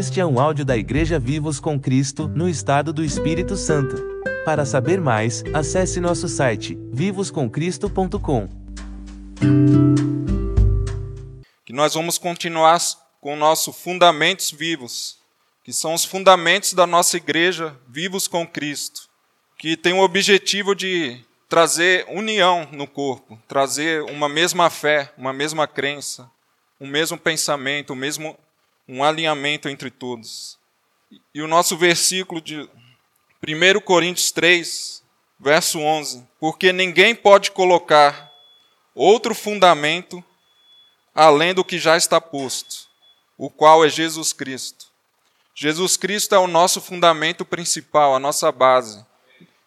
Este 0.00 0.18
é 0.18 0.24
um 0.24 0.40
áudio 0.40 0.64
da 0.64 0.78
Igreja 0.78 1.18
Vivos 1.18 1.60
com 1.60 1.78
Cristo, 1.78 2.26
no 2.26 2.48
estado 2.48 2.90
do 2.90 3.04
Espírito 3.04 3.54
Santo. 3.54 3.96
Para 4.46 4.64
saber 4.64 4.98
mais, 4.98 5.44
acesse 5.52 6.00
nosso 6.00 6.26
site 6.26 6.74
vivoscomcristo.com. 6.90 8.48
Que 11.66 11.74
nós 11.74 11.92
vamos 11.92 12.16
continuar 12.16 12.80
com 13.20 13.34
o 13.34 13.36
nosso 13.36 13.74
fundamentos 13.74 14.50
vivos, 14.50 15.18
que 15.62 15.70
são 15.70 15.92
os 15.92 16.06
fundamentos 16.06 16.72
da 16.72 16.86
nossa 16.86 17.18
igreja 17.18 17.76
Vivos 17.86 18.26
com 18.26 18.46
Cristo, 18.46 19.02
que 19.58 19.76
tem 19.76 19.92
o 19.92 20.00
objetivo 20.00 20.74
de 20.74 21.22
trazer 21.46 22.06
união 22.08 22.66
no 22.72 22.86
corpo, 22.86 23.38
trazer 23.46 24.02
uma 24.04 24.30
mesma 24.30 24.70
fé, 24.70 25.12
uma 25.18 25.34
mesma 25.34 25.68
crença, 25.68 26.26
um 26.80 26.86
mesmo 26.86 27.18
pensamento, 27.18 27.92
um 27.92 27.96
mesmo 27.96 28.34
um 28.90 29.04
alinhamento 29.04 29.68
entre 29.68 29.88
todos. 29.88 30.58
E 31.32 31.40
o 31.40 31.46
nosso 31.46 31.76
versículo 31.76 32.40
de 32.40 32.68
1 33.46 33.80
Coríntios 33.84 34.32
3, 34.32 35.04
verso 35.38 35.78
11: 35.78 36.26
Porque 36.40 36.72
ninguém 36.72 37.14
pode 37.14 37.52
colocar 37.52 38.30
outro 38.92 39.32
fundamento 39.32 40.22
além 41.14 41.54
do 41.54 41.64
que 41.64 41.78
já 41.78 41.96
está 41.96 42.20
posto, 42.20 42.88
o 43.38 43.48
qual 43.48 43.84
é 43.84 43.88
Jesus 43.88 44.32
Cristo. 44.32 44.86
Jesus 45.54 45.96
Cristo 45.96 46.34
é 46.34 46.38
o 46.38 46.48
nosso 46.48 46.80
fundamento 46.80 47.44
principal, 47.44 48.14
a 48.14 48.18
nossa 48.18 48.50
base. 48.50 49.04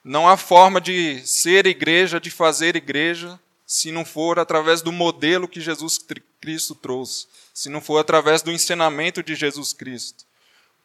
Não 0.04 0.28
há 0.28 0.36
forma 0.36 0.82
de 0.82 1.26
ser 1.26 1.66
igreja, 1.66 2.20
de 2.20 2.30
fazer 2.30 2.76
igreja, 2.76 3.40
se 3.74 3.92
não 3.92 4.06
for 4.06 4.38
através 4.38 4.84
do 4.84 4.92
modelo 4.92 5.48
que 5.48 5.60
Jesus 5.60 6.00
Cristo 6.40 6.76
trouxe, 6.76 7.26
se 7.52 7.70
não 7.70 7.82
for 7.82 7.98
através 7.98 8.44
do 8.44 8.52
ensinamento 8.52 9.24
de 9.24 9.34
Jesus 9.34 9.74
Cristo. 9.74 10.26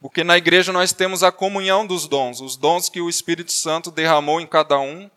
Porque 0.00 0.24
na 0.24 0.38
igreja 0.38 0.72
nós 0.72 0.90
temos 0.90 1.22
a 1.22 1.30
comunhão 1.30 1.86
dos 1.86 2.08
dons, 2.08 2.40
os 2.40 2.56
dons 2.56 2.88
que 2.88 2.98
o 2.98 3.10
Espírito 3.10 3.52
Santo 3.52 3.90
derramou 3.90 4.40
em 4.40 4.46
cada 4.46 4.80
um. 4.80 5.10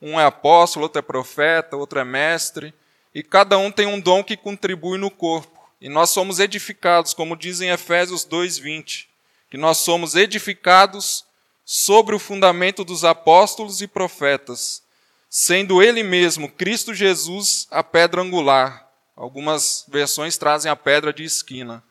Um 0.00 0.20
é 0.20 0.24
apóstolo, 0.26 0.84
outro 0.84 1.00
é 1.00 1.02
profeta, 1.02 1.76
outro 1.76 1.98
é 1.98 2.04
mestre, 2.04 2.72
e 3.12 3.20
cada 3.20 3.58
um 3.58 3.72
tem 3.72 3.88
um 3.88 3.98
dom 3.98 4.22
que 4.22 4.36
contribui 4.36 4.96
no 4.96 5.10
corpo. 5.10 5.58
E 5.80 5.88
nós 5.88 6.10
somos 6.10 6.38
edificados, 6.38 7.14
como 7.14 7.36
diz 7.36 7.60
em 7.60 7.70
Efésios 7.70 8.24
2:20, 8.24 9.08
que 9.50 9.56
nós 9.56 9.78
somos 9.78 10.14
edificados 10.14 11.24
sobre 11.64 12.14
o 12.14 12.20
fundamento 12.20 12.84
dos 12.84 13.04
apóstolos 13.04 13.82
e 13.82 13.88
profetas, 13.88 14.86
sendo 15.28 15.82
ele 15.82 16.02
mesmo, 16.02 16.50
Cristo 16.50 16.94
Jesus, 16.94 17.66
a 17.70 17.82
pedra 17.82 18.22
angular. 18.22 18.88
Algumas 19.16 19.84
versões 19.88 20.36
trazem 20.36 20.70
a 20.70 20.76
pedra 20.76 21.12
de 21.12 21.24
esquina. 21.24 21.82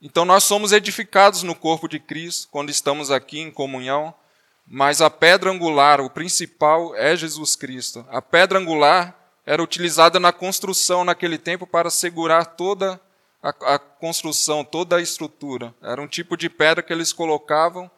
Então 0.00 0.24
nós 0.24 0.44
somos 0.44 0.72
edificados 0.72 1.42
no 1.42 1.54
corpo 1.54 1.88
de 1.88 1.98
Cristo 1.98 2.48
quando 2.50 2.70
estamos 2.70 3.10
aqui 3.10 3.40
em 3.40 3.50
comunhão, 3.50 4.14
mas 4.66 5.02
a 5.02 5.10
pedra 5.10 5.50
angular, 5.50 6.00
o 6.00 6.08
principal, 6.08 6.94
é 6.94 7.14
Jesus 7.16 7.56
Cristo. 7.56 8.06
A 8.08 8.22
pedra 8.22 8.58
angular 8.58 9.16
era 9.44 9.62
utilizada 9.62 10.20
na 10.20 10.32
construção 10.32 11.04
naquele 11.04 11.36
tempo 11.36 11.66
para 11.66 11.90
segurar 11.90 12.44
toda 12.44 13.00
a, 13.42 13.74
a 13.74 13.78
construção, 13.78 14.64
toda 14.64 14.96
a 14.96 15.02
estrutura. 15.02 15.74
Era 15.82 16.00
um 16.00 16.06
tipo 16.06 16.36
de 16.36 16.48
pedra 16.48 16.82
que 16.82 16.92
eles 16.92 17.12
colocavam 17.12 17.90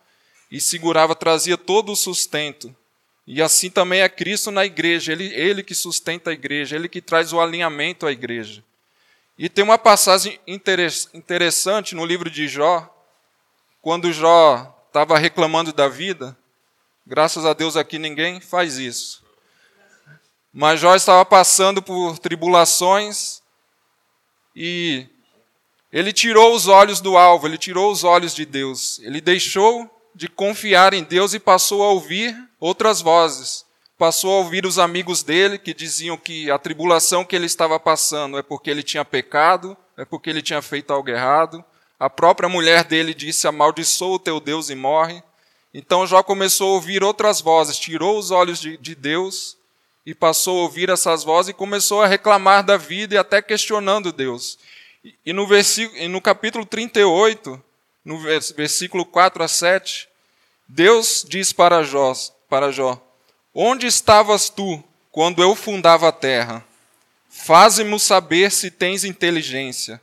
e 0.50 0.60
segurava, 0.60 1.14
trazia 1.14 1.58
todo 1.58 1.92
o 1.92 1.96
sustento. 1.96 2.74
E 3.26 3.40
assim 3.40 3.70
também 3.70 4.00
é 4.00 4.08
Cristo 4.08 4.50
na 4.50 4.64
igreja, 4.64 5.12
ele, 5.12 5.32
ele 5.34 5.62
que 5.62 5.74
sustenta 5.74 6.30
a 6.30 6.32
igreja, 6.32 6.74
ele 6.74 6.88
que 6.88 7.00
traz 7.00 7.32
o 7.32 7.40
alinhamento 7.40 8.06
à 8.06 8.12
igreja. 8.12 8.64
E 9.38 9.48
tem 9.48 9.64
uma 9.64 9.78
passagem 9.78 10.38
interessante 10.46 11.94
no 11.94 12.04
livro 12.04 12.28
de 12.28 12.48
Jó, 12.48 12.88
quando 13.80 14.12
Jó 14.12 14.84
estava 14.88 15.18
reclamando 15.18 15.72
da 15.72 15.88
vida, 15.88 16.36
graças 17.06 17.46
a 17.46 17.52
Deus 17.52 17.76
aqui 17.76 17.98
ninguém 17.98 18.40
faz 18.40 18.76
isso. 18.76 19.22
Mas 20.52 20.80
Jó 20.80 20.94
estava 20.94 21.24
passando 21.24 21.80
por 21.80 22.18
tribulações 22.18 23.40
e 24.54 25.06
ele 25.92 26.12
tirou 26.12 26.54
os 26.54 26.68
olhos 26.68 27.00
do 27.00 27.16
alvo, 27.16 27.46
ele 27.46 27.56
tirou 27.56 27.90
os 27.90 28.04
olhos 28.04 28.34
de 28.34 28.44
Deus, 28.44 28.98
ele 29.00 29.20
deixou 29.20 29.90
de 30.14 30.28
confiar 30.28 30.92
em 30.92 31.02
Deus 31.02 31.32
e 31.32 31.40
passou 31.40 31.82
a 31.82 31.90
ouvir 31.90 32.36
outras 32.62 33.00
vozes. 33.00 33.66
Passou 33.98 34.30
a 34.30 34.38
ouvir 34.38 34.64
os 34.64 34.78
amigos 34.78 35.24
dele 35.24 35.58
que 35.58 35.74
diziam 35.74 36.16
que 36.16 36.48
a 36.48 36.58
tribulação 36.58 37.24
que 37.24 37.34
ele 37.34 37.46
estava 37.46 37.78
passando 37.80 38.38
é 38.38 38.42
porque 38.42 38.70
ele 38.70 38.84
tinha 38.84 39.04
pecado, 39.04 39.76
é 39.96 40.04
porque 40.04 40.30
ele 40.30 40.40
tinha 40.40 40.62
feito 40.62 40.92
algo 40.92 41.10
errado. 41.10 41.64
A 41.98 42.08
própria 42.08 42.48
mulher 42.48 42.84
dele 42.84 43.12
disse: 43.12 43.48
Amaldiçoa 43.48 44.14
o 44.14 44.18
teu 44.18 44.38
Deus 44.38 44.70
e 44.70 44.76
morre. 44.76 45.20
Então 45.74 46.06
Jó 46.06 46.22
começou 46.22 46.70
a 46.70 46.74
ouvir 46.74 47.02
outras 47.02 47.40
vozes, 47.40 47.76
tirou 47.76 48.16
os 48.16 48.30
olhos 48.30 48.60
de, 48.60 48.76
de 48.76 48.94
Deus 48.94 49.56
e 50.06 50.14
passou 50.14 50.60
a 50.60 50.62
ouvir 50.62 50.88
essas 50.88 51.24
vozes 51.24 51.50
e 51.50 51.54
começou 51.54 52.00
a 52.00 52.06
reclamar 52.06 52.64
da 52.64 52.76
vida 52.76 53.16
e 53.16 53.18
até 53.18 53.42
questionando 53.42 54.12
Deus. 54.12 54.56
E, 55.26 55.32
no, 55.32 55.48
versículo, 55.48 56.00
e 56.00 56.06
no 56.06 56.20
capítulo 56.20 56.64
38, 56.64 57.60
no 58.04 58.18
versículo 58.54 59.04
4 59.04 59.42
a 59.42 59.48
7, 59.48 60.08
Deus 60.68 61.24
diz 61.28 61.52
para 61.52 61.82
Jó, 61.82 62.12
para 62.52 62.70
Jó: 62.70 63.00
Onde 63.54 63.86
estavas 63.86 64.50
tu 64.50 64.84
quando 65.10 65.42
eu 65.42 65.56
fundava 65.56 66.08
a 66.08 66.12
terra? 66.12 66.62
Faze-me 67.30 67.98
saber 67.98 68.52
se 68.52 68.70
tens 68.70 69.04
inteligência. 69.04 69.98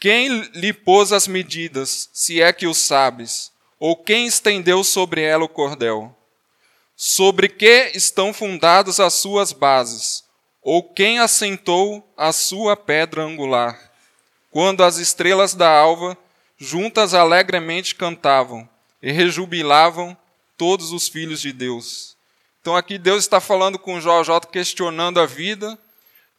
Quem 0.00 0.40
lhe 0.54 0.72
pôs 0.72 1.12
as 1.12 1.28
medidas, 1.28 2.08
se 2.14 2.40
é 2.40 2.50
que 2.50 2.66
o 2.66 2.72
sabes? 2.72 3.52
Ou 3.78 3.94
quem 3.94 4.26
estendeu 4.26 4.82
sobre 4.82 5.20
ela 5.20 5.44
o 5.44 5.48
cordel? 5.50 6.16
Sobre 6.96 7.46
que 7.46 7.90
estão 7.94 8.32
fundadas 8.32 8.98
as 8.98 9.12
suas 9.12 9.52
bases? 9.52 10.24
Ou 10.62 10.82
quem 10.82 11.18
assentou 11.18 12.10
a 12.16 12.32
sua 12.32 12.74
pedra 12.74 13.22
angular? 13.22 13.78
Quando 14.50 14.82
as 14.82 14.96
estrelas 14.96 15.52
da 15.52 15.70
alva 15.70 16.16
juntas 16.56 17.12
alegremente 17.12 17.94
cantavam 17.94 18.66
e 19.02 19.12
rejubilavam 19.12 20.16
todos 20.56 20.92
os 20.92 21.08
filhos 21.08 21.40
de 21.40 21.52
Deus. 21.52 22.16
Então 22.60 22.74
aqui 22.74 22.98
Deus 22.98 23.24
está 23.24 23.40
falando 23.40 23.78
com 23.78 24.00
Jó, 24.00 24.24
Jó 24.24 24.40
questionando 24.40 25.20
a 25.20 25.26
vida, 25.26 25.78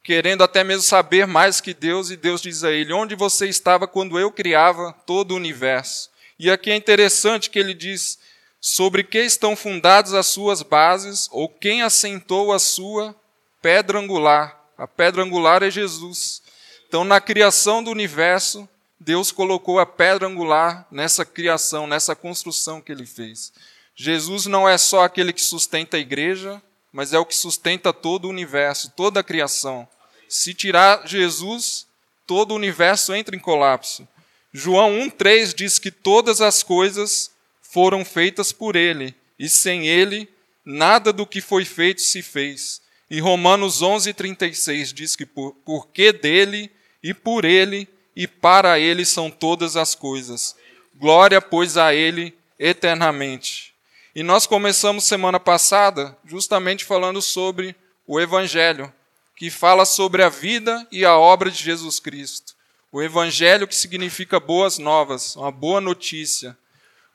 querendo 0.04 0.44
até 0.44 0.64
mesmo 0.64 0.84
saber 0.84 1.26
mais 1.26 1.62
que 1.62 1.74
Deus, 1.74 2.10
e 2.10 2.18
Deus 2.18 2.42
diz 2.42 2.64
a 2.64 2.72
ele: 2.72 2.94
Onde 2.94 3.16
você 3.16 3.48
estava 3.48 3.88
quando 3.88 4.20
eu 4.20 4.32
criava 4.32 4.94
todo 5.06 5.32
o 5.32 5.36
universo? 5.36 6.10
E 6.40 6.52
aqui 6.52 6.70
é 6.70 6.76
interessante 6.76 7.50
que 7.50 7.58
ele 7.58 7.74
diz: 7.74 8.20
Sobre 8.60 9.04
que 9.04 9.20
estão 9.20 9.56
fundadas 9.56 10.14
as 10.14 10.28
suas 10.28 10.62
bases, 10.62 11.28
ou 11.32 11.48
quem 11.48 11.82
assentou 11.82 12.52
a 12.52 12.60
sua 12.60 13.16
pedra 13.62 14.00
angular? 14.00 14.58
A 14.78 14.88
pedra 14.88 15.24
angular 15.24 15.64
é 15.64 15.72
Jesus. 15.72 16.42
Então, 16.88 17.04
na 17.04 17.20
criação 17.20 17.84
do 17.84 17.92
universo, 17.92 18.68
Deus 19.00 19.32
colocou 19.32 19.80
a 19.80 19.86
pedra 19.86 20.28
angular 20.28 20.88
nessa 20.92 21.26
criação, 21.26 21.88
nessa 21.88 22.16
construção 22.16 22.82
que 22.82 22.92
ele 22.92 23.06
fez. 23.06 23.52
Jesus 24.00 24.46
não 24.46 24.70
é 24.70 24.78
só 24.78 25.04
aquele 25.04 25.34
que 25.34 25.42
sustenta 25.42 25.98
a 25.98 26.00
igreja, 26.00 26.62
mas 26.94 27.14
é 27.14 27.18
o 27.18 27.26
que 27.26 27.36
sustenta 27.36 27.92
todo 27.92 28.26
o 28.26 28.30
universo, 28.30 28.94
toda 28.96 29.22
a 29.22 29.24
criação. 29.24 29.88
Se 30.30 30.54
tirar 30.54 31.08
Jesus, 31.08 31.88
todo 32.28 32.52
o 32.52 32.56
universo 32.56 33.16
entra 33.16 33.36
em 33.36 33.40
colapso. 33.40 34.08
João 34.54 34.92
1,3 35.00 35.52
diz 35.52 35.80
que 35.80 35.90
todas 35.90 36.42
as 36.42 36.62
coisas 36.62 37.32
foram 37.60 38.06
feitas 38.06 38.52
por 38.52 38.76
ele, 38.76 39.16
e 39.40 39.50
sem 39.50 39.88
ele, 39.88 40.30
nada 40.64 41.12
do 41.12 41.26
que 41.26 41.42
foi 41.42 41.66
feito 41.66 42.02
se 42.04 42.22
fez. 42.22 42.80
E 43.10 43.20
Romanos 43.20 43.82
11,36 43.82 44.94
diz 44.94 45.16
que 45.16 45.26
por, 45.26 45.56
porque 45.66 46.14
dele 46.14 46.70
e 47.02 47.16
por 47.16 47.46
ele 47.46 47.88
e 48.16 48.28
para 48.28 48.80
ele 48.80 49.06
são 49.06 49.32
todas 49.32 49.76
as 49.76 49.96
coisas. 49.96 50.56
Glória, 50.94 51.42
pois, 51.42 51.78
a 51.78 51.96
ele 51.96 52.38
eternamente. 52.60 53.77
E 54.18 54.24
nós 54.24 54.48
começamos 54.48 55.04
semana 55.04 55.40
passada 55.40 56.18
justamente 56.26 56.84
falando 56.84 57.22
sobre 57.22 57.76
o 58.08 58.20
Evangelho, 58.20 58.92
que 59.36 59.52
fala 59.52 59.86
sobre 59.86 60.24
a 60.24 60.28
vida 60.28 60.88
e 60.92 61.06
a 61.06 61.16
obra 61.16 61.52
de 61.52 61.64
Jesus 61.64 62.00
Cristo. 62.00 62.56
O 62.92 63.00
Evangelho 63.00 63.68
que 63.68 63.76
significa 63.76 64.40
boas 64.40 64.80
novas, 64.80 65.36
uma 65.36 65.52
boa 65.52 65.80
notícia. 65.80 66.58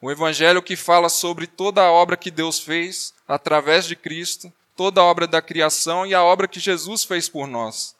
O 0.00 0.12
Evangelho 0.12 0.62
que 0.62 0.76
fala 0.76 1.08
sobre 1.08 1.49
toda 1.49 1.82
a 1.82 1.90
obra 1.90 2.16
que 2.16 2.31
Deus 2.31 2.60
fez 2.60 3.12
através 3.26 3.84
de 3.84 3.96
Cristo, 3.96 4.52
toda 4.76 5.00
a 5.00 5.04
obra 5.04 5.26
da 5.26 5.43
criação 5.43 6.06
e 6.06 6.14
a 6.14 6.22
obra 6.22 6.46
que 6.46 6.60
Jesus 6.60 7.02
fez 7.02 7.28
por 7.28 7.49
nós. 7.49 7.96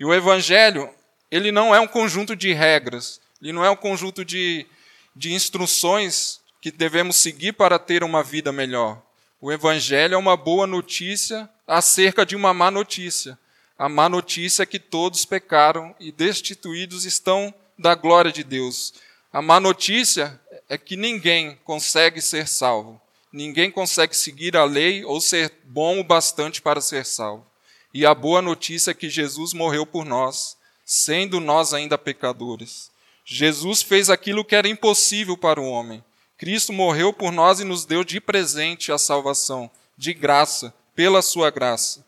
E 0.00 0.06
o 0.06 0.14
Evangelho 0.14 0.88
ele 1.30 1.52
não 1.52 1.74
é 1.74 1.80
um 1.80 1.86
conjunto 1.86 2.34
de 2.34 2.54
regras, 2.54 3.20
ele 3.42 3.52
não 3.52 3.62
é 3.62 3.68
um 3.68 3.76
conjunto 3.76 4.24
de, 4.24 4.66
de 5.14 5.34
instruções 5.34 6.40
que 6.60 6.70
devemos 6.70 7.16
seguir 7.16 7.52
para 7.52 7.78
ter 7.78 8.02
uma 8.02 8.22
vida 8.22 8.52
melhor. 8.52 9.02
O 9.40 9.52
Evangelho 9.52 10.14
é 10.14 10.18
uma 10.18 10.36
boa 10.36 10.66
notícia 10.66 11.48
acerca 11.66 12.26
de 12.26 12.34
uma 12.34 12.52
má 12.52 12.70
notícia. 12.70 13.38
A 13.78 13.88
má 13.88 14.08
notícia 14.08 14.64
é 14.64 14.66
que 14.66 14.80
todos 14.80 15.24
pecaram 15.24 15.94
e 16.00 16.10
destituídos 16.10 17.04
estão 17.04 17.54
da 17.78 17.94
glória 17.94 18.32
de 18.32 18.42
Deus. 18.42 18.94
A 19.32 19.40
má 19.40 19.60
notícia 19.60 20.40
é 20.68 20.76
que 20.76 20.96
ninguém 20.96 21.56
consegue 21.64 22.20
ser 22.20 22.48
salvo. 22.48 23.00
Ninguém 23.32 23.70
consegue 23.70 24.16
seguir 24.16 24.56
a 24.56 24.64
lei 24.64 25.04
ou 25.04 25.20
ser 25.20 25.52
bom 25.64 26.00
o 26.00 26.04
bastante 26.04 26.60
para 26.60 26.80
ser 26.80 27.06
salvo. 27.06 27.46
E 27.94 28.04
a 28.04 28.14
boa 28.14 28.42
notícia 28.42 28.90
é 28.90 28.94
que 28.94 29.08
Jesus 29.08 29.52
morreu 29.52 29.86
por 29.86 30.04
nós, 30.04 30.56
sendo 30.84 31.38
nós 31.38 31.72
ainda 31.72 31.96
pecadores. 31.96 32.90
Jesus 33.24 33.82
fez 33.82 34.10
aquilo 34.10 34.44
que 34.44 34.56
era 34.56 34.66
impossível 34.68 35.36
para 35.36 35.60
o 35.60 35.68
homem. 35.68 36.02
Cristo 36.38 36.72
morreu 36.72 37.12
por 37.12 37.32
nós 37.32 37.58
e 37.58 37.64
nos 37.64 37.84
deu 37.84 38.04
de 38.04 38.20
presente 38.20 38.92
a 38.92 38.96
salvação, 38.96 39.68
de 39.96 40.14
graça, 40.14 40.72
pela 40.94 41.20
sua 41.20 41.50
graça. 41.50 42.06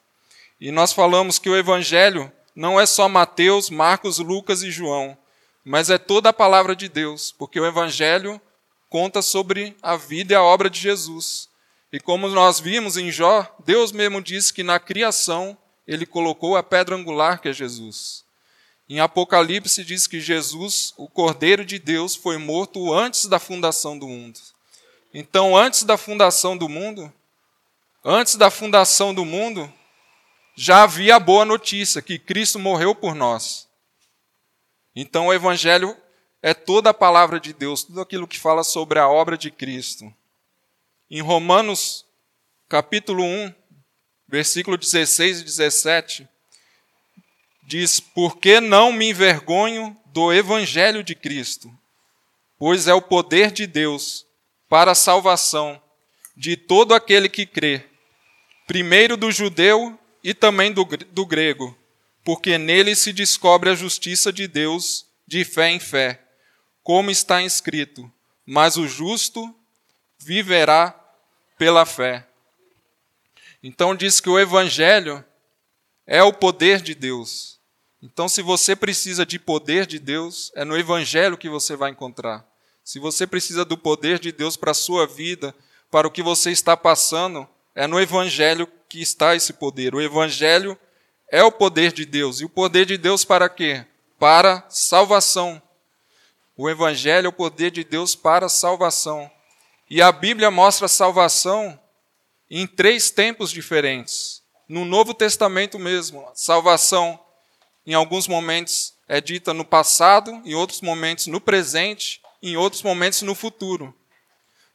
E 0.60 0.70
nós 0.70 0.92
falamos 0.92 1.38
que 1.38 1.50
o 1.50 1.56
Evangelho 1.56 2.30
não 2.54 2.80
é 2.80 2.86
só 2.86 3.08
Mateus, 3.08 3.68
Marcos, 3.68 4.18
Lucas 4.18 4.62
e 4.62 4.70
João, 4.70 5.18
mas 5.64 5.90
é 5.90 5.98
toda 5.98 6.28
a 6.28 6.32
palavra 6.32 6.76
de 6.76 6.88
Deus, 6.88 7.32
porque 7.32 7.58
o 7.58 7.66
Evangelho 7.66 8.40
conta 8.88 9.20
sobre 9.20 9.76
a 9.82 9.96
vida 9.96 10.32
e 10.32 10.36
a 10.36 10.42
obra 10.42 10.70
de 10.70 10.78
Jesus. 10.78 11.48
E 11.92 11.98
como 11.98 12.28
nós 12.28 12.60
vimos 12.60 12.96
em 12.96 13.10
Jó, 13.10 13.52
Deus 13.64 13.90
mesmo 13.90 14.22
disse 14.22 14.52
que 14.52 14.62
na 14.62 14.78
criação 14.78 15.58
ele 15.88 16.06
colocou 16.06 16.56
a 16.56 16.62
pedra 16.62 16.94
angular 16.94 17.40
que 17.40 17.48
é 17.48 17.52
Jesus. 17.52 18.24
Em 18.90 18.98
Apocalipse 18.98 19.84
diz 19.84 20.08
que 20.08 20.20
Jesus, 20.20 20.92
o 20.96 21.08
Cordeiro 21.08 21.64
de 21.64 21.78
Deus, 21.78 22.16
foi 22.16 22.36
morto 22.38 22.92
antes 22.92 23.26
da 23.26 23.38
fundação 23.38 23.96
do 23.96 24.08
mundo. 24.08 24.40
Então, 25.14 25.56
antes 25.56 25.84
da 25.84 25.96
fundação 25.96 26.58
do 26.58 26.68
mundo, 26.68 27.12
antes 28.04 28.34
da 28.34 28.50
fundação 28.50 29.14
do 29.14 29.24
mundo, 29.24 29.72
já 30.56 30.82
havia 30.82 31.14
a 31.14 31.20
boa 31.20 31.44
notícia 31.44 32.02
que 32.02 32.18
Cristo 32.18 32.58
morreu 32.58 32.92
por 32.92 33.14
nós. 33.14 33.68
Então, 34.92 35.28
o 35.28 35.32
Evangelho 35.32 35.96
é 36.42 36.52
toda 36.52 36.90
a 36.90 36.94
palavra 36.94 37.38
de 37.38 37.52
Deus, 37.52 37.84
tudo 37.84 38.00
aquilo 38.00 38.26
que 38.26 38.40
fala 38.40 38.64
sobre 38.64 38.98
a 38.98 39.08
obra 39.08 39.38
de 39.38 39.52
Cristo. 39.52 40.12
Em 41.08 41.20
Romanos, 41.20 42.04
capítulo 42.68 43.22
1, 43.22 43.54
versículo 44.26 44.76
16 44.76 45.42
e 45.42 45.44
17, 45.44 46.28
diz: 47.70 48.00
Porque 48.00 48.60
não 48.60 48.92
me 48.92 49.10
envergonho 49.10 49.96
do 50.06 50.32
evangelho 50.32 51.04
de 51.04 51.14
Cristo, 51.14 51.72
pois 52.58 52.88
é 52.88 52.92
o 52.92 53.00
poder 53.00 53.52
de 53.52 53.64
Deus 53.64 54.26
para 54.68 54.90
a 54.90 54.96
salvação 54.96 55.80
de 56.36 56.56
todo 56.56 56.94
aquele 56.94 57.28
que 57.28 57.46
crê, 57.46 57.86
primeiro 58.66 59.16
do 59.16 59.30
judeu 59.30 59.96
e 60.22 60.34
também 60.34 60.72
do, 60.72 60.84
do 60.84 61.24
grego, 61.24 61.76
porque 62.24 62.58
nele 62.58 62.96
se 62.96 63.12
descobre 63.12 63.70
a 63.70 63.74
justiça 63.74 64.32
de 64.32 64.48
Deus 64.48 65.06
de 65.26 65.44
fé 65.44 65.70
em 65.70 65.78
fé, 65.78 66.20
como 66.82 67.08
está 67.08 67.40
escrito: 67.40 68.10
Mas 68.44 68.76
o 68.76 68.88
justo 68.88 69.54
viverá 70.18 70.98
pela 71.56 71.86
fé. 71.86 72.26
Então 73.62 73.94
diz 73.94 74.18
que 74.20 74.28
o 74.28 74.40
evangelho 74.40 75.24
é 76.04 76.20
o 76.24 76.32
poder 76.32 76.80
de 76.80 76.94
Deus. 76.94 77.59
Então, 78.02 78.28
se 78.28 78.40
você 78.40 78.74
precisa 78.74 79.26
de 79.26 79.38
poder 79.38 79.86
de 79.86 79.98
Deus, 79.98 80.50
é 80.54 80.64
no 80.64 80.76
Evangelho 80.76 81.36
que 81.36 81.48
você 81.48 81.76
vai 81.76 81.90
encontrar. 81.90 82.46
Se 82.82 82.98
você 82.98 83.26
precisa 83.26 83.64
do 83.64 83.76
poder 83.76 84.18
de 84.18 84.32
Deus 84.32 84.56
para 84.56 84.70
a 84.70 84.74
sua 84.74 85.06
vida, 85.06 85.54
para 85.90 86.08
o 86.08 86.10
que 86.10 86.22
você 86.22 86.50
está 86.50 86.76
passando, 86.76 87.46
é 87.74 87.86
no 87.86 88.00
Evangelho 88.00 88.66
que 88.88 89.00
está 89.02 89.36
esse 89.36 89.52
poder. 89.52 89.94
O 89.94 90.00
Evangelho 90.00 90.78
é 91.30 91.44
o 91.44 91.52
poder 91.52 91.92
de 91.92 92.06
Deus. 92.06 92.40
E 92.40 92.44
o 92.44 92.48
poder 92.48 92.86
de 92.86 92.96
Deus 92.96 93.24
para 93.24 93.48
quê? 93.48 93.84
Para 94.18 94.64
salvação. 94.68 95.60
O 96.56 96.68
Evangelho 96.68 97.26
é 97.26 97.28
o 97.28 97.32
poder 97.32 97.70
de 97.70 97.84
Deus 97.84 98.14
para 98.14 98.48
salvação. 98.48 99.30
E 99.88 100.00
a 100.00 100.10
Bíblia 100.10 100.50
mostra 100.50 100.88
salvação 100.88 101.78
em 102.50 102.66
três 102.66 103.10
tempos 103.10 103.50
diferentes. 103.50 104.42
No 104.68 104.84
Novo 104.84 105.12
Testamento 105.12 105.78
mesmo, 105.78 106.26
salvação 106.34 107.18
em 107.90 107.94
alguns 107.94 108.28
momentos 108.28 108.94
é 109.08 109.20
dita 109.20 109.52
no 109.52 109.64
passado, 109.64 110.30
em 110.44 110.54
outros 110.54 110.80
momentos 110.80 111.26
no 111.26 111.40
presente, 111.40 112.22
em 112.40 112.56
outros 112.56 112.84
momentos 112.84 113.22
no 113.22 113.34
futuro. 113.34 113.92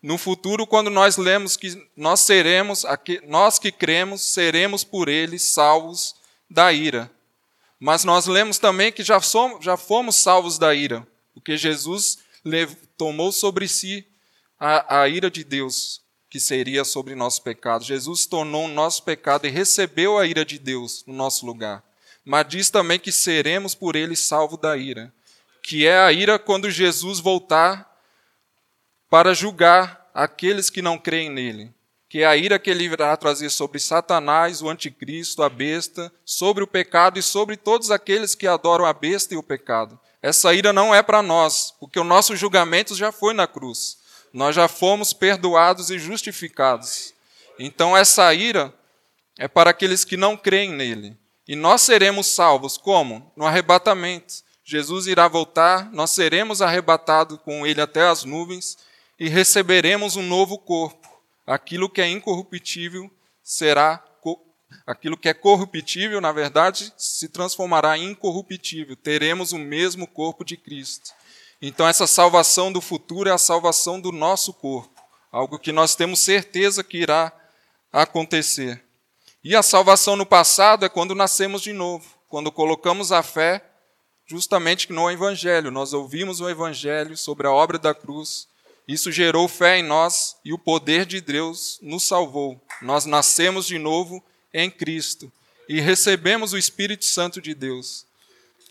No 0.03 0.17
futuro, 0.17 0.67
quando 0.67 0.89
nós 0.89 1.15
lemos 1.15 1.55
que 1.55 1.81
nós 1.95 2.19
seremos, 2.19 2.83
nós 3.25 3.57
que 3.57 3.71
cremos, 3.71 4.21
seremos 4.21 4.83
por 4.83 5.07
ele 5.07 5.39
salvos 5.39 6.13
da 6.49 6.73
ira. 6.73 7.09
Mas 7.79 8.03
nós 8.03 8.25
lemos 8.27 8.59
também 8.59 8.91
que 8.91 9.01
já, 9.01 9.21
somos, 9.21 9.63
já 9.63 9.77
fomos 9.77 10.17
salvos 10.17 10.57
da 10.59 10.75
ira, 10.75 11.07
porque 11.33 11.55
Jesus 11.55 12.17
tomou 12.97 13.31
sobre 13.31 13.65
si 13.69 14.05
a, 14.59 15.03
a 15.03 15.07
ira 15.07 15.31
de 15.31 15.45
Deus, 15.45 16.01
que 16.29 16.37
seria 16.37 16.83
sobre 16.83 17.15
nosso 17.15 17.41
pecado. 17.41 17.85
Jesus 17.85 18.25
tornou 18.25 18.65
o 18.65 18.73
nosso 18.73 19.03
pecado 19.03 19.47
e 19.47 19.49
recebeu 19.49 20.17
a 20.17 20.27
ira 20.27 20.43
de 20.43 20.59
Deus 20.59 21.01
no 21.07 21.13
nosso 21.13 21.45
lugar 21.45 21.81
mas 22.25 22.47
diz 22.47 22.69
também 22.71 22.99
que 22.99 23.11
seremos 23.11 23.75
por 23.75 23.95
ele 23.95 24.15
salvos 24.15 24.59
da 24.59 24.75
ira, 24.75 25.13
que 25.61 25.85
é 25.85 25.99
a 25.99 26.11
ira 26.11 26.39
quando 26.39 26.71
Jesus 26.71 27.19
voltar 27.19 27.89
para 29.09 29.33
julgar 29.33 30.09
aqueles 30.13 30.69
que 30.69 30.81
não 30.81 30.97
creem 30.97 31.29
nele, 31.29 31.71
que 32.09 32.23
é 32.23 32.25
a 32.25 32.35
ira 32.35 32.57
que 32.57 32.69
ele 32.69 32.85
irá 32.85 33.15
trazer 33.15 33.49
sobre 33.49 33.79
Satanás, 33.79 34.61
o 34.61 34.69
anticristo, 34.69 35.43
a 35.43 35.49
besta, 35.49 36.11
sobre 36.23 36.63
o 36.63 36.67
pecado 36.67 37.19
e 37.19 37.21
sobre 37.21 37.55
todos 37.55 37.91
aqueles 37.91 38.33
que 38.33 38.47
adoram 38.47 38.85
a 38.85 38.93
besta 38.93 39.33
e 39.33 39.37
o 39.37 39.43
pecado. 39.43 39.99
Essa 40.21 40.53
ira 40.53 40.73
não 40.73 40.95
é 40.95 41.03
para 41.03 41.21
nós, 41.21 41.73
porque 41.79 41.99
o 41.99 42.03
nosso 42.03 42.35
julgamento 42.35 42.95
já 42.95 43.11
foi 43.11 43.33
na 43.33 43.45
cruz. 43.45 43.97
Nós 44.33 44.55
já 44.55 44.67
fomos 44.67 45.13
perdoados 45.13 45.91
e 45.91 45.99
justificados. 45.99 47.13
Então 47.59 47.95
essa 47.95 48.33
ira 48.33 48.73
é 49.37 49.47
para 49.47 49.69
aqueles 49.69 50.03
que 50.03 50.17
não 50.17 50.35
creem 50.35 50.71
nele. 50.71 51.15
E 51.47 51.55
nós 51.55 51.81
seremos 51.81 52.27
salvos 52.27 52.77
como? 52.77 53.31
No 53.35 53.45
arrebatamento. 53.45 54.43
Jesus 54.63 55.05
irá 55.05 55.27
voltar, 55.27 55.91
nós 55.91 56.11
seremos 56.11 56.61
arrebatados 56.61 57.39
com 57.43 57.67
ele 57.67 57.79
até 57.79 58.07
as 58.07 58.23
nuvens 58.23 58.77
e 59.19 59.29
receberemos 59.29 60.15
um 60.15 60.23
novo 60.23 60.57
corpo. 60.57 61.07
Aquilo 61.45 61.89
que 61.89 62.01
é 62.01 62.09
incorruptível 62.09 63.09
será 63.43 64.03
aquilo 64.85 65.17
que 65.17 65.29
é 65.29 65.33
corruptível, 65.33 66.19
na 66.19 66.31
verdade, 66.31 66.93
se 66.97 67.29
transformará 67.29 67.97
em 67.97 68.11
incorruptível. 68.11 68.95
Teremos 68.95 69.51
o 69.51 69.57
mesmo 69.57 70.07
corpo 70.07 70.43
de 70.43 70.57
Cristo. 70.57 71.11
Então 71.61 71.87
essa 71.87 72.07
salvação 72.07 72.71
do 72.71 72.81
futuro 72.81 73.29
é 73.29 73.31
a 73.31 73.37
salvação 73.37 73.99
do 73.99 74.11
nosso 74.11 74.53
corpo, 74.53 75.01
algo 75.31 75.57
que 75.57 75.71
nós 75.71 75.95
temos 75.95 76.19
certeza 76.19 76.83
que 76.83 76.97
irá 76.97 77.31
acontecer. 77.91 78.83
E 79.47 79.55
a 79.55 79.61
salvação 79.61 80.15
no 80.15 80.25
passado 80.25 80.85
é 80.85 80.89
quando 80.89 81.13
nascemos 81.13 81.61
de 81.61 81.71
novo, 81.71 82.03
quando 82.27 82.51
colocamos 82.51 83.11
a 83.11 83.21
fé 83.21 83.63
justamente 84.25 84.91
no 84.91 85.07
Evangelho. 85.11 85.69
Nós 85.69 85.93
ouvimos 85.93 86.41
o 86.41 86.49
Evangelho 86.49 87.15
sobre 87.15 87.45
a 87.45 87.51
obra 87.51 87.77
da 87.77 87.93
cruz, 87.93 88.47
isso 88.87 89.11
gerou 89.11 89.47
fé 89.47 89.77
em 89.77 89.83
nós 89.83 90.35
e 90.43 90.51
o 90.51 90.57
poder 90.57 91.05
de 91.05 91.21
Deus 91.21 91.77
nos 91.79 92.01
salvou. 92.01 92.59
Nós 92.81 93.05
nascemos 93.05 93.67
de 93.67 93.77
novo 93.77 94.25
em 94.51 94.67
Cristo 94.67 95.31
e 95.69 95.79
recebemos 95.79 96.51
o 96.51 96.57
Espírito 96.57 97.05
Santo 97.05 97.39
de 97.39 97.53
Deus. 97.53 98.03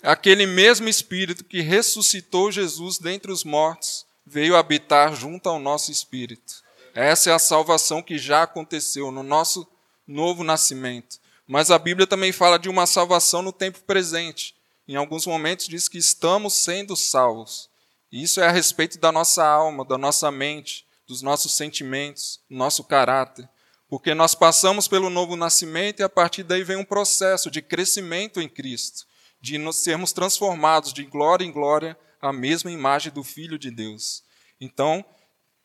Aquele 0.02 0.44
mesmo 0.44 0.88
Espírito 0.88 1.44
que 1.44 1.60
ressuscitou 1.60 2.50
Jesus 2.50 2.98
dentre 2.98 3.30
os 3.30 3.44
mortos 3.44 4.04
veio 4.26 4.56
habitar 4.56 5.14
junto 5.14 5.48
ao 5.48 5.60
nosso 5.60 5.92
espírito. 5.92 6.64
Essa 6.92 7.30
é 7.30 7.32
a 7.32 7.38
salvação 7.38 8.02
que 8.02 8.18
já 8.18 8.42
aconteceu 8.42 9.12
no 9.12 9.22
nosso 9.22 9.64
novo 10.06 10.44
nascimento. 10.44 11.18
Mas 11.46 11.70
a 11.70 11.78
Bíblia 11.78 12.06
também 12.06 12.32
fala 12.32 12.58
de 12.58 12.68
uma 12.68 12.87
salvação 12.87 13.42
no 13.42 13.52
tempo 13.52 13.80
presente. 13.80 14.54
Em 14.87 14.96
alguns 14.96 15.26
momentos 15.26 15.66
diz 15.66 15.88
que 15.88 15.99
estamos 15.99 16.54
sendo 16.54 16.96
salvos. 16.96 17.68
E 18.11 18.23
isso 18.23 18.40
é 18.40 18.46
a 18.46 18.52
respeito 18.52 18.99
da 18.99 19.11
nossa 19.11 19.44
alma, 19.44 19.84
da 19.84 19.99
nossa 19.99 20.30
mente, 20.30 20.87
dos 21.06 21.23
nossos 21.23 21.52
sentimentos, 21.52 22.40
do 22.49 22.56
nosso 22.56 22.84
caráter. 22.84 23.49
Porque 23.88 24.14
nós 24.14 24.34
passamos 24.34 24.88
pelo 24.88 25.11
novo 25.11 25.37
nascimento 25.37 26.00
e 26.00 26.02
a 26.02 26.08
partir 26.08 26.42
daí 26.42 26.64
vem 26.64 26.76
um 26.76 26.84
processo 26.84 27.50
de 27.50 27.61
crescimento 27.61 28.40
em 28.40 28.49
Cristo, 28.49 29.06
de 29.40 29.58
nos 29.58 29.76
sermos 29.76 30.12
transformados 30.12 30.92
de 30.92 31.04
glória 31.04 31.44
em 31.44 31.52
glória 31.52 31.96
à 32.20 32.32
mesma 32.32 32.70
imagem 32.70 33.12
do 33.12 33.23
Filho 33.23 33.58
de 33.58 33.70
Deus. 33.70 34.25
Então, 34.61 35.04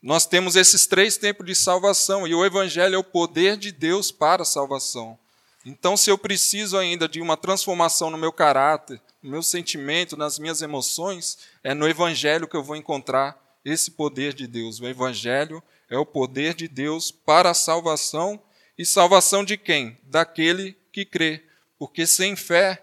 nós 0.02 0.26
temos 0.26 0.56
esses 0.56 0.88
três 0.88 1.18
tempos 1.18 1.46
de 1.46 1.54
salvação 1.54 2.26
e 2.26 2.34
o 2.34 2.46
Evangelho 2.46 2.96
é 2.96 2.98
o 2.98 3.04
poder 3.04 3.58
de 3.58 3.72
Deus 3.72 4.12
para 4.12 4.44
a 4.44 4.46
salvação. 4.46 5.20
Então, 5.66 5.98
se 5.98 6.10
eu 6.10 6.18
preciso 6.18 6.78
ainda 6.78 7.08
de 7.08 7.20
uma 7.22 7.36
transformação 7.36 8.10
no 8.10 8.18
meu 8.18 8.32
caráter, 8.32 9.02
no 9.22 9.30
meu 9.30 9.44
sentimento, 9.44 10.16
nas 10.16 10.40
minhas 10.40 10.62
emoções, 10.62 11.38
é 11.62 11.74
no 11.74 11.88
Evangelho 11.88 12.48
que 12.48 12.56
eu 12.56 12.64
vou 12.64 12.78
encontrar 12.78 13.38
esse 13.66 13.92
poder 13.92 14.34
de 14.34 14.48
Deus. 14.48 14.80
O 14.80 14.88
Evangelho 14.88 15.62
é 15.90 15.98
o 15.98 16.06
poder 16.06 16.54
de 16.54 16.68
Deus 16.68 17.12
para 17.12 17.50
a 17.50 17.54
salvação 17.54 18.42
e 18.78 18.86
salvação 18.86 19.44
de 19.44 19.58
quem? 19.58 19.98
Daquele 20.04 20.78
que 20.94 21.04
crê. 21.04 21.44
Porque 21.78 22.08
sem 22.08 22.38
fé 22.38 22.82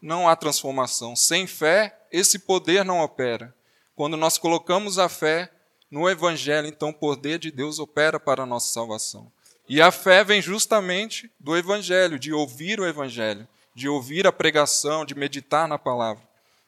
não 0.00 0.28
há 0.28 0.36
transformação. 0.36 1.16
Sem 1.16 1.46
fé, 1.46 1.98
esse 2.12 2.38
poder 2.38 2.84
não 2.84 3.00
opera. 3.00 3.54
Quando 3.96 4.16
nós 4.16 4.36
colocamos 4.36 4.98
a 4.98 5.08
fé 5.08 5.50
no 5.90 6.08
Evangelho, 6.08 6.68
então 6.68 6.90
o 6.90 6.94
poder 6.94 7.38
de 7.38 7.50
Deus 7.50 7.78
opera 7.78 8.20
para 8.20 8.44
a 8.44 8.46
nossa 8.46 8.72
salvação. 8.72 9.30
E 9.68 9.80
a 9.80 9.90
fé 9.90 10.22
vem 10.22 10.40
justamente 10.40 11.30
do 11.38 11.56
Evangelho, 11.56 12.18
de 12.18 12.32
ouvir 12.32 12.80
o 12.80 12.86
Evangelho, 12.86 13.46
de 13.74 13.88
ouvir 13.88 14.26
a 14.26 14.32
pregação, 14.32 15.04
de 15.04 15.14
meditar 15.14 15.66
na 15.68 15.78
palavra. 15.78 16.22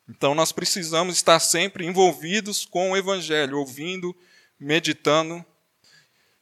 Então 0.08 0.34
nós 0.34 0.52
precisamos 0.52 1.16
estar 1.16 1.38
sempre 1.40 1.86
envolvidos 1.86 2.64
com 2.64 2.90
o 2.90 2.96
Evangelho, 2.96 3.58
ouvindo, 3.58 4.14
meditando. 4.58 5.44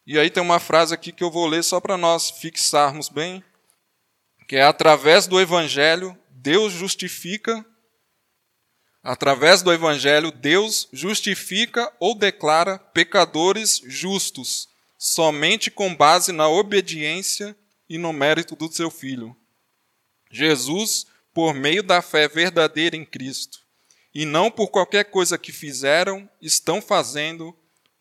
E 0.07 0.19
aí 0.19 0.31
tem 0.31 0.43
uma 0.43 0.59
frase 0.59 0.95
aqui 0.95 1.13
que 1.13 1.23
eu 1.23 1.31
vou 1.31 1.47
ler 1.47 1.63
só 1.63 1.81
para 1.81 1.97
nós 1.97 2.31
fixarmos 2.31 3.09
bem, 3.09 3.45
que 4.49 4.57
é 4.57 4.63
através 4.63 5.27
do 5.27 5.41
Evangelho, 5.41 6.17
Deus 6.31 6.73
justifica 6.73 7.65
Através 9.03 9.63
do 9.63 9.73
Evangelho, 9.73 10.31
Deus 10.31 10.87
justifica 10.93 11.91
ou 11.99 12.15
declara 12.15 12.79
pecadores 12.79 13.81
justos, 13.85 14.69
somente 14.99 15.71
com 15.71 15.95
base 15.95 16.33
na 16.33 16.49
obediência 16.49 17.57
e 17.89 17.97
no 17.97 18.13
mérito 18.13 18.55
do 18.55 18.71
seu 18.71 18.91
Filho. 18.91 19.35
Jesus, 20.31 21.07
por 21.33 21.55
meio 21.55 21.83
da 21.83 22.03
fé 22.03 22.29
verdadeira 22.29 22.95
em 22.95 23.05
Cristo, 23.05 23.61
e 24.15 24.27
não 24.27 24.51
por 24.51 24.69
qualquer 24.69 25.05
coisa 25.05 25.39
que 25.39 25.51
fizeram, 25.51 26.29
estão 26.41 26.83
fazendo 26.83 27.57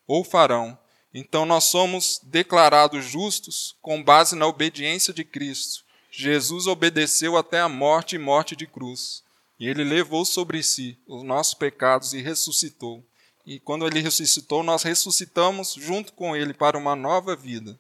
ou 0.06 0.24
farão. 0.24 0.78
Então 1.14 1.46
nós 1.46 1.64
somos 1.66 2.20
declarados 2.24 3.06
justos 3.06 3.76
com 3.82 4.04
base 4.04 4.36
na 4.36 4.46
obediência 4.46 5.14
de 5.14 5.24
Cristo. 5.24 5.84
Jesus 6.12 6.68
obedeceu 6.68 7.38
até 7.38 7.60
a 7.60 7.70
morte 7.70 8.16
e 8.16 8.20
morte 8.20 8.56
de 8.56 8.68
cruz. 8.68 9.24
E 9.60 9.68
ele 9.68 9.84
levou 9.84 10.24
sobre 10.24 10.64
si 10.64 10.98
os 11.06 11.22
nossos 11.22 11.54
pecados 11.54 12.14
e 12.14 12.22
ressuscitou. 12.22 13.04
E 13.46 13.60
quando 13.60 13.86
ele 13.86 14.00
ressuscitou, 14.00 14.64
nós 14.64 14.84
ressuscitamos 14.84 15.74
junto 15.74 16.14
com 16.14 16.36
ele 16.36 16.54
para 16.54 16.78
uma 16.78 16.96
nova 16.96 17.36
vida. 17.36 17.78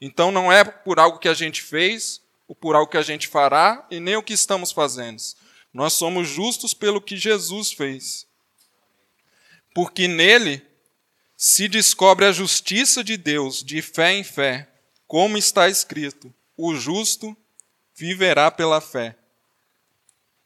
Então 0.00 0.32
não 0.32 0.50
é 0.50 0.64
por 0.64 0.98
algo 0.98 1.18
que 1.18 1.28
a 1.28 1.34
gente 1.34 1.62
fez, 1.62 2.20
ou 2.48 2.56
por 2.56 2.74
algo 2.74 2.90
que 2.90 2.96
a 2.96 3.02
gente 3.02 3.28
fará, 3.28 3.86
e 3.90 4.00
nem 4.00 4.16
o 4.16 4.22
que 4.22 4.32
estamos 4.32 4.72
fazendo. 4.72 5.22
Nós 5.72 5.92
somos 5.92 6.28
justos 6.28 6.74
pelo 6.74 7.00
que 7.00 7.16
Jesus 7.16 7.72
fez. 7.72 8.26
Porque 9.72 10.08
nele 10.08 10.60
se 11.36 11.68
descobre 11.68 12.24
a 12.26 12.32
justiça 12.32 13.02
de 13.02 13.16
Deus 13.16 13.62
de 13.62 13.80
fé 13.80 14.12
em 14.12 14.24
fé, 14.24 14.68
como 15.06 15.38
está 15.38 15.68
escrito: 15.68 16.32
o 16.56 16.74
justo 16.74 17.36
viverá 17.94 18.50
pela 18.50 18.80
fé. 18.80 19.16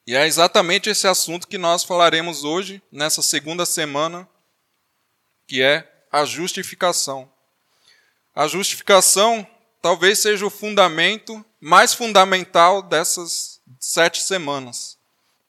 E 0.07 0.15
é 0.15 0.25
exatamente 0.25 0.89
esse 0.89 1.09
assunto 1.09 1.49
que 1.49 1.59
nós 1.59 1.83
falaremos 1.83 2.45
hoje, 2.45 2.81
nessa 2.93 3.23
segunda 3.23 3.67
semana, 3.67 4.29
que 5.49 5.61
é 5.61 5.91
a 6.13 6.25
justificação. 6.25 7.29
A 8.33 8.47
justificação 8.47 9.45
talvez 9.83 10.21
seja 10.21 10.47
o 10.47 10.51
fundamento 10.51 11.45
mais 11.61 11.93
fundamental 11.93 12.83
dessas 12.83 13.61
sete 13.81 14.23
semanas, 14.23 14.97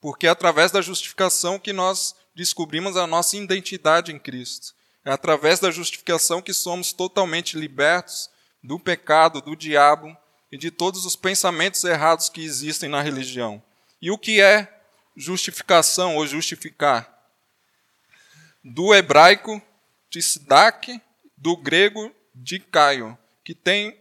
porque 0.00 0.26
é 0.26 0.30
através 0.30 0.72
da 0.72 0.82
justificação 0.82 1.58
que 1.58 1.72
nós 1.72 2.16
descobrimos 2.34 2.96
a 2.96 3.06
nossa 3.06 3.36
identidade 3.36 4.10
em 4.10 4.18
Cristo. 4.18 4.74
É 5.04 5.12
através 5.12 5.60
da 5.60 5.70
justificação 5.70 6.42
que 6.42 6.52
somos 6.52 6.92
totalmente 6.92 7.56
libertos 7.56 8.28
do 8.62 8.78
pecado, 8.80 9.40
do 9.40 9.54
diabo 9.54 10.16
e 10.50 10.58
de 10.58 10.70
todos 10.72 11.06
os 11.06 11.14
pensamentos 11.14 11.84
errados 11.84 12.28
que 12.28 12.42
existem 12.42 12.88
na 12.88 13.00
religião. 13.00 13.62
E 14.00 14.10
o 14.10 14.18
que 14.18 14.40
é 14.40 14.82
justificação 15.16 16.16
ou 16.16 16.26
justificar? 16.26 17.12
Do 18.62 18.94
hebraico 18.94 19.60
tisdak, 20.10 21.00
do 21.36 21.56
grego 21.56 22.14
dikaio, 22.34 23.16
que 23.44 23.54
tem 23.54 23.98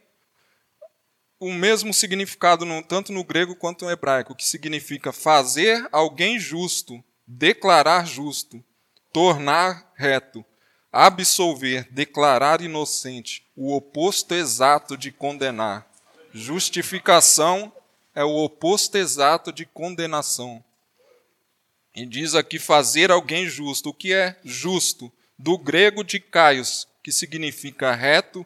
o 1.40 1.52
mesmo 1.54 1.94
significado 1.94 2.66
no, 2.66 2.82
tanto 2.84 3.12
no 3.12 3.24
grego 3.24 3.56
quanto 3.56 3.86
no 3.86 3.92
hebraico, 3.92 4.36
que 4.36 4.46
significa 4.46 5.12
fazer 5.12 5.88
alguém 5.92 6.40
justo, 6.40 7.04
declarar 7.26 8.06
justo, 8.06 8.64
tornar 9.12 9.92
reto, 9.96 10.44
absolver, 10.92 11.88
declarar 11.92 12.62
inocente, 12.62 13.46
o 13.56 13.76
oposto 13.76 14.34
exato 14.34 14.98
de 14.98 15.12
condenar. 15.12 15.88
Justificação 16.34 17.72
é 18.18 18.24
o 18.24 18.36
oposto 18.38 18.98
exato 18.98 19.54
de 19.54 19.64
condenação. 19.64 20.64
E 21.96 22.04
diz 22.04 22.34
aqui 22.34 22.58
fazer 22.58 23.12
alguém 23.12 23.48
justo. 23.48 23.90
O 23.90 23.94
que 23.94 24.12
é 24.12 24.40
justo? 24.44 25.14
Do 25.38 25.56
grego 25.56 26.04
de 26.04 26.20
caios, 26.20 26.88
que 27.04 27.12
significa 27.12 27.94
reto, 27.94 28.44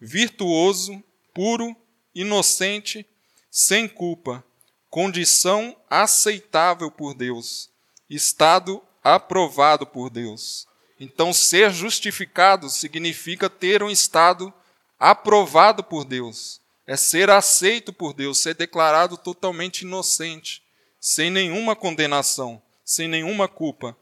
virtuoso, 0.00 1.02
puro, 1.34 1.76
inocente, 2.14 3.04
sem 3.50 3.88
culpa, 3.88 4.44
condição 4.88 5.76
aceitável 5.90 6.88
por 6.88 7.12
Deus, 7.12 7.70
estado 8.08 8.80
aprovado 9.02 9.84
por 9.84 10.10
Deus. 10.10 10.64
Então, 11.00 11.32
ser 11.32 11.72
justificado 11.72 12.70
significa 12.70 13.50
ter 13.50 13.82
um 13.82 13.90
estado 13.90 14.54
aprovado 14.96 15.82
por 15.82 16.04
Deus 16.04 16.60
é 16.88 16.96
ser 16.96 17.28
aceito 17.28 17.92
por 17.92 18.14
Deus, 18.14 18.38
ser 18.38 18.54
declarado 18.54 19.18
totalmente 19.18 19.82
inocente, 19.82 20.62
sem 20.98 21.28
nenhuma 21.28 21.76
condenação, 21.76 22.62
sem 22.82 23.06
nenhuma 23.06 23.46
culpa. 23.46 23.94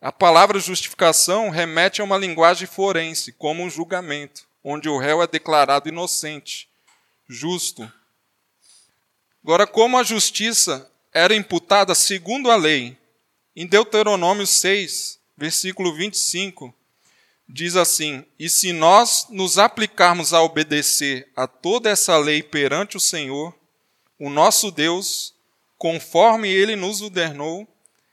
A 0.00 0.10
palavra 0.10 0.58
justificação 0.58 1.50
remete 1.50 2.00
a 2.00 2.04
uma 2.04 2.18
linguagem 2.18 2.66
forense, 2.66 3.30
como 3.30 3.62
um 3.62 3.70
julgamento, 3.70 4.44
onde 4.64 4.88
o 4.88 4.98
réu 4.98 5.22
é 5.22 5.26
declarado 5.28 5.88
inocente, 5.88 6.68
justo. 7.28 7.90
Agora, 9.40 9.64
como 9.64 9.96
a 9.96 10.02
justiça 10.02 10.90
era 11.14 11.32
imputada 11.32 11.94
segundo 11.94 12.50
a 12.50 12.56
lei, 12.56 12.98
em 13.54 13.68
Deuteronômio 13.68 14.48
6, 14.48 15.20
versículo 15.36 15.94
25, 15.94 16.74
diz 17.48 17.76
assim: 17.76 18.24
E 18.38 18.48
se 18.48 18.72
nós 18.72 19.26
nos 19.30 19.58
aplicarmos 19.58 20.32
a 20.32 20.42
obedecer 20.42 21.30
a 21.36 21.46
toda 21.46 21.90
essa 21.90 22.16
lei 22.18 22.42
perante 22.42 22.96
o 22.96 23.00
Senhor, 23.00 23.54
o 24.18 24.28
nosso 24.28 24.70
Deus, 24.70 25.34
conforme 25.78 26.48
ele 26.48 26.74
nos 26.74 27.00
ordenou, 27.00 27.66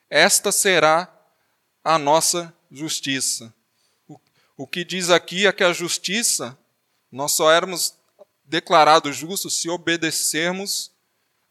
esta 0.09 0.51
será 0.51 1.11
a 1.83 1.97
nossa 1.97 2.53
justiça. 2.71 3.53
O 4.55 4.67
que 4.67 4.83
diz 4.83 5.09
aqui 5.09 5.47
é 5.47 5.51
que 5.51 5.63
a 5.63 5.73
justiça, 5.73 6.57
nós 7.11 7.31
só 7.31 7.51
éramos 7.51 7.95
declarados 8.45 9.15
justos 9.15 9.57
se 9.57 9.69
obedecermos 9.69 10.91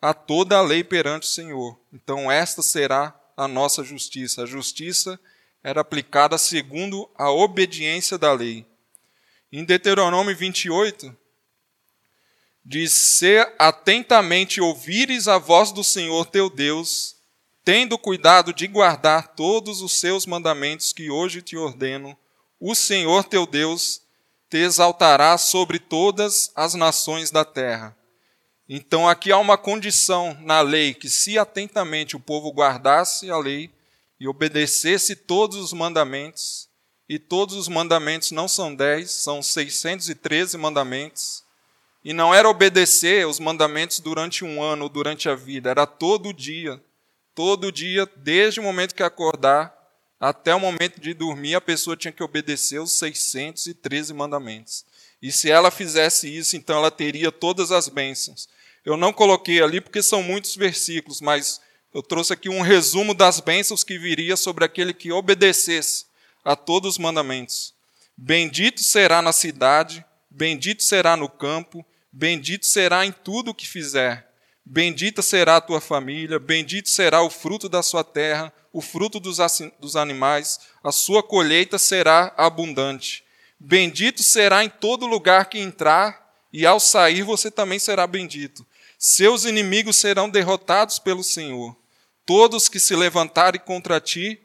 a 0.01 0.15
toda 0.15 0.57
a 0.57 0.63
lei 0.63 0.85
perante 0.85 1.25
o 1.25 1.31
Senhor. 1.31 1.79
Então, 1.93 2.31
esta 2.31 2.63
será 2.63 3.19
a 3.37 3.49
nossa 3.49 3.83
justiça. 3.83 4.43
A 4.43 4.47
justiça 4.47 5.19
era 5.63 5.81
aplicada 5.81 6.37
segundo 6.37 7.09
a 7.17 7.31
obediência 7.31 8.19
da 8.19 8.33
lei. 8.33 8.67
Em 9.51 9.65
Deuteronômio 9.65 10.37
28, 10.37 11.15
diz: 12.65 12.93
Se 12.93 13.39
atentamente 13.59 14.61
ouvires 14.61 15.29
a 15.29 15.39
voz 15.39 15.73
do 15.73 15.85
Senhor 15.85 16.27
teu 16.27 16.51
Deus, 16.51 17.17
tendo 17.65 17.99
cuidado 17.99 18.53
de 18.53 18.67
guardar 18.67 19.35
todos 19.35 19.83
os 19.83 19.93
seus 19.93 20.27
mandamentos 20.27 20.93
que 20.93 21.11
hoje 21.11 21.43
te 21.43 21.57
ordeno, 21.57 22.17
o 22.59 22.75
Senhor 22.75 23.25
teu 23.25 23.47
Deus 23.47 24.03
te 24.49 24.59
exaltará 24.59 25.39
sobre 25.39 25.79
todas 25.79 26.51
as 26.55 26.75
nações 26.75 27.31
da 27.31 27.45
terra. 27.45 27.97
Então 28.69 29.09
aqui 29.09 29.31
há 29.31 29.39
uma 29.39 29.59
condição 29.59 30.37
na 30.41 30.61
lei 30.61 30.95
que, 30.95 31.09
se 31.09 31.39
atentamente 31.39 32.17
o 32.17 32.21
povo 32.21 32.51
guardasse 32.51 33.31
a 33.31 33.37
lei, 33.37 33.71
e 34.23 34.29
obedecesse 34.29 35.17
todos 35.17 35.57
os 35.57 35.73
mandamentos, 35.73 36.69
e 37.09 37.19
todos 37.19 37.57
os 37.57 37.67
mandamentos 37.67 38.31
não 38.31 38.47
são 38.47 38.73
dez, 38.73 39.11
são 39.11 39.43
613 39.43 40.57
mandamentos, 40.57 41.43
e 42.05 42.13
não 42.13 42.33
era 42.33 42.49
obedecer 42.49 43.27
os 43.27 43.41
mandamentos 43.41 43.99
durante 43.99 44.45
um 44.45 44.63
ano 44.63 44.85
ou 44.85 44.89
durante 44.89 45.29
a 45.29 45.35
vida, 45.35 45.71
era 45.71 45.89
todo 45.89 46.33
dia, 46.33 46.81
todo 47.35 47.73
dia, 47.73 48.09
desde 48.15 48.61
o 48.61 48.63
momento 48.63 48.95
que 48.95 49.03
acordar 49.03 49.77
até 50.21 50.55
o 50.55 50.61
momento 50.61 51.01
de 51.01 51.15
dormir, 51.15 51.57
a 51.57 51.61
pessoa 51.61 51.97
tinha 51.97 52.13
que 52.13 52.23
obedecer 52.23 52.79
os 52.81 52.93
613 52.93 54.15
mandamentos. 54.15 54.85
E 55.21 55.33
se 55.33 55.51
ela 55.51 55.69
fizesse 55.69 56.29
isso, 56.29 56.57
então 56.57 56.77
ela 56.77 56.93
teria 56.93 57.33
todas 57.33 57.73
as 57.73 57.89
bênçãos. 57.89 58.49
Eu 58.85 58.97
não 58.97 59.13
coloquei 59.13 59.61
ali 59.61 59.81
porque 59.81 60.01
são 60.01 60.23
muitos 60.23 60.55
versículos, 60.55 61.21
mas 61.21 61.61
eu 61.95 62.03
trouxe 62.03 62.33
aqui 62.33 62.49
um 62.49 62.63
resumo 62.63 63.13
das 63.15 63.41
bênçãos 63.41 63.85
que 63.85 63.99
viria 63.99 64.37
sobre 64.37 64.65
aquele 64.65 64.95
que 64.95 65.13
obedecesse 65.13 66.07
a 66.45 66.57
todos 66.57 66.93
os 66.93 66.99
mandamentos. 66.99 67.75
Bendito 68.17 68.83
será 68.83 69.21
na 69.21 69.33
cidade, 69.33 70.05
bendito 70.31 70.83
será 70.83 71.17
no 71.17 71.29
campo, 71.29 71.85
bendito 72.11 72.67
será 72.67 73.05
em 73.05 73.13
tudo 73.13 73.51
o 73.51 73.55
que 73.55 73.69
fizer. 73.69 74.29
Bendita 74.65 75.23
será 75.23 75.57
a 75.57 75.61
tua 75.61 75.81
família, 75.81 76.39
bendito 76.39 76.89
será 76.89 77.23
o 77.23 77.31
fruto 77.31 77.69
da 77.69 77.83
sua 77.83 78.05
terra, 78.05 78.53
o 78.73 78.81
fruto 78.81 79.21
dos, 79.21 79.39
dos 79.81 79.97
animais, 79.97 80.61
a 80.83 80.93
sua 80.93 81.23
colheita 81.23 81.79
será 81.79 82.33
abundante. 82.37 83.25
Bendito 83.59 84.23
será 84.23 84.65
em 84.65 84.69
todo 84.69 85.07
lugar 85.07 85.47
que 85.47 85.59
entrar, 85.59 86.23
e 86.53 86.65
ao 86.65 86.79
sair 86.79 87.23
você 87.23 87.51
também 87.51 87.79
será 87.79 88.07
bendito. 88.07 88.67
Seus 88.99 89.45
inimigos 89.45 89.97
serão 89.97 90.31
derrotados 90.31 90.99
pelo 90.99 91.25
Senhor. 91.25 91.77
Todos 92.25 92.69
que 92.69 92.79
se 92.79 92.95
levantarem 92.95 93.61
contra 93.61 94.01
ti 94.01 94.41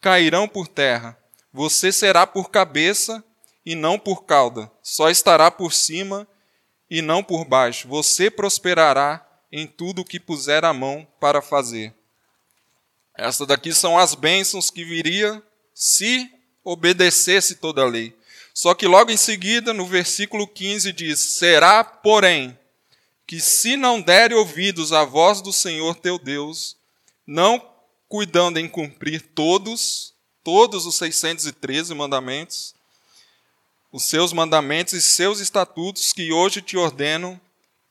cairão 0.00 0.48
por 0.48 0.66
terra. 0.66 1.18
Você 1.52 1.92
será 1.92 2.26
por 2.26 2.50
cabeça 2.50 3.22
e 3.64 3.74
não 3.74 3.98
por 3.98 4.24
cauda. 4.24 4.70
Só 4.82 5.10
estará 5.10 5.50
por 5.50 5.72
cima 5.72 6.26
e 6.90 7.02
não 7.02 7.22
por 7.22 7.44
baixo. 7.44 7.88
Você 7.88 8.30
prosperará 8.30 9.26
em 9.52 9.66
tudo 9.66 10.02
o 10.02 10.04
que 10.04 10.20
puser 10.20 10.64
a 10.64 10.72
mão 10.72 11.06
para 11.20 11.42
fazer. 11.42 11.94
Estas 13.16 13.46
daqui 13.46 13.74
são 13.74 13.98
as 13.98 14.14
bênçãos 14.14 14.70
que 14.70 14.84
viria 14.84 15.42
se 15.74 16.30
obedecesse 16.62 17.56
toda 17.56 17.82
a 17.82 17.86
lei. 17.86 18.16
Só 18.54 18.74
que 18.74 18.86
logo 18.86 19.10
em 19.10 19.16
seguida, 19.16 19.72
no 19.72 19.86
versículo 19.86 20.46
15, 20.46 20.92
diz: 20.92 21.20
Será, 21.20 21.82
porém, 21.82 22.58
que 23.26 23.40
se 23.40 23.76
não 23.76 24.00
derem 24.00 24.36
ouvidos 24.36 24.92
à 24.92 25.04
voz 25.04 25.40
do 25.40 25.52
Senhor 25.52 25.94
teu 25.96 26.18
Deus, 26.18 26.77
não 27.28 27.62
cuidando 28.08 28.56
em 28.56 28.66
cumprir 28.66 29.20
todos, 29.34 30.14
todos 30.42 30.86
os 30.86 30.96
613 30.96 31.94
mandamentos, 31.94 32.74
os 33.92 34.04
seus 34.04 34.32
mandamentos 34.32 34.94
e 34.94 35.02
seus 35.02 35.38
estatutos 35.38 36.14
que 36.14 36.32
hoje 36.32 36.62
te 36.62 36.78
ordeno, 36.78 37.38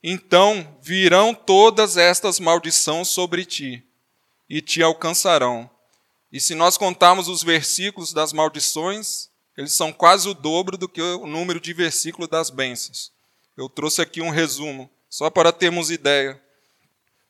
então 0.02 0.76
virão 0.82 1.36
todas 1.36 1.98
estas 1.98 2.40
maldições 2.40 3.10
sobre 3.10 3.46
ti 3.46 3.84
e 4.50 4.60
te 4.60 4.82
alcançarão. 4.82 5.70
E 6.32 6.42
se 6.42 6.56
nós 6.56 6.76
contarmos 6.76 7.28
os 7.28 7.44
versículos 7.44 8.12
das 8.12 8.34
maldições, 8.34 9.30
eles 9.56 9.74
são 9.74 9.94
quase 9.94 10.28
o 10.28 10.34
dobro 10.34 10.78
do 10.78 10.90
que 10.90 11.02
o 11.02 11.28
número 11.28 11.60
de 11.60 11.74
versículos 11.74 12.28
das 12.28 12.50
bênçãos. 12.50 13.12
Eu 13.56 13.70
trouxe 13.70 14.02
aqui 14.02 14.20
um 14.20 14.32
resumo, 14.32 14.90
só 15.08 15.30
para 15.30 15.52
termos 15.52 15.92
ideia. 15.92 16.42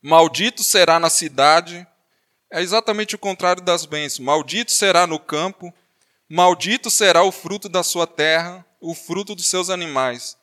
Maldito 0.02 0.64
será 0.64 1.00
na 1.00 1.10
cidade, 1.10 1.86
é 2.52 2.62
exatamente 2.62 3.16
o 3.16 3.20
contrário 3.20 3.62
das 3.62 3.86
bênçãos. 3.86 4.20
Maldito 4.20 4.72
será 4.72 5.06
no 5.06 5.20
campo, 5.20 5.74
maldito 6.30 6.90
será 6.90 7.24
o 7.24 7.32
fruto 7.32 7.68
da 7.68 7.84
sua 7.84 8.08
terra, 8.08 8.66
o 8.80 8.94
fruto 8.96 9.36
dos 9.36 9.50
seus 9.50 9.70
animais. 9.70 10.38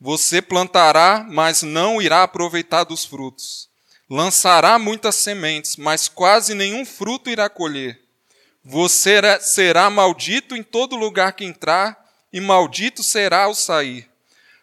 Você 0.00 0.42
plantará, 0.42 1.24
mas 1.28 1.62
não 1.62 2.02
irá 2.02 2.22
aproveitar 2.22 2.84
dos 2.84 3.04
frutos. 3.04 3.68
Lançará 4.10 4.78
muitas 4.78 5.14
sementes, 5.14 5.76
mas 5.76 6.08
quase 6.08 6.54
nenhum 6.54 6.84
fruto 6.84 7.30
irá 7.30 7.48
colher. 7.48 8.00
Você 8.62 9.20
será 9.40 9.88
maldito 9.88 10.56
em 10.56 10.62
todo 10.62 10.96
lugar 10.96 11.32
que 11.32 11.44
entrar, 11.44 12.02
e 12.32 12.40
maldito 12.40 13.02
será 13.02 13.44
ao 13.44 13.54
sair. 13.54 14.10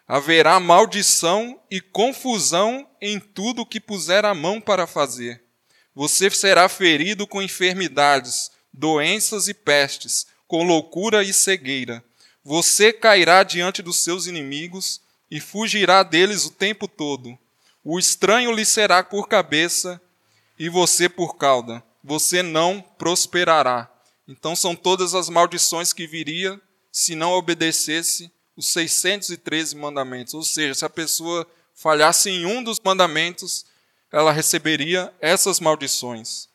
Haverá 0.06 0.60
maldição 0.60 1.58
e 1.70 1.80
confusão 1.80 2.86
em 3.00 3.18
tudo 3.18 3.64
que 3.64 3.80
puser 3.80 4.24
a 4.24 4.34
mão 4.34 4.60
para 4.60 4.86
fazer. 4.86 5.41
Você 5.94 6.30
será 6.30 6.68
ferido 6.68 7.26
com 7.26 7.42
enfermidades, 7.42 8.50
doenças 8.72 9.48
e 9.48 9.54
pestes, 9.54 10.26
com 10.48 10.64
loucura 10.64 11.22
e 11.22 11.32
cegueira. 11.32 12.02
Você 12.44 12.92
cairá 12.92 13.42
diante 13.42 13.82
dos 13.82 13.98
seus 13.98 14.26
inimigos 14.26 15.00
e 15.30 15.40
fugirá 15.40 16.02
deles 16.02 16.44
o 16.44 16.50
tempo 16.50 16.88
todo. 16.88 17.38
O 17.84 17.98
estranho 17.98 18.52
lhe 18.52 18.64
será 18.64 19.02
por 19.02 19.28
cabeça 19.28 20.00
e 20.58 20.68
você 20.68 21.08
por 21.08 21.36
cauda. 21.36 21.82
Você 22.02 22.42
não 22.42 22.80
prosperará. 22.98 23.90
Então 24.26 24.56
são 24.56 24.74
todas 24.74 25.14
as 25.14 25.28
maldições 25.28 25.92
que 25.92 26.06
viria 26.06 26.60
se 26.90 27.14
não 27.14 27.32
obedecesse 27.32 28.30
os 28.56 28.68
613 28.68 29.76
mandamentos. 29.76 30.34
Ou 30.34 30.42
seja, 30.42 30.74
se 30.74 30.84
a 30.84 30.90
pessoa 30.90 31.46
falhasse 31.74 32.30
em 32.30 32.46
um 32.46 32.62
dos 32.62 32.78
mandamentos, 32.78 33.64
ela 34.12 34.30
receberia 34.30 35.12
essas 35.20 35.58
maldições. 35.58 36.48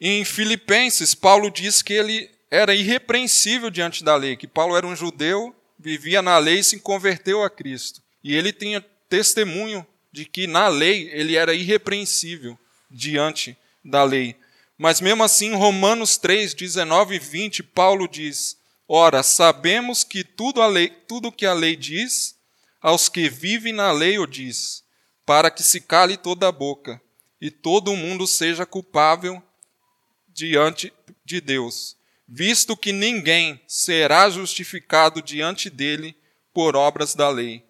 Em 0.00 0.24
Filipenses, 0.24 1.14
Paulo 1.14 1.50
diz 1.50 1.82
que 1.82 1.92
ele 1.92 2.30
era 2.50 2.74
irrepreensível 2.74 3.70
diante 3.70 4.04
da 4.04 4.14
lei, 4.14 4.36
que 4.36 4.46
Paulo 4.46 4.76
era 4.76 4.86
um 4.86 4.94
judeu, 4.94 5.54
vivia 5.78 6.22
na 6.22 6.38
lei 6.38 6.60
e 6.60 6.64
se 6.64 6.78
converteu 6.78 7.42
a 7.42 7.50
Cristo. 7.50 8.00
E 8.22 8.34
ele 8.34 8.52
tinha 8.52 8.80
testemunho 9.08 9.86
de 10.12 10.24
que 10.24 10.46
na 10.46 10.68
lei 10.68 11.10
ele 11.12 11.36
era 11.36 11.52
irrepreensível 11.52 12.58
diante 12.90 13.56
da 13.84 14.04
lei. 14.04 14.36
Mas 14.78 15.00
mesmo 15.00 15.24
assim, 15.24 15.48
em 15.48 15.54
Romanos 15.54 16.16
3, 16.16 16.54
19 16.54 17.16
e 17.16 17.18
20, 17.18 17.62
Paulo 17.62 18.06
diz: 18.06 18.56
Ora, 18.86 19.22
sabemos 19.22 20.04
que 20.04 20.22
tudo, 20.22 20.62
a 20.62 20.68
que 21.32 21.46
a 21.46 21.52
lei 21.52 21.74
diz, 21.74 22.36
aos 22.80 23.08
que 23.08 23.28
vivem 23.28 23.72
na 23.72 23.90
lei 23.90 24.18
o 24.18 24.26
diz, 24.26 24.84
para 25.26 25.50
que 25.50 25.62
se 25.62 25.82
cale 25.82 26.16
toda 26.16 26.48
a 26.48 26.52
boca 26.52 27.02
e 27.40 27.50
todo 27.50 27.94
mundo 27.94 28.26
seja 28.26 28.64
culpável 28.64 29.42
diante 30.32 30.90
de 31.24 31.40
Deus 31.42 31.96
visto 32.28 32.76
que 32.76 32.92
ninguém 32.92 33.60
será 33.66 34.28
justificado 34.28 35.22
diante 35.22 35.70
dele 35.70 36.16
por 36.52 36.74
obras 36.74 37.14
da 37.14 37.28
lei, 37.28 37.64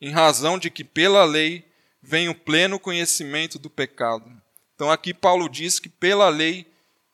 em 0.00 0.10
razão 0.10 0.58
de 0.58 0.68
que 0.68 0.84
pela 0.84 1.24
lei 1.24 1.64
vem 2.02 2.28
o 2.28 2.34
pleno 2.34 2.78
conhecimento 2.78 3.58
do 3.58 3.70
pecado. 3.70 4.30
Então 4.74 4.90
aqui 4.90 5.14
Paulo 5.14 5.48
diz 5.48 5.78
que 5.78 5.88
pela 5.88 6.28
lei 6.28 6.66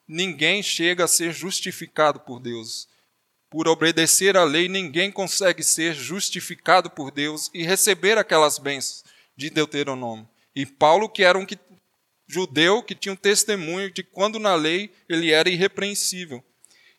ninguém 0.07 0.63
chega 0.63 1.05
a 1.05 1.09
ser 1.09 1.33
justificado 1.33 2.21
por 2.21 2.41
Deus. 2.41 2.89
Por 3.51 3.69
obedecer 3.69 4.37
à 4.37 4.45
lei, 4.45 4.69
ninguém 4.69 5.11
consegue 5.11 5.63
ser 5.63 5.95
justificado 5.95 6.91
por 6.91 7.11
Deus 7.11 7.51
e 7.55 7.63
receber 7.63 8.19
aquelas 8.19 8.59
bênçãos 8.59 9.05
de 9.39 9.49
Deuteronômio. 9.49 10.29
E 10.53 10.67
Paulo, 10.67 11.09
que 11.09 11.23
era 11.23 11.39
um 11.39 11.47
judeu 12.27 12.83
que 12.83 12.95
tinha 12.95 13.13
um 13.13 13.17
testemunho 13.17 13.89
de 13.89 14.03
quando 14.03 14.41
na 14.41 14.57
lei 14.57 14.91
ele 15.09 15.31
era 15.31 15.49
irrepreensível. 15.49 16.45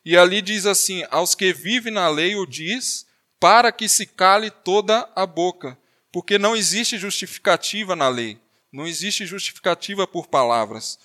E 0.06 0.16
ali 0.16 0.42
diz 0.42 0.66
assim: 0.66 1.04
aos 1.12 1.36
que 1.36 1.52
vivem 1.52 1.92
na 1.92 2.08
lei 2.08 2.38
o 2.38 2.46
diz, 2.46 3.06
para 3.42 3.74
que 3.74 3.90
se 3.90 4.06
cale 4.06 4.50
toda 4.50 5.08
a 5.14 5.26
boca, 5.26 5.78
porque 6.14 6.40
não 6.40 6.56
existe 6.56 6.98
justificativa 6.98 7.94
na 7.94 8.08
lei, 8.08 8.40
não 8.72 8.88
existe 8.88 9.26
justificativa 9.26 10.08
por 10.08 10.28
palavras. 10.28 10.98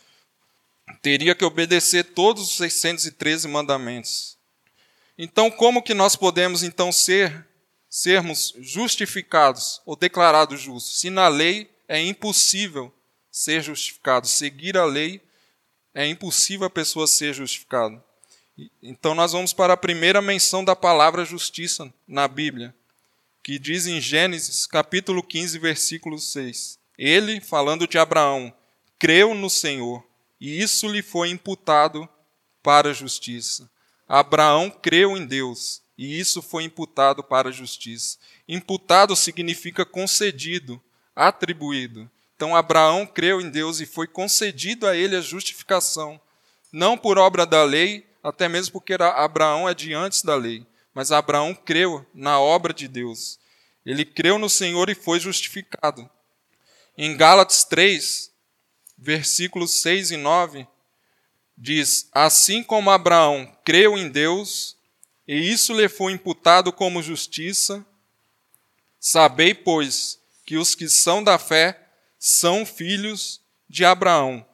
Teria 1.02 1.34
que 1.34 1.44
obedecer 1.44 2.04
todos 2.04 2.44
os 2.44 2.56
613 2.58 3.48
mandamentos. 3.48 4.38
Então, 5.18 5.50
como 5.50 5.82
que 5.82 5.94
nós 5.94 6.14
podemos 6.14 6.62
então 6.62 6.92
ser 6.92 7.44
sermos 7.94 8.52
justificados 8.58 9.80
ou 9.86 9.94
declarados 9.94 10.60
justos, 10.60 10.98
se 10.98 11.10
na 11.10 11.28
lei 11.28 11.70
é 11.86 12.02
impossível 12.02 12.92
ser 13.30 13.62
justificado, 13.62 14.26
seguir 14.26 14.76
a 14.76 14.84
lei 14.84 15.20
é 15.94 16.04
impossível 16.04 16.66
a 16.66 16.70
pessoa 16.70 17.06
ser 17.06 17.32
justificada. 17.32 18.04
Então 18.82 19.14
nós 19.14 19.30
vamos 19.30 19.52
para 19.52 19.74
a 19.74 19.76
primeira 19.76 20.20
menção 20.20 20.64
da 20.64 20.74
palavra 20.74 21.24
justiça 21.24 21.94
na 22.04 22.26
Bíblia, 22.26 22.74
que 23.44 23.60
diz 23.60 23.86
em 23.86 24.00
Gênesis, 24.00 24.66
capítulo 24.66 25.22
15, 25.22 25.56
versículo 25.60 26.18
6. 26.18 26.80
Ele, 26.98 27.40
falando 27.40 27.86
de 27.86 27.96
Abraão, 27.96 28.52
creu 28.98 29.36
no 29.36 29.48
Senhor, 29.48 30.04
e 30.40 30.60
isso 30.60 30.88
lhe 30.88 31.00
foi 31.00 31.30
imputado 31.30 32.08
para 32.60 32.90
a 32.90 32.92
justiça. 32.92 33.70
Abraão 34.08 34.68
creu 34.68 35.16
em 35.16 35.24
Deus, 35.24 35.83
e 35.96 36.18
isso 36.18 36.42
foi 36.42 36.64
imputado 36.64 37.22
para 37.22 37.48
a 37.48 37.52
justiça. 37.52 38.18
Imputado 38.48 39.14
significa 39.14 39.84
concedido, 39.84 40.82
atribuído. 41.14 42.10
Então 42.36 42.54
Abraão 42.54 43.06
creu 43.06 43.40
em 43.40 43.48
Deus 43.48 43.80
e 43.80 43.86
foi 43.86 44.06
concedido 44.06 44.86
a 44.86 44.96
ele 44.96 45.16
a 45.16 45.20
justificação, 45.20 46.20
não 46.72 46.98
por 46.98 47.16
obra 47.16 47.46
da 47.46 47.62
lei, 47.62 48.06
até 48.22 48.48
mesmo 48.48 48.72
porque 48.72 48.94
Abraão 48.94 49.68
é 49.68 49.74
de 49.74 49.94
antes 49.94 50.22
da 50.22 50.34
lei. 50.34 50.66
Mas 50.92 51.12
Abraão 51.12 51.54
creu 51.54 52.06
na 52.14 52.40
obra 52.40 52.72
de 52.72 52.88
Deus. 52.88 53.38
Ele 53.84 54.04
creu 54.04 54.38
no 54.38 54.48
Senhor 54.48 54.88
e 54.88 54.94
foi 54.94 55.20
justificado. 55.20 56.08
Em 56.96 57.16
Gálatas 57.16 57.64
3, 57.64 58.30
versículos 58.96 59.80
6 59.80 60.12
e 60.12 60.16
9, 60.16 60.66
diz: 61.58 62.08
Assim 62.12 62.62
como 62.62 62.90
Abraão 62.90 63.52
creu 63.64 63.98
em 63.98 64.08
Deus, 64.08 64.76
e 65.26 65.50
isso 65.50 65.72
lhe 65.72 65.88
foi 65.88 66.12
imputado 66.12 66.72
como 66.72 67.02
justiça, 67.02 67.84
sabei, 69.00 69.54
pois, 69.54 70.20
que 70.44 70.56
os 70.56 70.74
que 70.74 70.88
são 70.88 71.24
da 71.24 71.38
fé 71.38 71.88
são 72.18 72.66
filhos 72.66 73.40
de 73.68 73.84
Abraão. 73.84 74.46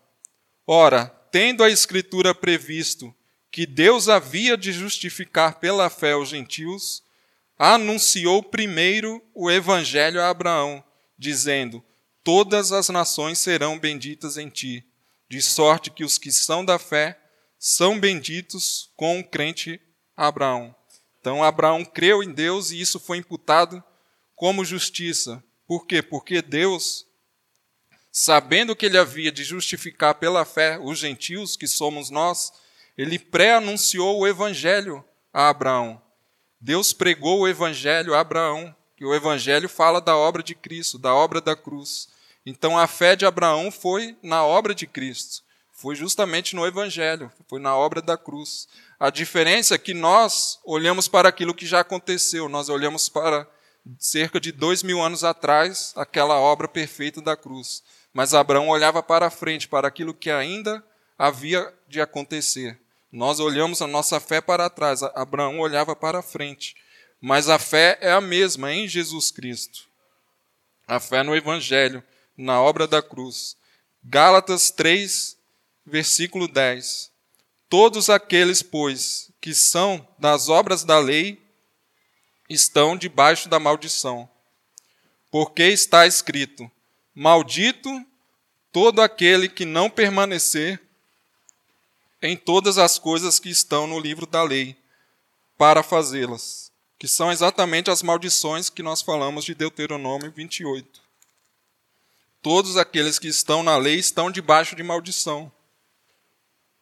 Ora, 0.66 1.06
tendo 1.30 1.64
a 1.64 1.70
Escritura 1.70 2.34
previsto 2.34 3.14
que 3.50 3.66
Deus 3.66 4.08
havia 4.08 4.56
de 4.56 4.72
justificar 4.72 5.58
pela 5.58 5.90
fé 5.90 6.14
os 6.14 6.28
gentios, 6.28 7.02
anunciou 7.58 8.42
primeiro 8.42 9.22
o 9.34 9.50
evangelho 9.50 10.20
a 10.22 10.30
Abraão, 10.30 10.82
dizendo: 11.18 11.84
Todas 12.22 12.70
as 12.70 12.88
nações 12.88 13.38
serão 13.38 13.78
benditas 13.78 14.36
em 14.36 14.48
ti, 14.48 14.84
de 15.28 15.42
sorte 15.42 15.90
que 15.90 16.04
os 16.04 16.16
que 16.16 16.30
são 16.30 16.64
da 16.64 16.78
fé 16.78 17.18
são 17.58 17.98
benditos 17.98 18.90
com 18.96 19.20
o 19.20 19.24
crente 19.24 19.80
Abraão. 20.16 20.74
Então, 21.20 21.44
Abraão 21.44 21.84
creu 21.84 22.22
em 22.22 22.32
Deus 22.32 22.70
e 22.70 22.80
isso 22.80 22.98
foi 22.98 23.18
imputado 23.18 23.82
como 24.34 24.64
justiça. 24.64 25.42
Por 25.66 25.86
quê? 25.86 26.02
Porque 26.02 26.40
Deus, 26.40 27.06
sabendo 28.10 28.74
que 28.74 28.86
ele 28.86 28.98
havia 28.98 29.30
de 29.30 29.44
justificar 29.44 30.14
pela 30.14 30.44
fé 30.44 30.78
os 30.78 30.98
gentios, 30.98 31.56
que 31.56 31.68
somos 31.68 32.10
nós, 32.10 32.52
ele 32.96 33.18
pré-anunciou 33.18 34.18
o 34.18 34.26
evangelho 34.26 35.04
a 35.32 35.48
Abraão. 35.48 36.00
Deus 36.60 36.92
pregou 36.92 37.40
o 37.40 37.48
evangelho 37.48 38.14
a 38.14 38.20
Abraão, 38.20 38.74
que 38.96 39.04
o 39.04 39.14
evangelho 39.14 39.68
fala 39.68 40.00
da 40.00 40.16
obra 40.16 40.42
de 40.42 40.54
Cristo, 40.54 40.98
da 40.98 41.14
obra 41.14 41.40
da 41.40 41.56
cruz. 41.56 42.08
Então 42.44 42.76
a 42.76 42.86
fé 42.86 43.16
de 43.16 43.24
Abraão 43.24 43.70
foi 43.70 44.16
na 44.22 44.44
obra 44.44 44.74
de 44.74 44.86
Cristo, 44.86 45.42
foi 45.72 45.94
justamente 45.94 46.54
no 46.54 46.66
evangelho, 46.66 47.32
foi 47.48 47.60
na 47.60 47.74
obra 47.74 48.02
da 48.02 48.18
cruz. 48.18 48.68
A 49.00 49.08
diferença 49.08 49.76
é 49.76 49.78
que 49.78 49.94
nós 49.94 50.60
olhamos 50.62 51.08
para 51.08 51.26
aquilo 51.26 51.54
que 51.54 51.64
já 51.64 51.80
aconteceu, 51.80 52.50
nós 52.50 52.68
olhamos 52.68 53.08
para 53.08 53.48
cerca 53.98 54.38
de 54.38 54.52
dois 54.52 54.82
mil 54.82 55.00
anos 55.00 55.24
atrás, 55.24 55.94
aquela 55.96 56.38
obra 56.38 56.68
perfeita 56.68 57.22
da 57.22 57.34
cruz. 57.34 57.82
Mas 58.12 58.34
Abraão 58.34 58.68
olhava 58.68 59.02
para 59.02 59.30
frente, 59.30 59.66
para 59.66 59.88
aquilo 59.88 60.12
que 60.12 60.30
ainda 60.30 60.84
havia 61.16 61.72
de 61.88 61.98
acontecer. 61.98 62.78
Nós 63.10 63.40
olhamos 63.40 63.80
a 63.80 63.86
nossa 63.86 64.20
fé 64.20 64.38
para 64.38 64.68
trás, 64.68 65.02
Abraão 65.02 65.60
olhava 65.60 65.96
para 65.96 66.20
frente. 66.20 66.76
Mas 67.18 67.48
a 67.48 67.58
fé 67.58 67.96
é 68.02 68.12
a 68.12 68.20
mesma 68.20 68.70
em 68.70 68.86
Jesus 68.86 69.30
Cristo. 69.30 69.88
A 70.86 71.00
fé 71.00 71.22
no 71.22 71.34
Evangelho, 71.34 72.02
na 72.36 72.60
obra 72.60 72.86
da 72.86 73.00
cruz. 73.00 73.56
Gálatas 74.04 74.70
3, 74.70 75.38
versículo 75.86 76.46
10. 76.46 77.09
Todos 77.70 78.10
aqueles, 78.10 78.62
pois, 78.62 79.30
que 79.40 79.54
são 79.54 80.06
das 80.18 80.48
obras 80.48 80.82
da 80.82 80.98
lei, 80.98 81.40
estão 82.48 82.96
debaixo 82.96 83.48
da 83.48 83.60
maldição. 83.60 84.28
Porque 85.30 85.62
está 85.62 86.04
escrito: 86.04 86.68
Maldito 87.14 87.88
todo 88.72 89.00
aquele 89.00 89.48
que 89.48 89.64
não 89.64 89.88
permanecer 89.88 90.82
em 92.20 92.36
todas 92.36 92.76
as 92.76 92.98
coisas 92.98 93.38
que 93.38 93.48
estão 93.48 93.86
no 93.86 94.00
livro 94.00 94.26
da 94.26 94.42
lei, 94.42 94.76
para 95.56 95.84
fazê-las, 95.84 96.72
que 96.98 97.06
são 97.06 97.30
exatamente 97.30 97.88
as 97.88 98.02
maldições 98.02 98.68
que 98.68 98.82
nós 98.82 99.00
falamos 99.00 99.44
de 99.44 99.54
Deuteronômio 99.54 100.32
28. 100.32 101.00
Todos 102.42 102.76
aqueles 102.76 103.16
que 103.16 103.28
estão 103.28 103.62
na 103.62 103.76
lei 103.76 103.94
estão 103.94 104.28
debaixo 104.28 104.74
de 104.74 104.82
maldição 104.82 105.52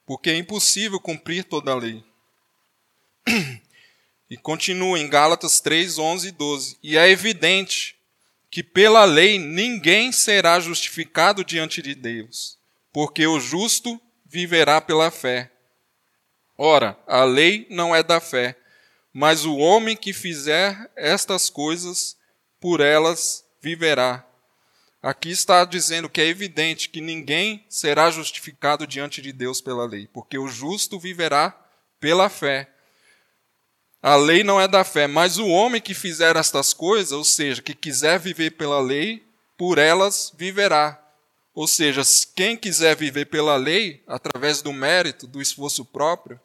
porque 0.09 0.31
é 0.31 0.37
impossível 0.38 0.99
cumprir 0.99 1.44
toda 1.44 1.71
a 1.71 1.75
lei. 1.75 2.03
E 4.31 4.38
continua 4.38 4.99
em 4.99 5.07
Gálatas 5.07 5.61
3, 5.61 5.99
11 5.99 6.29
e 6.29 6.31
12. 6.31 6.79
E 6.83 6.97
é 6.97 7.11
evidente 7.11 7.94
que 8.51 8.62
pela 8.62 9.05
lei 9.05 9.38
ninguém 9.38 10.11
será 10.11 10.59
justificado 10.61 11.44
diante 11.44 11.83
de 11.83 11.94
Deus, 11.94 12.59
porque 12.90 13.27
o 13.27 13.38
justo 13.38 14.01
viverá 14.25 14.81
pela 14.81 15.11
fé. 15.11 15.51
Ora, 16.57 16.99
a 17.07 17.25
lei 17.25 17.66
não 17.68 17.94
é 17.94 18.03
da 18.03 18.18
fé, 18.18 18.57
mas 19.12 19.44
o 19.44 19.57
homem 19.57 19.94
que 19.94 20.14
fizer 20.14 20.90
estas 20.97 21.51
coisas, 21.51 22.16
por 22.59 22.81
elas 22.81 23.44
viverá. 23.61 24.27
Aqui 25.03 25.31
está 25.31 25.65
dizendo 25.65 26.09
que 26.09 26.21
é 26.21 26.27
evidente 26.27 26.89
que 26.89 27.01
ninguém 27.01 27.65
será 27.69 28.11
justificado 28.11 28.87
diante 28.87 29.23
de 29.23 29.33
Deus 29.33 29.61
pela 29.61 29.87
lei, 29.87 30.09
porque 30.13 30.37
o 30.37 30.49
justo 30.49 30.99
viverá 30.99 31.57
pela 32.01 32.29
fé. 32.29 32.69
A 34.03 34.17
lei 34.17 34.43
não 34.43 34.61
é 34.61 34.67
da 34.67 34.85
fé, 34.85 35.07
mas 35.07 35.39
o 35.39 35.47
homem 35.47 35.81
que 35.81 35.95
fizer 35.95 36.37
estas 36.37 36.73
coisas, 36.73 37.13
ou 37.13 37.25
seja, 37.25 37.63
que 37.63 37.75
quiser 37.75 38.19
viver 38.19 38.53
pela 38.53 38.81
lei, 38.81 39.25
por 39.57 39.79
elas 39.79 40.33
viverá. 40.37 41.01
Ou 41.55 41.67
seja, 41.67 42.03
quem 42.35 42.57
quiser 42.57 42.95
viver 42.97 43.27
pela 43.27 43.57
lei, 43.57 44.03
através 44.07 44.63
do 44.63 44.73
mérito, 44.73 45.27
do 45.27 45.43
esforço 45.43 45.85
próprio, 45.85 46.41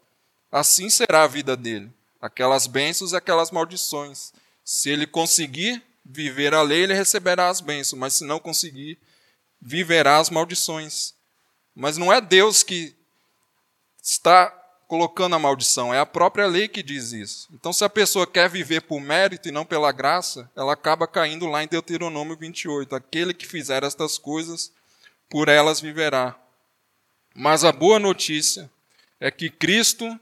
assim 0.51 0.89
será 0.89 1.23
a 1.23 1.27
vida 1.27 1.55
dele. 1.55 1.91
Aquelas 2.19 2.65
bênçãos 2.65 3.11
e 3.11 3.15
aquelas 3.15 3.51
maldições. 3.51 4.33
Se 4.63 4.89
ele 4.89 5.05
conseguir 5.05 5.83
viver 6.05 6.53
a 6.53 6.61
lei, 6.61 6.83
ele 6.83 6.93
receberá 6.93 7.49
as 7.49 7.61
bênçãos, 7.61 7.99
mas 7.99 8.13
se 8.15 8.25
não 8.25 8.39
conseguir, 8.39 8.99
viverá 9.61 10.17
as 10.17 10.29
maldições. 10.29 11.13
Mas 11.75 11.97
não 11.97 12.11
é 12.11 12.19
Deus 12.19 12.61
que 12.63 12.95
está 14.01 14.47
colocando 14.87 15.35
a 15.35 15.39
maldição, 15.39 15.93
é 15.93 15.99
a 15.99 16.05
própria 16.05 16.45
lei 16.45 16.67
que 16.67 16.83
diz 16.83 17.13
isso. 17.13 17.49
Então, 17.51 17.73
se 17.73 17.83
a 17.83 17.89
pessoa 17.89 18.27
quer 18.27 18.49
viver 18.49 18.81
por 18.81 18.99
mérito 18.99 19.47
e 19.47 19.51
não 19.51 19.65
pela 19.65 19.91
graça, 19.91 20.51
ela 20.55 20.73
acaba 20.73 21.07
caindo 21.07 21.47
lá 21.47 21.63
em 21.63 21.67
Deuteronômio 21.67 22.37
28. 22.37 22.95
Aquele 22.95 23.33
que 23.33 23.47
fizer 23.47 23.83
estas 23.83 24.17
coisas, 24.17 24.71
por 25.29 25.47
elas 25.47 25.79
viverá. 25.79 26.35
Mas 27.33 27.63
a 27.63 27.71
boa 27.71 27.97
notícia 27.97 28.69
é 29.19 29.31
que 29.31 29.49
Cristo 29.49 30.19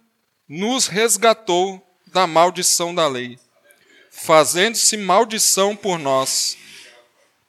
nos 0.48 0.88
resgatou 0.88 1.86
da 2.08 2.26
maldição 2.26 2.96
da 2.96 3.08
lei 3.08 3.38
fazendo-se 4.24 4.98
maldição 4.98 5.76
por 5.76 5.98
nós, 5.98 6.56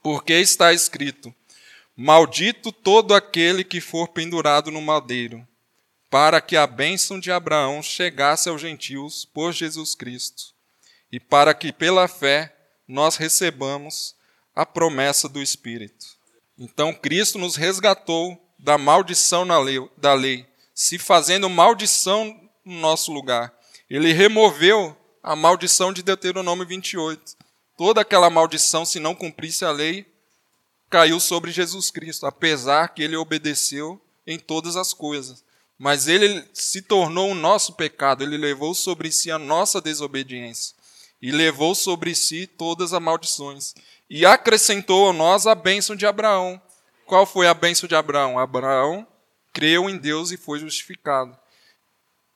porque 0.03 0.33
está 0.35 0.73
escrito: 0.73 1.35
Maldito 1.95 2.73
todo 2.73 3.15
aquele 3.15 3.63
que 3.63 3.81
for 3.81 4.09
pendurado 4.09 4.71
no 4.71 4.81
madeiro, 4.81 5.47
para 6.09 6.41
que 6.41 6.57
a 6.57 6.67
bênção 6.67 7.21
de 7.21 7.31
Abraão 7.31 7.83
chegasse 7.83 8.49
aos 8.49 8.61
gentios 8.61 9.25
por 9.25 9.53
Jesus 9.53 9.95
Cristo, 9.95 10.55
e 11.11 11.21
para 11.21 11.53
que 11.53 11.73
pela 11.73 12.09
fé 12.09 12.55
nós 12.89 13.17
recebamos 13.17 14.15
a 14.55 14.65
promessa 14.65 15.29
do 15.29 15.43
Espírito. 15.43 16.07
Então 16.59 16.95
Cristo 16.95 17.39
nos 17.39 17.55
resgatou 17.55 18.43
da 18.59 18.79
maldição 18.79 19.45
lei, 19.63 19.79
da 19.99 20.15
lei, 20.15 20.47
se 20.75 20.99
fazendo 20.99 21.51
maldição 21.51 22.49
no 22.65 22.81
nosso 22.81 23.13
lugar. 23.13 23.53
Ele 23.91 24.13
removeu 24.13 24.97
a 25.23 25.37
maldição 25.37 25.93
de 25.93 26.03
Deuteronômio 26.03 26.67
28. 26.67 27.37
Toda 27.77 28.01
aquela 28.01 28.29
maldição, 28.29 28.85
se 28.85 28.99
não 28.99 29.15
cumprisse 29.15 29.65
a 29.65 29.71
lei, 29.71 30.07
caiu 30.91 31.21
sobre 31.21 31.53
Jesus 31.53 31.91
Cristo, 31.91 32.27
apesar 32.27 32.89
que 32.89 33.03
ele 33.03 33.17
obedeceu 33.17 34.01
em 34.27 34.39
todas 34.39 34.77
as 34.77 34.93
coisas. 34.93 35.45
Mas 35.79 36.07
ele 36.07 36.45
se 36.53 36.83
tornou 36.83 37.31
o 37.31 37.35
nosso 37.35 37.75
pecado, 37.75 38.23
ele 38.23 38.37
levou 38.37 38.75
sobre 38.75 39.11
si 39.11 39.31
a 39.31 39.39
nossa 39.39 39.81
desobediência 39.81 40.75
e 41.21 41.31
levou 41.31 41.75
sobre 41.75 42.15
si 42.15 42.47
todas 42.47 42.93
as 42.93 43.01
maldições 43.01 43.75
e 44.11 44.27
acrescentou 44.27 45.09
a 45.09 45.13
nós 45.13 45.47
a 45.47 45.55
bênção 45.55 45.97
de 45.97 46.05
Abraão. 46.05 46.61
Qual 47.07 47.25
foi 47.25 47.47
a 47.47 47.55
bênção 47.55 47.89
de 47.89 47.95
Abraão? 47.95 48.39
Abraão 48.39 49.07
creu 49.53 49.89
em 49.89 49.97
Deus 49.97 50.31
e 50.31 50.37
foi 50.37 50.59
justificado. 50.59 51.37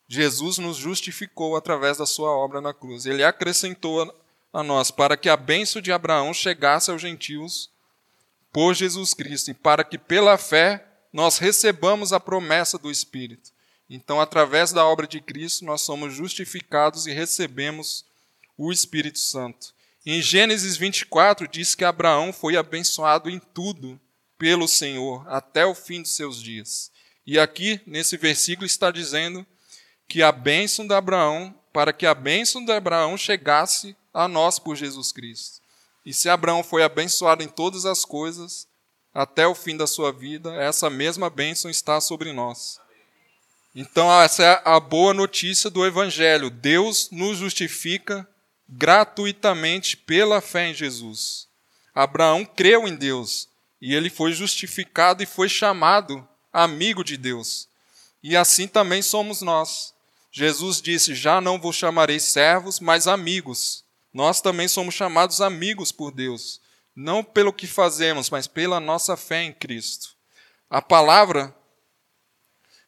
Jesus 0.09 0.59
nos 0.59 0.77
justificou 0.77 1.57
através 1.57 1.99
da 1.99 2.07
sua 2.07 2.31
obra 2.31 2.61
na 2.61 2.73
cruz. 2.73 3.07
Ele 3.07 3.25
acrescentou 3.25 4.15
a 4.53 4.63
nós 4.63 4.91
para 4.91 5.17
que 5.17 5.29
a 5.29 5.37
bênção 5.37 5.83
de 5.83 5.93
Abraão 5.93 6.33
chegasse 6.33 6.91
aos 6.91 7.03
gentios 7.03 7.71
por 8.53 8.75
Jesus 8.75 9.13
Cristo 9.13 9.51
e 9.51 9.55
para 9.55 9.85
que 9.85 9.99
pela 9.99 10.39
fé 10.39 10.87
nós 11.13 11.39
recebamos 11.39 12.13
a 12.13 12.21
promessa 12.21 12.79
do 12.79 12.91
Espírito. 12.91 13.51
Então, 13.89 14.21
através 14.21 14.73
da 14.73 14.85
obra 14.85 15.07
de 15.07 15.21
Cristo, 15.21 15.65
nós 15.65 15.83
somos 15.83 16.15
justificados 16.15 17.07
e 17.07 17.13
recebemos 17.13 18.05
o 18.57 18.73
Espírito 18.73 19.19
Santo. 19.19 19.75
Em 20.05 20.23
Gênesis 20.23 20.77
24 20.77 21.49
diz 21.49 21.75
que 21.75 21.85
Abraão 21.85 22.33
foi 22.33 22.57
abençoado 22.57 23.29
em 23.29 23.39
tudo 23.39 24.01
pelo 24.39 24.69
Senhor 24.69 25.25
até 25.29 25.67
o 25.67 25.75
fim 25.75 26.03
dos 26.03 26.15
seus 26.15 26.41
dias. 26.41 26.91
E 27.27 27.39
aqui, 27.39 27.81
nesse 27.87 28.17
versículo, 28.17 28.67
está 28.67 28.91
dizendo 28.91 29.45
que 30.09 30.23
a 30.23 30.31
bênção 30.33 30.87
de 30.87 30.95
Abraão, 30.95 31.55
para 31.73 31.93
que 31.93 32.07
a 32.07 32.15
bênção 32.15 32.65
de 32.65 32.73
Abraão 32.73 33.17
chegasse 33.17 33.97
a 34.13 34.27
nós 34.27 34.59
por 34.59 34.77
Jesus 34.77 35.13
Cristo. 35.13 35.61
E 36.05 36.15
se 36.15 36.29
Abraão 36.29 36.63
foi 36.63 36.83
abençoado 36.83 37.43
em 37.43 37.49
todas 37.49 37.85
as 37.85 38.05
coisas, 38.05 38.67
até 39.13 39.47
o 39.47 39.55
fim 39.55 39.77
da 39.77 39.87
sua 39.87 40.13
vida, 40.13 40.55
essa 40.55 40.89
mesma 40.89 41.29
bênção 41.29 41.71
está 41.71 42.01
sobre 42.01 42.33
nós. 42.33 42.79
Então, 43.75 44.11
essa 44.23 44.43
é 44.43 44.63
a 44.65 44.81
boa 44.81 45.13
notícia 45.13 45.69
do 45.69 45.85
Evangelho. 45.85 46.49
Deus 46.49 47.11
nos 47.11 47.39
justifica 47.39 48.27
gratuitamente 48.69 49.97
pela 49.97 50.41
fé 50.41 50.69
em 50.69 50.75
Jesus. 50.75 51.47
Abraão 51.95 52.45
creu 52.45 52.87
em 52.87 52.95
Deus 52.95 53.49
e 53.81 53.95
ele 53.95 54.11
foi 54.11 54.33
justificado 54.33 55.23
e 55.23 55.27
foi 55.27 55.49
chamado 55.49 56.27
amigo 56.53 57.05
de 57.05 57.17
Deus. 57.17 57.69
E 58.23 58.37
assim 58.37 58.67
também 58.67 59.03
somos 59.03 59.43
nós. 59.43 59.95
Jesus 60.39 60.83
disse: 60.83 61.15
Já 61.15 61.41
não 61.41 61.59
vos 61.59 61.77
chamarei 61.77 62.21
servos, 62.21 62.79
mas 62.79 63.07
amigos. 63.07 63.83
Nós 64.13 64.43
também 64.43 64.69
somos 64.69 64.95
chamados 64.95 65.41
amigos 65.41 65.91
por 65.91 66.11
Deus, 66.11 66.61
não 66.95 67.25
pelo 67.25 67.55
que 67.55 67.67
fazemos, 67.67 68.29
mas 68.29 68.47
pela 68.47 68.79
nossa 68.79 69.17
fé 69.17 69.45
em 69.45 69.53
Cristo. 69.55 70.11
A 70.69 70.83
palavra 70.83 71.57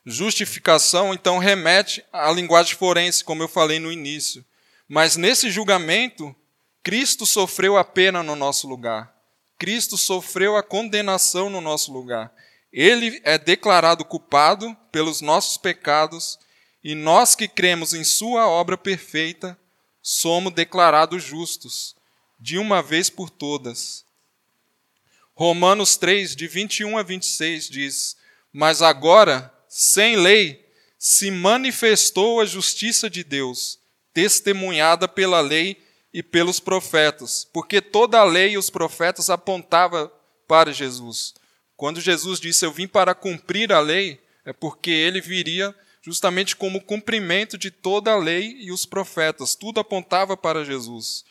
Justificação, 0.04 1.12
então, 1.12 1.38
remete 1.38 2.02
à 2.10 2.30
linguagem 2.32 2.74
forense, 2.76 3.24
como 3.24 3.42
eu 3.42 3.48
falei 3.48 3.78
no 3.78 3.92
início. 3.92 4.44
Mas 4.86 5.16
nesse 5.16 5.50
julgamento, 5.50 6.34
Cristo 6.82 7.26
sofreu 7.26 7.76
a 7.76 7.84
pena 7.84 8.22
no 8.22 8.34
nosso 8.34 8.66
lugar. 8.66 9.14
Cristo 9.58 9.98
sofreu 9.98 10.56
a 10.56 10.62
condenação 10.62 11.50
no 11.50 11.60
nosso 11.60 11.92
lugar. 11.92 12.32
Ele 12.72 13.20
é 13.24 13.36
declarado 13.36 14.02
culpado 14.02 14.74
pelos 14.90 15.20
nossos 15.20 15.58
pecados 15.58 16.38
e 16.82 16.94
nós 16.94 17.34
que 17.34 17.48
cremos 17.48 17.94
em 17.94 18.04
Sua 18.04 18.48
obra 18.48 18.76
perfeita 18.76 19.58
somos 20.02 20.52
declarados 20.52 21.22
justos, 21.22 21.94
de 22.40 22.56
uma 22.56 22.82
vez 22.82 23.10
por 23.10 23.30
todas. 23.30 24.04
Romanos 25.34 25.96
3, 25.96 26.34
de 26.34 26.46
21 26.46 26.98
a 26.98 27.02
26 27.02 27.68
diz: 27.68 28.16
Mas 28.52 28.80
agora, 28.80 29.52
sem 29.68 30.16
lei, 30.16 30.66
se 30.98 31.30
manifestou 31.30 32.40
a 32.40 32.44
justiça 32.44 33.08
de 33.08 33.22
Deus, 33.22 33.78
testemunhada 34.12 35.06
pela 35.06 35.40
lei 35.40 35.80
e 36.12 36.22
pelos 36.22 36.58
profetas, 36.58 37.46
porque 37.52 37.80
toda 37.80 38.18
a 38.18 38.24
lei 38.24 38.52
e 38.52 38.58
os 38.58 38.70
profetas 38.70 39.30
apontava 39.30 40.12
para 40.46 40.72
Jesus. 40.72 41.34
Quando 41.76 42.00
Jesus 42.00 42.40
disse 42.40 42.64
eu 42.64 42.72
vim 42.72 42.88
para 42.88 43.14
cumprir 43.14 43.72
a 43.72 43.78
lei, 43.78 44.20
é 44.44 44.52
porque 44.52 44.90
ele 44.90 45.20
viria 45.20 45.74
justamente 46.08 46.56
como 46.56 46.80
cumprimento 46.80 47.58
de 47.58 47.70
toda 47.70 48.12
a 48.12 48.16
lei 48.16 48.56
e 48.60 48.72
os 48.72 48.86
profetas. 48.86 49.54
Tudo 49.54 49.78
apontava 49.78 50.38
para 50.38 50.64
Jesus. 50.64 51.22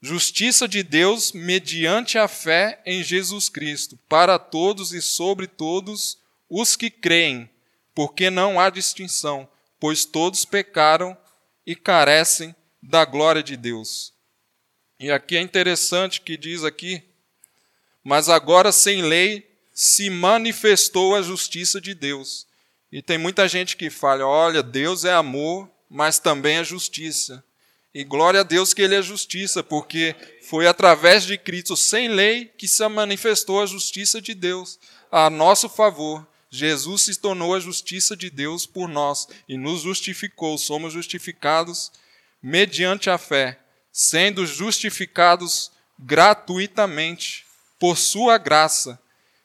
Justiça 0.00 0.66
de 0.66 0.82
Deus 0.82 1.32
mediante 1.32 2.16
a 2.16 2.26
fé 2.26 2.80
em 2.86 3.02
Jesus 3.04 3.50
Cristo, 3.50 3.98
para 4.08 4.38
todos 4.38 4.94
e 4.94 5.02
sobre 5.02 5.46
todos 5.46 6.16
os 6.48 6.76
que 6.76 6.88
creem, 6.88 7.50
porque 7.94 8.30
não 8.30 8.58
há 8.58 8.70
distinção, 8.70 9.46
pois 9.78 10.06
todos 10.06 10.46
pecaram 10.46 11.14
e 11.66 11.76
carecem 11.76 12.56
da 12.82 13.04
glória 13.04 13.42
de 13.42 13.54
Deus. 13.54 14.14
E 14.98 15.10
aqui 15.10 15.36
é 15.36 15.42
interessante 15.42 16.22
que 16.22 16.38
diz 16.38 16.64
aqui, 16.64 17.02
mas 18.02 18.30
agora 18.30 18.72
sem 18.72 19.02
lei 19.02 19.46
se 19.74 20.08
manifestou 20.08 21.14
a 21.14 21.20
justiça 21.20 21.78
de 21.78 21.92
Deus. 21.92 22.48
E 22.92 23.00
tem 23.00 23.18
muita 23.18 23.46
gente 23.48 23.76
que 23.76 23.90
fala: 23.90 24.26
olha, 24.26 24.62
Deus 24.62 25.04
é 25.04 25.12
amor, 25.12 25.70
mas 25.88 26.18
também 26.18 26.58
é 26.58 26.64
justiça. 26.64 27.44
E 27.92 28.04
glória 28.04 28.40
a 28.40 28.44
Deus 28.44 28.72
que 28.72 28.82
Ele 28.82 28.94
é 28.94 29.02
justiça, 29.02 29.62
porque 29.62 30.14
foi 30.42 30.66
através 30.66 31.24
de 31.24 31.36
Cristo, 31.36 31.76
sem 31.76 32.08
lei, 32.08 32.44
que 32.56 32.68
se 32.68 32.86
manifestou 32.88 33.60
a 33.60 33.66
justiça 33.66 34.20
de 34.20 34.32
Deus 34.32 34.78
a 35.10 35.28
nosso 35.28 35.68
favor. 35.68 36.26
Jesus 36.48 37.02
se 37.02 37.16
tornou 37.16 37.54
a 37.54 37.60
justiça 37.60 38.16
de 38.16 38.30
Deus 38.30 38.66
por 38.66 38.88
nós 38.88 39.28
e 39.48 39.56
nos 39.56 39.82
justificou. 39.82 40.56
Somos 40.58 40.92
justificados 40.92 41.92
mediante 42.42 43.10
a 43.10 43.18
fé, 43.18 43.58
sendo 43.92 44.46
justificados 44.46 45.70
gratuitamente 45.98 47.44
por 47.78 47.96
Sua 47.96 48.38
graça, 48.38 49.00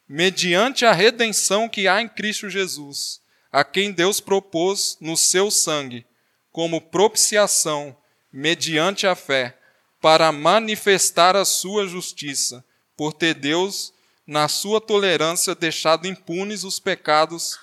mediante 0.07 0.85
a 0.85 0.93
redenção 0.93 1.67
que 1.67 1.87
há 1.87 2.01
em 2.01 2.07
Cristo 2.07 2.49
Jesus, 2.49 3.21
a 3.55 3.63
quem 3.63 3.89
Deus 3.93 4.19
propôs 4.19 4.97
no 4.99 5.15
seu 5.15 5.49
sangue, 5.49 6.05
como 6.51 6.81
propiciação, 6.81 7.95
mediante 8.29 9.07
a 9.07 9.15
fé, 9.15 9.57
para 10.01 10.29
manifestar 10.29 11.37
a 11.37 11.45
sua 11.45 11.87
justiça, 11.87 12.65
por 12.97 13.13
ter 13.13 13.33
Deus, 13.33 13.93
na 14.27 14.49
sua 14.49 14.81
tolerância, 14.81 15.55
deixado 15.55 16.05
impunes 16.05 16.65
os 16.65 16.79
pecados 16.79 17.57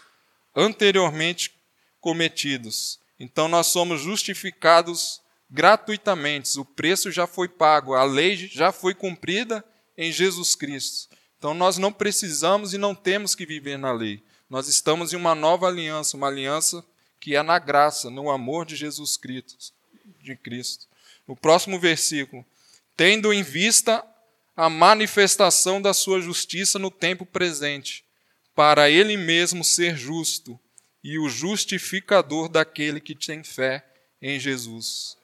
anteriormente 0.57 1.53
cometidos. 2.01 2.99
Então 3.21 3.47
nós 3.47 3.67
somos 3.67 4.01
justificados 4.01 5.21
gratuitamente, 5.51 6.59
o 6.59 6.65
preço 6.65 7.13
já 7.13 7.27
foi 7.27 7.49
pago, 7.49 7.93
a 7.93 8.05
lei 8.05 8.35
já 8.35 8.73
foi 8.73 8.95
cumprida 8.95 9.63
em 9.99 10.11
Jesus 10.11 10.55
Cristo. 10.55 11.15
Então 11.37 11.53
nós 11.53 11.77
não 11.77 11.93
precisamos 11.93 12.73
e 12.73 12.79
não 12.79 12.95
temos 12.95 13.35
que 13.35 13.45
viver 13.45 13.77
na 13.77 13.93
lei. 13.93 14.25
Nós 14.53 14.69
estamos 14.69 15.15
em 15.15 15.17
uma 15.17 15.35
nova 15.35 15.67
aliança, 15.67 16.15
uma 16.15 16.27
aliança 16.27 16.85
que 17.19 17.35
é 17.35 17.43
na 17.43 17.59
graça, 17.59 18.11
no 18.11 18.31
amor 18.31 18.67
de 18.67 18.77
Jesus 18.77 19.17
Cristo. 19.17 19.73
De 20.21 20.37
Cristo. 20.37 20.87
No 21.27 21.35
próximo 21.35 21.81
versículo, 21.81 22.45
tendo 22.95 23.33
em 23.33 23.43
vista 23.43 24.05
a 24.55 24.69
manifestação 24.69 25.81
da 25.81 25.95
sua 25.95 26.21
justiça 26.21 26.79
no 26.79 26.91
tempo 26.91 27.25
presente, 27.25 28.05
para 28.55 28.91
ele 28.91 29.17
mesmo 29.17 29.65
ser 29.65 29.97
justo 29.97 30.61
e 31.03 31.19
o 31.19 31.31
justificador 31.31 32.47
daquele 32.47 33.01
que 33.01 33.15
tem 33.15 33.43
fé 33.43 33.83
em 34.21 34.38
Jesus. 34.38 35.17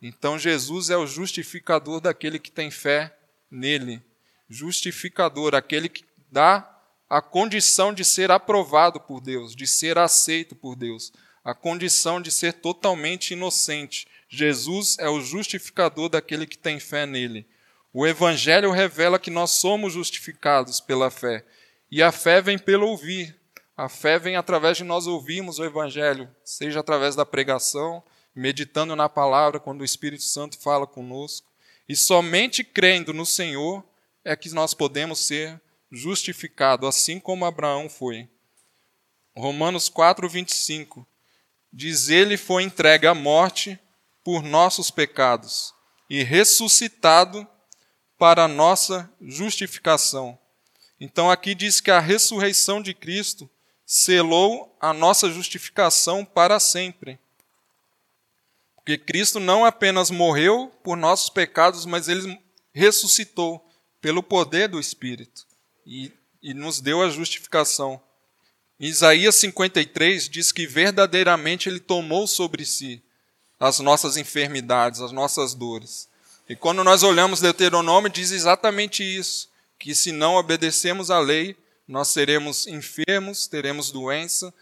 Então 0.00 0.38
Jesus 0.38 0.88
é 0.88 0.96
o 0.96 1.06
justificador 1.06 2.00
daquele 2.00 2.38
que 2.38 2.50
tem 2.50 2.70
fé 2.70 3.14
nele. 3.50 4.00
Justificador, 4.48 5.54
aquele 5.54 5.90
que 5.90 6.06
dá 6.30 6.71
a 7.12 7.20
condição 7.20 7.92
de 7.92 8.06
ser 8.06 8.30
aprovado 8.30 8.98
por 8.98 9.20
Deus, 9.20 9.54
de 9.54 9.66
ser 9.66 9.98
aceito 9.98 10.56
por 10.56 10.74
Deus, 10.74 11.12
a 11.44 11.52
condição 11.52 12.22
de 12.22 12.30
ser 12.30 12.54
totalmente 12.54 13.32
inocente. 13.32 14.08
Jesus 14.30 14.96
é 14.98 15.10
o 15.10 15.20
justificador 15.20 16.08
daquele 16.08 16.46
que 16.46 16.56
tem 16.56 16.80
fé 16.80 17.04
nele. 17.04 17.46
O 17.92 18.06
Evangelho 18.06 18.70
revela 18.70 19.18
que 19.18 19.30
nós 19.30 19.50
somos 19.50 19.92
justificados 19.92 20.80
pela 20.80 21.10
fé. 21.10 21.44
E 21.90 22.02
a 22.02 22.10
fé 22.10 22.40
vem 22.40 22.58
pelo 22.58 22.88
ouvir. 22.88 23.38
A 23.76 23.90
fé 23.90 24.18
vem 24.18 24.36
através 24.36 24.78
de 24.78 24.84
nós 24.84 25.06
ouvirmos 25.06 25.58
o 25.58 25.64
Evangelho, 25.66 26.34
seja 26.42 26.80
através 26.80 27.14
da 27.14 27.26
pregação, 27.26 28.02
meditando 28.34 28.96
na 28.96 29.10
palavra 29.10 29.60
quando 29.60 29.82
o 29.82 29.84
Espírito 29.84 30.22
Santo 30.22 30.58
fala 30.58 30.86
conosco. 30.86 31.46
E 31.86 31.94
somente 31.94 32.64
crendo 32.64 33.12
no 33.12 33.26
Senhor 33.26 33.84
é 34.24 34.34
que 34.34 34.48
nós 34.54 34.72
podemos 34.72 35.18
ser 35.18 35.60
justificados, 35.92 36.88
assim 36.88 37.20
como 37.20 37.44
Abraão 37.44 37.88
foi. 37.88 38.26
Romanos 39.36 39.90
4, 39.90 40.26
25 40.26 41.06
diz: 41.70 42.08
Ele 42.08 42.38
foi 42.38 42.62
entregue 42.62 43.06
à 43.06 43.14
morte 43.14 43.78
por 44.24 44.42
nossos 44.42 44.90
pecados 44.90 45.74
e 46.08 46.22
ressuscitado 46.22 47.46
para 48.18 48.48
nossa 48.48 49.10
justificação. 49.20 50.38
Então 50.98 51.30
aqui 51.30 51.54
diz 51.54 51.80
que 51.80 51.90
a 51.90 52.00
ressurreição 52.00 52.80
de 52.80 52.94
Cristo 52.94 53.50
selou 53.84 54.74
a 54.80 54.94
nossa 54.94 55.30
justificação 55.30 56.24
para 56.24 56.58
sempre. 56.58 57.18
Porque 58.76 58.96
Cristo 58.96 59.38
não 59.38 59.64
apenas 59.64 60.10
morreu 60.10 60.72
por 60.82 60.96
nossos 60.96 61.28
pecados, 61.28 61.84
mas 61.84 62.08
ele 62.08 62.40
ressuscitou 62.72 63.64
pelo 64.00 64.22
poder 64.22 64.68
do 64.68 64.80
Espírito 64.80 65.51
e, 65.86 66.12
e 66.42 66.54
nos 66.54 66.80
deu 66.80 67.02
a 67.02 67.10
justificação. 67.10 68.00
Isaías 68.78 69.36
53 69.36 70.28
diz 70.28 70.50
que 70.50 70.66
verdadeiramente 70.66 71.68
ele 71.68 71.80
tomou 71.80 72.26
sobre 72.26 72.64
si 72.64 73.02
as 73.58 73.78
nossas 73.78 74.16
enfermidades, 74.16 75.00
as 75.00 75.12
nossas 75.12 75.54
dores. 75.54 76.08
E 76.48 76.56
quando 76.56 76.82
nós 76.82 77.02
olhamos 77.02 77.40
Deuteronômio, 77.40 78.10
diz 78.10 78.32
exatamente 78.32 79.02
isso: 79.02 79.48
que 79.78 79.94
se 79.94 80.10
não 80.10 80.34
obedecemos 80.34 81.10
à 81.10 81.20
lei, 81.20 81.56
nós 81.86 82.08
seremos 82.08 82.66
enfermos, 82.66 83.46
teremos 83.46 83.90
doença, 83.90 84.52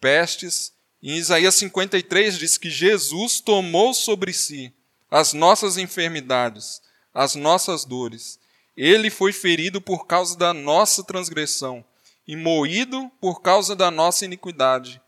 pestes, 0.00 0.72
em 1.02 1.16
Isaías 1.16 1.54
53 1.54 2.38
diz 2.38 2.58
que 2.58 2.70
Jesus 2.70 3.38
tomou 3.40 3.94
sobre 3.94 4.32
si 4.32 4.72
as 5.10 5.32
nossas 5.32 5.78
enfermidades, 5.78 6.80
as 7.14 7.34
nossas 7.34 7.84
dores. 7.84 8.40
Ele 8.76 9.10
foi 9.10 9.32
ferido 9.32 9.80
por 9.80 10.06
causa 10.06 10.36
da 10.36 10.52
nossa 10.52 11.02
transgressão 11.02 11.84
e 12.26 12.36
moído 12.36 13.10
por 13.20 13.40
causa 13.40 13.74
da 13.74 13.90
nossa 13.90 14.24
iniquidade. 14.24 15.00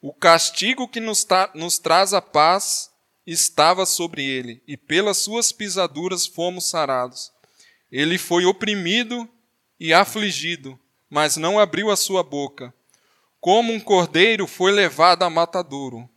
O 0.00 0.12
castigo 0.12 0.86
que 0.86 1.00
nos, 1.00 1.26
nos 1.54 1.78
traz 1.78 2.14
a 2.14 2.22
paz 2.22 2.90
estava 3.26 3.84
sobre 3.84 4.24
ele, 4.24 4.62
e 4.68 4.76
pelas 4.76 5.16
suas 5.16 5.50
pisaduras 5.50 6.26
fomos 6.26 6.70
sarados. 6.70 7.32
Ele 7.90 8.18
foi 8.18 8.44
oprimido 8.44 9.28
e 9.80 9.92
afligido, 9.92 10.78
mas 11.10 11.36
não 11.36 11.58
abriu 11.58 11.90
a 11.90 11.96
sua 11.96 12.22
boca 12.22 12.72
como 13.46 13.72
um 13.72 13.78
cordeiro 13.78 14.44
foi 14.44 14.72
levado 14.72 15.22
a 15.22 15.30
matadouro. 15.30 16.10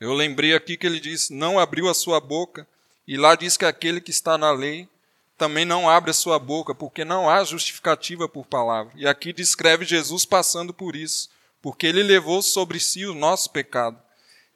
Eu 0.00 0.12
lembrei 0.12 0.56
aqui 0.56 0.76
que 0.76 0.84
ele 0.84 0.98
diz: 0.98 1.30
não 1.30 1.56
abriu 1.56 1.88
a 1.88 1.94
sua 1.94 2.20
boca, 2.20 2.66
e 3.06 3.16
lá 3.16 3.36
diz 3.36 3.56
que 3.56 3.64
aquele 3.64 4.00
que 4.00 4.10
está 4.10 4.36
na 4.36 4.50
lei 4.50 4.88
também 5.36 5.64
não 5.64 5.88
abre 5.88 6.10
a 6.10 6.14
sua 6.14 6.38
boca, 6.38 6.74
porque 6.74 7.04
não 7.04 7.28
há 7.28 7.44
justificativa 7.44 8.28
por 8.28 8.46
palavra. 8.46 8.92
E 8.96 9.06
aqui 9.06 9.32
descreve 9.32 9.84
Jesus 9.84 10.24
passando 10.24 10.72
por 10.72 10.96
isso, 10.96 11.28
porque 11.60 11.86
ele 11.86 12.02
levou 12.02 12.40
sobre 12.42 12.80
si 12.80 13.04
o 13.04 13.14
nosso 13.14 13.50
pecado. 13.50 14.00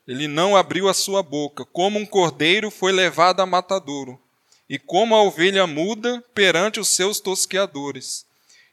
Ele 0.09 0.27
não 0.27 0.57
abriu 0.57 0.89
a 0.89 0.95
sua 0.95 1.23
boca, 1.23 1.65
como 1.65 1.99
um 1.99 2.07
cordeiro 2.07 2.71
foi 2.71 2.93
levado 2.93 3.41
a 3.41 3.47
matadouro, 3.47 4.21
e 4.69 4.79
como 4.79 5.15
a 5.15 5.23
ovelha 5.23 5.67
muda 5.67 6.25
perante 6.35 6.81
os 6.81 6.89
seus 6.89 7.21
tosqueadores. 7.21 8.25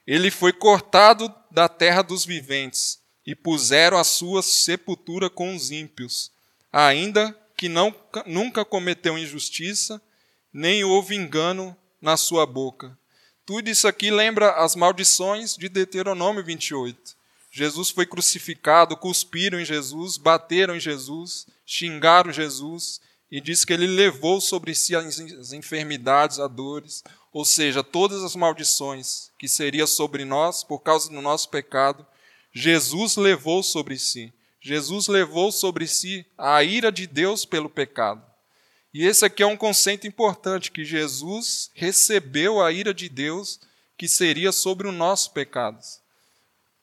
Ele 0.06 0.30
foi 0.30 0.52
cortado 0.52 1.32
da 1.50 1.68
terra 1.68 2.02
dos 2.02 2.24
viventes, 2.24 2.98
e 3.26 3.34
puseram 3.34 3.98
a 3.98 4.04
sua 4.04 4.42
sepultura 4.42 5.28
com 5.28 5.54
os 5.54 5.70
ímpios, 5.70 6.32
ainda 6.72 7.36
que 7.54 7.68
não, 7.68 7.94
nunca 8.24 8.64
cometeu 8.64 9.18
injustiça, 9.18 10.00
nem 10.50 10.82
houve 10.82 11.14
engano 11.14 11.76
na 12.00 12.16
sua 12.16 12.46
boca. 12.46 12.96
Tudo 13.44 13.68
isso 13.70 13.88
aqui 13.88 14.10
lembra 14.10 14.52
as 14.52 14.76
maldições 14.76 15.56
de 15.56 15.68
Deuteronômio 15.68 16.44
28. 16.44 17.16
Jesus 17.50 17.90
foi 17.90 18.04
crucificado, 18.04 18.96
cuspiram 18.96 19.58
em 19.58 19.64
Jesus, 19.64 20.16
bateram 20.16 20.76
em 20.76 20.80
Jesus, 20.80 21.46
xingaram 21.64 22.30
Jesus, 22.30 23.00
e 23.30 23.40
diz 23.40 23.64
que 23.64 23.72
ele 23.72 23.86
levou 23.86 24.40
sobre 24.40 24.74
si 24.74 24.94
as 24.94 25.52
enfermidades, 25.52 26.38
as 26.38 26.50
dores, 26.50 27.02
ou 27.32 27.44
seja, 27.44 27.82
todas 27.82 28.22
as 28.22 28.34
maldições 28.34 29.30
que 29.38 29.48
seria 29.48 29.86
sobre 29.86 30.24
nós 30.24 30.64
por 30.64 30.80
causa 30.80 31.10
do 31.10 31.20
nosso 31.20 31.48
pecado, 31.48 32.06
Jesus 32.52 33.16
levou 33.16 33.62
sobre 33.62 33.98
si. 33.98 34.32
Jesus 34.60 35.08
levou 35.08 35.52
sobre 35.52 35.86
si 35.86 36.26
a 36.36 36.62
ira 36.64 36.90
de 36.90 37.06
Deus 37.06 37.44
pelo 37.44 37.70
pecado. 37.70 38.27
E 38.98 39.06
esse 39.06 39.24
aqui 39.24 39.44
é 39.44 39.46
um 39.46 39.56
conceito 39.56 40.08
importante 40.08 40.72
que 40.72 40.84
Jesus 40.84 41.70
recebeu 41.72 42.60
a 42.60 42.72
ira 42.72 42.92
de 42.92 43.08
Deus 43.08 43.60
que 43.96 44.08
seria 44.08 44.50
sobre 44.50 44.88
os 44.88 44.92
nossos 44.92 45.28
pecados. 45.28 46.00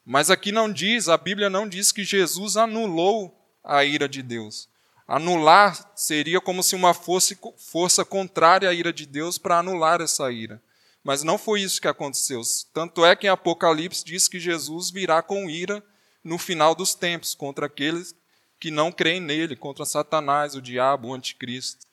Mas 0.05 0.31
aqui 0.31 0.49
não 0.49 0.71
diz, 0.71 1.09
a 1.09 1.17
Bíblia 1.17 1.49
não 1.49 1.67
diz 1.67 1.91
que 1.91 2.05
Jesus 2.05 2.55
anulou 2.55 3.37
a 3.61 3.83
ira 3.83 4.07
de 4.07 4.23
Deus. 4.23 4.69
Anular 5.05 5.91
seria 5.93 6.39
como 6.39 6.63
se 6.63 6.73
uma 6.73 6.93
força, 6.93 7.37
força 7.57 8.05
contrária 8.05 8.69
à 8.69 8.73
ira 8.73 8.93
de 8.93 9.05
Deus 9.05 9.37
para 9.37 9.59
anular 9.59 9.99
essa 9.99 10.31
ira. 10.31 10.63
Mas 11.03 11.21
não 11.21 11.37
foi 11.37 11.63
isso 11.63 11.81
que 11.81 11.87
aconteceu. 11.89 12.41
Tanto 12.73 13.05
é 13.05 13.13
que 13.13 13.27
em 13.27 13.29
Apocalipse 13.29 14.05
diz 14.05 14.29
que 14.29 14.39
Jesus 14.39 14.89
virá 14.89 15.21
com 15.21 15.49
ira 15.49 15.83
no 16.23 16.37
final 16.37 16.73
dos 16.73 16.95
tempos 16.95 17.35
contra 17.35 17.65
aqueles 17.65 18.15
que 18.57 18.71
não 18.71 18.89
creem 18.89 19.19
nele, 19.19 19.57
contra 19.57 19.83
Satanás, 19.83 20.55
o 20.55 20.61
diabo, 20.61 21.09
o 21.09 21.13
anticristo. 21.13 21.85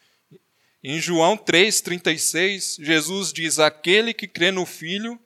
Em 0.84 1.00
João 1.00 1.36
3,36, 1.36 2.82
Jesus 2.84 3.32
diz: 3.32 3.60
Aquele 3.60 4.12
que 4.12 4.26
crê 4.26 4.50
no 4.50 4.66
Filho 4.66 5.16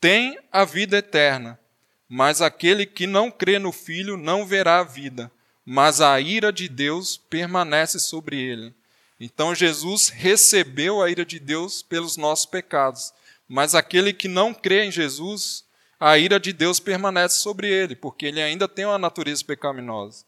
tem 0.00 0.38
a 0.50 0.64
vida 0.64 0.96
eterna, 0.96 1.60
mas 2.08 2.40
aquele 2.40 2.86
que 2.86 3.06
não 3.06 3.30
crê 3.30 3.58
no 3.58 3.72
Filho 3.72 4.16
não 4.16 4.46
verá 4.46 4.78
a 4.78 4.84
vida, 4.84 5.30
mas 5.66 6.00
a 6.00 6.18
ira 6.18 6.50
de 6.50 6.66
Deus 6.66 7.18
permanece 7.18 8.00
sobre 8.00 8.40
ele. 8.40 8.74
Então 9.20 9.54
Jesus 9.54 10.08
recebeu 10.08 11.02
a 11.02 11.10
ira 11.10 11.26
de 11.26 11.38
Deus 11.38 11.82
pelos 11.82 12.16
nossos 12.16 12.46
pecados, 12.46 13.12
mas 13.46 13.74
aquele 13.74 14.14
que 14.14 14.28
não 14.28 14.54
crê 14.54 14.84
em 14.84 14.90
Jesus, 14.90 15.64
a 16.00 16.16
ira 16.16 16.40
de 16.40 16.54
Deus 16.54 16.80
permanece 16.80 17.40
sobre 17.40 17.68
ele, 17.68 17.94
porque 17.94 18.24
ele 18.24 18.40
ainda 18.40 18.66
tem 18.66 18.86
uma 18.86 18.98
natureza 18.98 19.44
pecaminosa. 19.44 20.24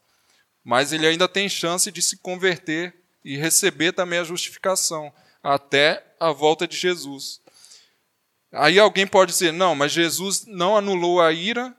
Mas 0.63 0.93
ele 0.93 1.07
ainda 1.07 1.27
tem 1.27 1.49
chance 1.49 1.91
de 1.91 2.01
se 2.01 2.17
converter 2.17 2.98
e 3.29 3.37
receber 3.37 3.91
também 3.91 4.17
a 4.17 4.23
justificação 4.23 5.13
até 5.43 6.03
a 6.19 6.31
volta 6.31 6.67
de 6.67 6.75
Jesus. 6.75 7.39
Aí 8.51 8.79
alguém 8.79 9.05
pode 9.05 9.31
dizer: 9.31 9.53
não, 9.53 9.75
mas 9.75 9.91
Jesus 9.91 10.47
não 10.47 10.75
anulou 10.75 11.21
a 11.21 11.31
ira 11.31 11.75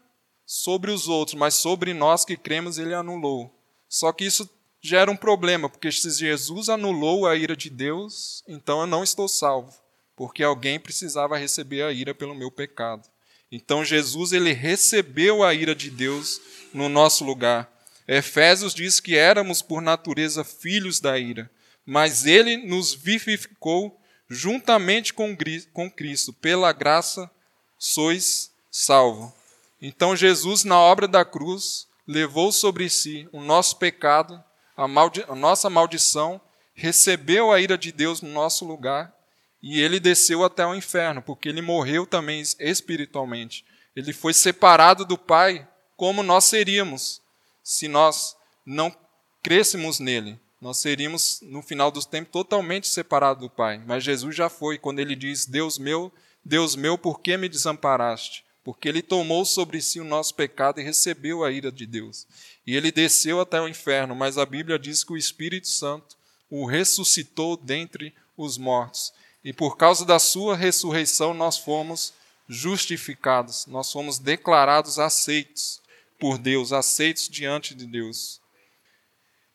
sobre 0.46 0.92
os 0.92 1.08
outros, 1.08 1.36
mas 1.36 1.54
sobre 1.54 1.92
nós 1.92 2.24
que 2.24 2.36
cremos 2.36 2.78
ele 2.78 2.94
anulou. 2.94 3.52
Só 3.88 4.12
que 4.12 4.24
isso 4.24 4.48
gera 4.80 5.10
um 5.10 5.16
problema, 5.16 5.68
porque 5.68 5.90
se 5.90 6.08
Jesus 6.12 6.68
anulou 6.68 7.26
a 7.26 7.34
ira 7.34 7.56
de 7.56 7.68
Deus, 7.68 8.44
então 8.46 8.82
eu 8.82 8.86
não 8.86 9.02
estou 9.02 9.28
salvo, 9.28 9.74
porque 10.14 10.44
alguém 10.44 10.78
precisava 10.78 11.36
receber 11.36 11.82
a 11.82 11.90
ira 11.90 12.14
pelo 12.14 12.32
meu 12.32 12.52
pecado. 12.52 13.08
Então 13.50 13.84
Jesus 13.84 14.32
ele 14.32 14.52
recebeu 14.52 15.42
a 15.42 15.52
ira 15.52 15.74
de 15.74 15.90
Deus 15.90 16.40
no 16.72 16.88
nosso 16.88 17.24
lugar. 17.24 17.68
Efésios 18.06 18.74
diz 18.74 19.00
que 19.00 19.16
éramos 19.16 19.62
por 19.62 19.80
natureza 19.80 20.44
filhos 20.44 21.00
da 21.00 21.18
ira, 21.18 21.50
mas 21.86 22.26
ele 22.26 22.56
nos 22.56 22.94
vivificou 22.94 24.00
juntamente 24.28 25.12
com 25.12 25.36
Cristo. 25.36 26.32
Pela 26.32 26.72
graça 26.72 27.30
sois 27.78 28.52
salvos. 28.70 29.32
Então 29.80 30.14
Jesus, 30.14 30.64
na 30.64 30.78
obra 30.78 31.08
da 31.08 31.24
cruz, 31.24 31.88
levou 32.06 32.52
sobre 32.52 32.88
si 32.90 33.28
o 33.32 33.40
nosso 33.40 33.76
pecado, 33.76 34.42
a, 34.76 34.86
maldi 34.86 35.24
a 35.28 35.34
nossa 35.34 35.70
maldição, 35.70 36.40
recebeu 36.74 37.52
a 37.52 37.60
ira 37.60 37.76
de 37.76 37.92
Deus 37.92 38.20
no 38.20 38.28
nosso 38.28 38.64
lugar 38.64 39.14
e 39.62 39.80
ele 39.80 40.00
desceu 40.00 40.44
até 40.44 40.66
o 40.66 40.74
inferno, 40.74 41.22
porque 41.22 41.48
ele 41.48 41.60
morreu 41.60 42.06
também 42.06 42.42
espiritualmente. 42.58 43.64
Ele 43.94 44.12
foi 44.12 44.32
separado 44.32 45.04
do 45.04 45.18
Pai, 45.18 45.68
como 45.96 46.22
nós 46.22 46.44
seríamos 46.44 47.20
se 47.62 47.88
nós 47.88 48.36
não 48.64 48.94
crêssemos 49.42 49.98
nele. 49.98 50.38
Nós 50.60 50.78
seríamos, 50.78 51.40
no 51.42 51.62
final 51.62 51.90
dos 51.90 52.04
tempos, 52.04 52.32
totalmente 52.32 52.86
separados 52.86 53.42
do 53.42 53.50
Pai. 53.50 53.82
Mas 53.86 54.04
Jesus 54.04 54.36
já 54.36 54.48
foi, 54.48 54.78
quando 54.78 54.98
ele 54.98 55.16
diz: 55.16 55.46
Deus 55.46 55.78
meu, 55.78 56.12
Deus 56.44 56.76
meu, 56.76 56.98
por 56.98 57.20
que 57.20 57.36
me 57.36 57.48
desamparaste? 57.48 58.44
porque 58.62 58.88
ele 58.88 59.02
tomou 59.02 59.44
sobre 59.44 59.80
si 59.80 60.00
o 60.00 60.04
nosso 60.04 60.34
pecado 60.34 60.80
e 60.80 60.84
recebeu 60.84 61.44
a 61.44 61.50
ira 61.50 61.72
de 61.72 61.86
Deus. 61.86 62.26
E 62.66 62.76
ele 62.76 62.92
desceu 62.92 63.40
até 63.40 63.60
o 63.60 63.68
inferno, 63.68 64.14
mas 64.14 64.36
a 64.36 64.44
Bíblia 64.44 64.78
diz 64.78 65.02
que 65.02 65.12
o 65.12 65.16
Espírito 65.16 65.68
Santo 65.68 66.16
o 66.50 66.66
ressuscitou 66.66 67.56
dentre 67.56 68.14
os 68.36 68.58
mortos. 68.58 69.12
E 69.42 69.52
por 69.52 69.76
causa 69.76 70.04
da 70.04 70.18
sua 70.18 70.56
ressurreição 70.56 71.32
nós 71.32 71.56
fomos 71.56 72.12
justificados, 72.48 73.66
nós 73.66 73.90
fomos 73.90 74.18
declarados 74.18 74.98
aceitos 74.98 75.80
por 76.20 76.38
Deus, 76.38 76.72
aceitos 76.72 77.28
diante 77.28 77.74
de 77.74 77.86
Deus. 77.86 78.40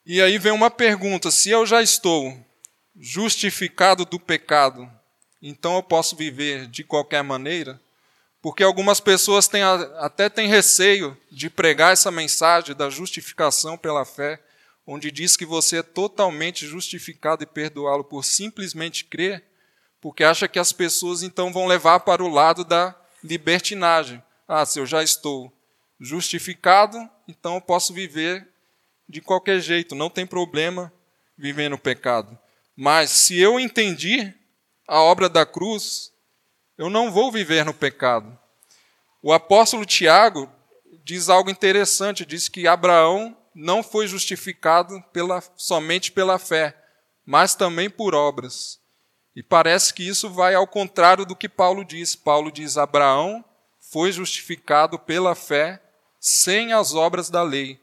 E 0.05 0.21
aí 0.21 0.37
vem 0.37 0.51
uma 0.51 0.69
pergunta: 0.69 1.31
se 1.31 1.49
eu 1.49 1.65
já 1.65 1.81
estou 1.81 2.37
justificado 2.99 4.03
do 4.03 4.19
pecado, 4.19 4.91
então 5.41 5.75
eu 5.75 5.83
posso 5.83 6.15
viver 6.15 6.67
de 6.67 6.83
qualquer 6.83 7.23
maneira? 7.23 7.79
porque 8.45 8.63
algumas 8.63 8.99
pessoas 8.99 9.47
têm, 9.47 9.63
até 9.63 10.29
têm 10.29 10.47
receio 10.47 11.17
de 11.31 11.49
pregar 11.49 11.93
essa 11.93 12.11
mensagem 12.11 12.75
da 12.75 12.91
justificação 12.91 13.75
pela 13.75 14.05
fé, 14.05 14.39
onde 14.85 15.09
diz 15.09 15.35
que 15.35 15.47
você 15.47 15.77
é 15.77 15.81
totalmente 15.81 16.67
justificado 16.67 17.41
e 17.41 17.47
perdoá-lo 17.47 18.03
por 18.03 18.23
simplesmente 18.23 19.03
crer, 19.03 19.43
porque 19.99 20.23
acha 20.23 20.47
que 20.47 20.59
as 20.59 20.71
pessoas 20.71 21.23
então 21.23 21.51
vão 21.51 21.65
levar 21.65 22.01
para 22.01 22.23
o 22.23 22.29
lado 22.29 22.63
da 22.63 22.93
libertinagem. 23.23 24.21
Ah, 24.47 24.63
se 24.63 24.77
eu 24.77 24.85
já 24.85 25.01
estou 25.01 25.51
justificado, 25.99 27.09
então 27.27 27.55
eu 27.55 27.61
posso 27.61 27.93
viver 27.93 28.47
de 29.07 29.21
qualquer 29.21 29.59
jeito, 29.59 29.95
não 29.95 30.09
tem 30.09 30.25
problema 30.25 30.91
viver 31.37 31.69
no 31.69 31.77
pecado. 31.77 32.37
Mas 32.75 33.09
se 33.09 33.39
eu 33.39 33.59
entendi 33.59 34.33
a 34.87 34.99
obra 35.01 35.29
da 35.29 35.45
cruz, 35.45 36.11
eu 36.77 36.89
não 36.89 37.11
vou 37.11 37.31
viver 37.31 37.63
no 37.63 37.73
pecado. 37.73 38.37
O 39.21 39.31
apóstolo 39.31 39.85
Tiago 39.85 40.49
diz 41.03 41.29
algo 41.29 41.49
interessante, 41.49 42.25
diz 42.25 42.49
que 42.49 42.67
Abraão 42.67 43.35
não 43.53 43.81
foi 43.81 44.07
justificado 44.07 45.01
pela, 45.13 45.41
somente 45.55 46.11
pela 46.11 46.37
fé, 46.37 46.75
mas 47.25 47.55
também 47.55 47.89
por 47.89 48.13
obras. 48.13 48.79
E 49.35 49.41
parece 49.41 49.93
que 49.93 50.07
isso 50.07 50.29
vai 50.29 50.55
ao 50.55 50.67
contrário 50.67 51.25
do 51.25 51.35
que 51.35 51.49
Paulo 51.49 51.83
diz. 51.83 52.15
Paulo 52.15 52.51
diz: 52.51 52.77
Abraão 52.77 53.43
foi 53.79 54.11
justificado 54.11 54.97
pela 54.99 55.35
fé 55.35 55.81
sem 56.27 56.73
as 56.73 56.95
obras 56.95 57.29
da 57.29 57.43
lei. 57.43 57.79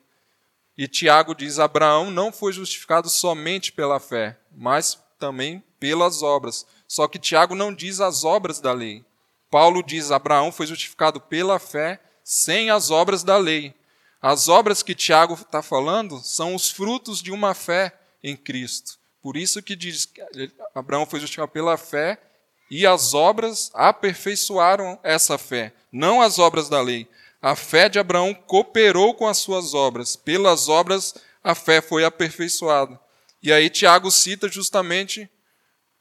E 0.76 0.88
Tiago 0.88 1.32
diz: 1.32 1.60
Abraão 1.60 2.10
não 2.10 2.32
foi 2.32 2.52
justificado 2.52 3.08
somente 3.08 3.70
pela 3.70 4.00
fé, 4.00 4.36
mas 4.50 5.00
também 5.16 5.62
pelas 5.78 6.24
obras. 6.24 6.66
Só 6.88 7.06
que 7.06 7.20
Tiago 7.20 7.54
não 7.54 7.72
diz 7.72 8.00
as 8.00 8.24
obras 8.24 8.58
da 8.58 8.72
lei. 8.72 9.04
Paulo 9.48 9.80
diz: 9.80 10.10
Abraão 10.10 10.50
foi 10.50 10.66
justificado 10.66 11.20
pela 11.20 11.60
fé, 11.60 12.02
sem 12.24 12.68
as 12.68 12.90
obras 12.90 13.22
da 13.22 13.36
lei. 13.36 13.76
As 14.20 14.48
obras 14.48 14.82
que 14.82 14.92
Tiago 14.92 15.34
está 15.34 15.62
falando 15.62 16.18
são 16.18 16.52
os 16.56 16.68
frutos 16.68 17.22
de 17.22 17.30
uma 17.30 17.54
fé 17.54 17.96
em 18.24 18.36
Cristo. 18.36 18.98
Por 19.22 19.36
isso 19.36 19.62
que 19.62 19.76
diz 19.76 20.04
que 20.04 20.20
Abraão 20.74 21.06
foi 21.06 21.20
justificado 21.20 21.52
pela 21.52 21.76
fé 21.76 22.20
e 22.68 22.84
as 22.84 23.14
obras 23.14 23.70
aperfeiçoaram 23.72 24.98
essa 25.04 25.38
fé, 25.38 25.72
não 25.92 26.20
as 26.20 26.40
obras 26.40 26.68
da 26.68 26.80
lei. 26.80 27.08
A 27.42 27.56
fé 27.56 27.88
de 27.88 27.98
Abraão 27.98 28.32
cooperou 28.32 29.14
com 29.14 29.26
as 29.26 29.38
suas 29.38 29.74
obras, 29.74 30.14
pelas 30.14 30.68
obras 30.68 31.14
a 31.42 31.56
fé 31.56 31.80
foi 31.80 32.04
aperfeiçoada. 32.04 33.00
E 33.42 33.52
aí 33.52 33.68
Tiago 33.68 34.12
cita 34.12 34.48
justamente 34.48 35.28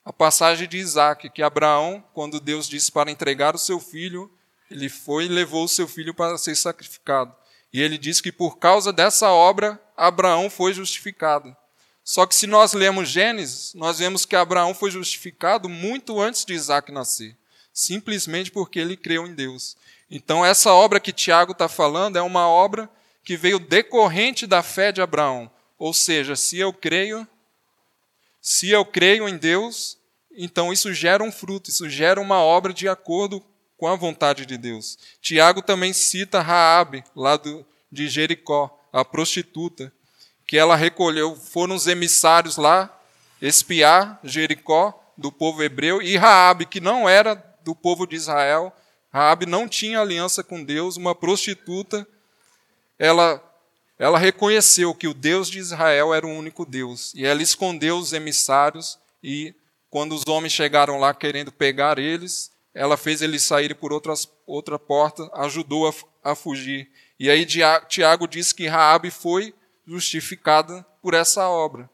a 0.05 0.13
passagem 0.13 0.67
de 0.67 0.77
Isaac, 0.77 1.31
que 1.31 1.41
Abraão, 1.41 2.03
quando 2.13 2.39
Deus 2.39 2.69
disse 2.69 2.91
para 2.91 3.09
entregar 3.09 3.55
o 3.55 3.59
seu 3.59 3.79
filho, 3.79 4.31
ele 4.69 4.87
foi 4.87 5.25
e 5.25 5.29
levou 5.29 5.63
o 5.63 5.67
seu 5.69 5.87
filho 5.87 6.13
para 6.13 6.37
ser 6.37 6.55
sacrificado. 6.55 7.35
E 7.73 7.81
ele 7.81 7.97
diz 7.97 8.21
que 8.21 8.31
por 8.31 8.59
causa 8.59 8.93
dessa 8.93 9.31
obra, 9.31 9.81
Abraão 9.97 10.49
foi 10.49 10.73
justificado. 10.73 11.55
Só 12.03 12.25
que 12.25 12.35
se 12.35 12.45
nós 12.45 12.73
lemos 12.73 13.09
Gênesis, 13.09 13.73
nós 13.73 13.99
vemos 13.99 14.25
que 14.25 14.35
Abraão 14.35 14.73
foi 14.73 14.91
justificado 14.91 15.67
muito 15.67 16.19
antes 16.19 16.45
de 16.45 16.53
Isaac 16.53 16.91
nascer, 16.91 17.35
simplesmente 17.73 18.51
porque 18.51 18.79
ele 18.79 18.97
creu 18.97 19.25
em 19.25 19.33
Deus. 19.33 19.75
Então, 20.13 20.45
essa 20.45 20.73
obra 20.73 20.99
que 20.99 21.13
Tiago 21.13 21.53
está 21.53 21.69
falando 21.69 22.17
é 22.17 22.21
uma 22.21 22.45
obra 22.45 22.89
que 23.23 23.37
veio 23.37 23.57
decorrente 23.57 24.45
da 24.45 24.61
fé 24.61 24.91
de 24.91 25.01
Abraão. 25.01 25.49
Ou 25.79 25.93
seja, 25.93 26.35
se 26.35 26.59
eu 26.59 26.73
creio, 26.73 27.25
se 28.41 28.69
eu 28.69 28.83
creio 28.83 29.29
em 29.29 29.37
Deus, 29.37 29.97
então 30.35 30.73
isso 30.73 30.93
gera 30.93 31.23
um 31.23 31.31
fruto, 31.31 31.69
isso 31.69 31.89
gera 31.89 32.19
uma 32.19 32.39
obra 32.41 32.73
de 32.73 32.89
acordo 32.89 33.41
com 33.77 33.87
a 33.87 33.95
vontade 33.95 34.45
de 34.45 34.57
Deus. 34.57 34.97
Tiago 35.21 35.61
também 35.61 35.93
cita 35.93 36.41
Raabe, 36.41 37.05
lá 37.15 37.37
do, 37.37 37.65
de 37.89 38.09
Jericó, 38.09 38.77
a 38.91 39.05
prostituta, 39.05 39.93
que 40.45 40.57
ela 40.57 40.75
recolheu, 40.75 41.37
foram 41.37 41.73
os 41.73 41.87
emissários 41.87 42.57
lá 42.57 42.93
espiar 43.41 44.19
Jericó 44.25 44.93
do 45.17 45.31
povo 45.31 45.63
hebreu 45.63 46.01
e 46.01 46.17
Raabe, 46.17 46.65
que 46.65 46.81
não 46.81 47.07
era 47.07 47.33
do 47.63 47.73
povo 47.73 48.05
de 48.05 48.17
Israel, 48.17 48.75
Raabe 49.11 49.45
não 49.45 49.67
tinha 49.67 49.99
aliança 49.99 50.43
com 50.43 50.63
Deus, 50.63 50.97
uma 50.97 51.13
prostituta, 51.13 52.07
ela 52.97 53.43
ela 53.99 54.17
reconheceu 54.17 54.95
que 54.95 55.07
o 55.07 55.13
Deus 55.13 55.47
de 55.47 55.59
Israel 55.59 56.11
era 56.11 56.25
o 56.25 56.31
único 56.31 56.65
Deus, 56.65 57.13
e 57.13 57.23
ela 57.23 57.43
escondeu 57.43 57.99
os 57.99 58.13
emissários 58.13 58.97
e 59.23 59.53
quando 59.91 60.15
os 60.15 60.25
homens 60.25 60.53
chegaram 60.53 60.97
lá 60.97 61.13
querendo 61.13 61.51
pegar 61.51 61.99
eles, 61.99 62.51
ela 62.73 62.97
fez 62.97 63.21
eles 63.21 63.43
saírem 63.43 63.75
por 63.75 63.91
outras, 63.91 64.27
outra 64.47 64.79
porta, 64.79 65.29
ajudou 65.33 65.87
a, 65.87 66.31
a 66.31 66.33
fugir. 66.33 66.89
E 67.19 67.29
aí 67.29 67.45
Tiago 67.45 68.27
diz 68.27 68.53
que 68.53 68.67
Raabe 68.67 69.11
foi 69.11 69.53
justificada 69.85 70.83
por 71.01 71.13
essa 71.13 71.47
obra. 71.49 71.89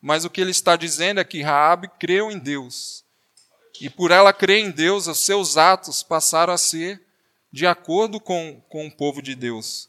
Mas 0.00 0.24
o 0.24 0.30
que 0.30 0.40
ele 0.40 0.52
está 0.52 0.76
dizendo 0.76 1.20
é 1.20 1.24
que 1.24 1.42
Raabe 1.42 1.90
creu 1.98 2.30
em 2.30 2.38
Deus. 2.38 3.04
E 3.80 3.90
por 3.90 4.10
ela 4.10 4.32
crer 4.32 4.64
em 4.64 4.70
Deus, 4.70 5.06
os 5.06 5.18
seus 5.18 5.56
atos 5.56 6.02
passaram 6.02 6.52
a 6.52 6.58
ser 6.58 7.02
de 7.52 7.66
acordo 7.66 8.20
com, 8.20 8.60
com 8.68 8.86
o 8.86 8.90
povo 8.90 9.22
de 9.22 9.34
Deus. 9.34 9.88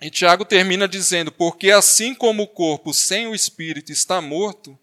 E 0.00 0.10
Tiago 0.10 0.44
termina 0.44 0.88
dizendo: 0.88 1.30
Porque 1.30 1.70
assim 1.70 2.14
como 2.14 2.44
o 2.44 2.48
corpo 2.48 2.94
sem 2.94 3.26
o 3.26 3.34
espírito 3.34 3.92
está 3.92 4.20
morto, 4.20 4.78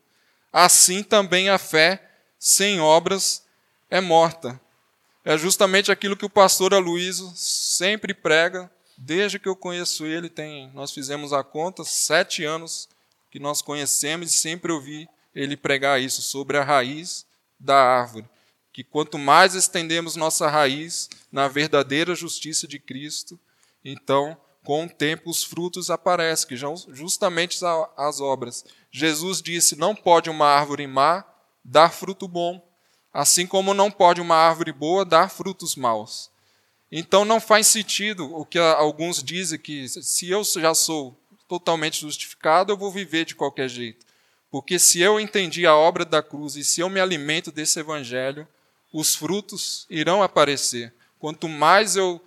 assim 0.52 1.04
também 1.04 1.50
a 1.50 1.58
fé 1.58 2.04
sem 2.38 2.80
obras 2.80 3.44
é 3.90 4.00
morta. 4.00 4.60
É 5.26 5.38
justamente 5.38 5.92
aquilo 5.92 6.16
que 6.16 6.26
o 6.26 6.30
pastor 6.30 6.74
Aloysio 6.74 7.32
sempre 7.36 8.14
prega, 8.14 8.72
desde 8.98 9.40
que 9.40 9.50
eu 9.50 9.56
conheço 9.56 10.06
ele, 10.06 10.30
tem, 10.30 10.72
nós 10.74 10.92
fizemos 10.92 11.34
a 11.34 11.44
conta, 11.44 11.84
sete 11.84 12.46
anos 12.46 12.88
que 13.30 13.40
nós 13.40 13.62
conhecemos 13.62 14.32
e 14.32 14.38
sempre 14.38 14.72
ouvi 14.72 15.10
ele 15.36 15.58
pregar 15.58 16.02
isso, 16.02 16.22
sobre 16.22 16.58
a 16.58 16.64
raiz 16.64 17.27
da 17.60 17.76
árvore. 17.76 18.26
Que 18.72 18.84
quanto 18.84 19.18
mais 19.18 19.56
estendemos 19.56 20.16
nossa 20.16 20.48
raiz 20.48 21.10
na 21.32 21.48
verdadeira 21.48 22.14
justiça 22.14 22.68
de 22.68 22.80
Cristo, 22.80 23.40
então, 23.84 24.38
com 24.64 24.86
o 24.86 24.90
tempo, 24.90 25.30
os 25.30 25.44
frutos 25.44 25.90
aparecem, 25.90 26.48
que 26.48 26.58
são 26.58 26.76
justamente 26.90 27.58
as 27.96 28.20
obras. 28.20 28.66
Jesus 28.92 29.42
disse: 29.42 29.76
Não 29.78 29.96
pode 29.96 30.30
uma 30.30 30.48
árvore 30.48 30.86
má 30.86 31.24
dar 31.64 31.92
fruto 31.92 32.28
bom, 32.28 32.62
assim 33.14 33.48
como 33.48 33.74
não 33.74 33.90
pode 33.90 34.22
uma 34.22 34.36
árvore 34.36 34.72
boa 34.72 35.06
dar 35.06 35.30
frutos 35.30 35.76
maus. 35.76 36.30
Então 36.92 37.26
não 37.26 37.40
faz 37.40 37.68
sentido 37.68 38.34
o 38.34 38.46
que 38.46 38.58
alguns 38.58 39.22
dizem 39.22 39.60
que 39.60 39.88
se 39.90 40.30
eu 40.30 40.44
já 40.44 40.74
sou 40.74 41.20
totalmente 41.48 42.02
justificado, 42.02 42.72
eu 42.72 42.78
vou 42.78 42.92
viver 42.92 43.26
de 43.26 43.36
qualquer 43.36 43.68
jeito. 43.68 44.06
Porque 44.50 44.80
se 44.80 45.02
eu 45.02 45.20
entendi 45.20 45.66
a 45.66 45.76
obra 45.76 46.06
da 46.06 46.24
cruz 46.24 46.56
e 46.56 46.64
se 46.64 46.82
eu 46.82 46.90
me 46.90 47.00
alimento 47.00 47.52
desse 47.52 47.80
evangelho, 47.80 48.48
os 48.94 49.16
frutos 49.16 49.86
irão 49.90 50.24
aparecer. 50.24 50.94
Quanto 51.20 51.50
mais 51.50 51.96
eu 51.96 52.22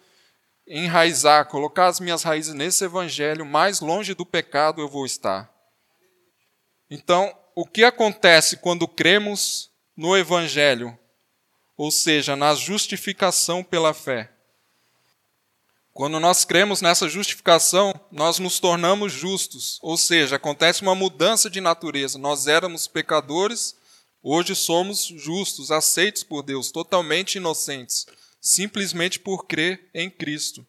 enraizar, 0.66 1.46
colocar 1.46 1.86
as 1.86 1.98
minhas 1.98 2.22
raízes 2.22 2.54
nesse 2.54 2.84
evangelho, 2.84 3.44
mais 3.44 3.80
longe 3.80 4.14
do 4.14 4.26
pecado 4.26 4.80
eu 4.80 4.88
vou 4.88 5.04
estar. 5.06 5.50
Então, 6.88 7.34
o 7.54 7.66
que 7.66 7.84
acontece 7.84 8.56
quando 8.58 8.86
cremos 8.86 9.70
no 9.96 10.16
evangelho, 10.16 10.96
ou 11.76 11.90
seja, 11.90 12.36
na 12.36 12.54
justificação 12.54 13.64
pela 13.64 13.94
fé? 13.94 14.30
Quando 16.00 16.18
nós 16.18 16.46
cremos 16.46 16.80
nessa 16.80 17.10
justificação, 17.10 17.92
nós 18.10 18.38
nos 18.38 18.58
tornamos 18.58 19.12
justos, 19.12 19.78
ou 19.82 19.98
seja, 19.98 20.36
acontece 20.36 20.80
uma 20.80 20.94
mudança 20.94 21.50
de 21.50 21.60
natureza. 21.60 22.16
Nós 22.18 22.46
éramos 22.46 22.86
pecadores, 22.88 23.76
hoje 24.22 24.54
somos 24.54 25.04
justos, 25.04 25.70
aceitos 25.70 26.22
por 26.24 26.42
Deus, 26.42 26.70
totalmente 26.70 27.34
inocentes, 27.34 28.06
simplesmente 28.40 29.20
por 29.20 29.44
crer 29.44 29.90
em 29.92 30.08
Cristo. 30.08 30.66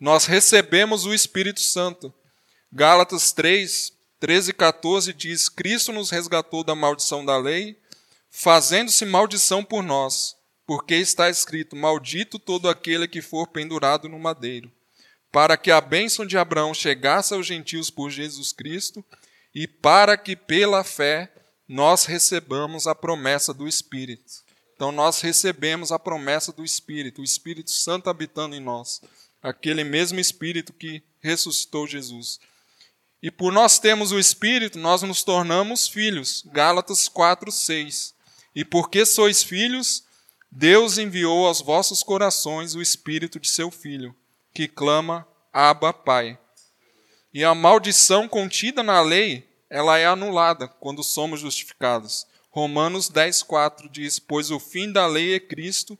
Nós 0.00 0.24
recebemos 0.24 1.04
o 1.04 1.12
Espírito 1.12 1.60
Santo. 1.60 2.10
Gálatas 2.72 3.30
3, 3.30 3.92
13 4.18 4.52
e 4.52 4.54
14 4.54 5.12
diz: 5.12 5.50
Cristo 5.50 5.92
nos 5.92 6.08
resgatou 6.08 6.64
da 6.64 6.74
maldição 6.74 7.26
da 7.26 7.36
lei, 7.36 7.78
fazendo-se 8.30 9.04
maldição 9.04 9.62
por 9.62 9.82
nós 9.82 10.34
porque 10.66 10.94
está 10.94 11.28
escrito: 11.28 11.76
Maldito 11.76 12.38
todo 12.38 12.68
aquele 12.68 13.08
que 13.08 13.22
for 13.22 13.48
pendurado 13.48 14.08
no 14.08 14.18
madeiro, 14.18 14.70
para 15.30 15.56
que 15.56 15.70
a 15.70 15.80
bênção 15.80 16.26
de 16.26 16.36
Abraão 16.36 16.74
chegasse 16.74 17.34
aos 17.34 17.46
gentios 17.46 17.90
por 17.90 18.10
Jesus 18.10 18.52
Cristo 18.52 19.04
e 19.54 19.66
para 19.66 20.16
que 20.16 20.36
pela 20.36 20.84
fé 20.84 21.32
nós 21.68 22.04
recebamos 22.04 22.86
a 22.86 22.94
promessa 22.94 23.52
do 23.52 23.66
Espírito. 23.66 24.42
Então 24.74 24.90
nós 24.90 25.20
recebemos 25.20 25.92
a 25.92 25.98
promessa 25.98 26.52
do 26.52 26.64
Espírito, 26.64 27.20
o 27.20 27.24
Espírito 27.24 27.70
Santo 27.70 28.10
habitando 28.10 28.56
em 28.56 28.60
nós, 28.60 29.00
aquele 29.42 29.84
mesmo 29.84 30.18
Espírito 30.18 30.72
que 30.72 31.02
ressuscitou 31.20 31.86
Jesus. 31.86 32.40
E 33.22 33.30
por 33.30 33.52
nós 33.52 33.78
termos 33.78 34.10
o 34.10 34.18
Espírito, 34.18 34.78
nós 34.78 35.02
nos 35.02 35.22
tornamos 35.22 35.86
filhos. 35.86 36.42
Gálatas 36.46 37.08
4, 37.08 37.52
6. 37.52 38.14
E 38.54 38.64
porque 38.64 39.06
sois 39.06 39.44
filhos, 39.44 40.04
Deus 40.54 40.98
enviou 40.98 41.46
aos 41.46 41.62
vossos 41.62 42.02
corações 42.02 42.74
o 42.74 42.82
espírito 42.82 43.40
de 43.40 43.48
seu 43.48 43.70
filho, 43.70 44.14
que 44.52 44.68
clama: 44.68 45.26
Abba, 45.50 45.94
Pai. 45.94 46.38
E 47.32 47.42
a 47.42 47.54
maldição 47.54 48.28
contida 48.28 48.82
na 48.82 49.00
lei, 49.00 49.48
ela 49.70 49.96
é 49.96 50.04
anulada 50.04 50.68
quando 50.68 51.02
somos 51.02 51.40
justificados. 51.40 52.26
Romanos 52.50 53.08
10:4 53.08 53.88
diz: 53.88 54.18
"Pois 54.18 54.50
o 54.50 54.60
fim 54.60 54.92
da 54.92 55.06
lei 55.06 55.34
é 55.34 55.40
Cristo 55.40 55.98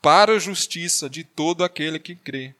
para 0.00 0.34
a 0.34 0.38
justiça 0.38 1.10
de 1.10 1.24
todo 1.24 1.64
aquele 1.64 1.98
que 1.98 2.14
crê." 2.14 2.54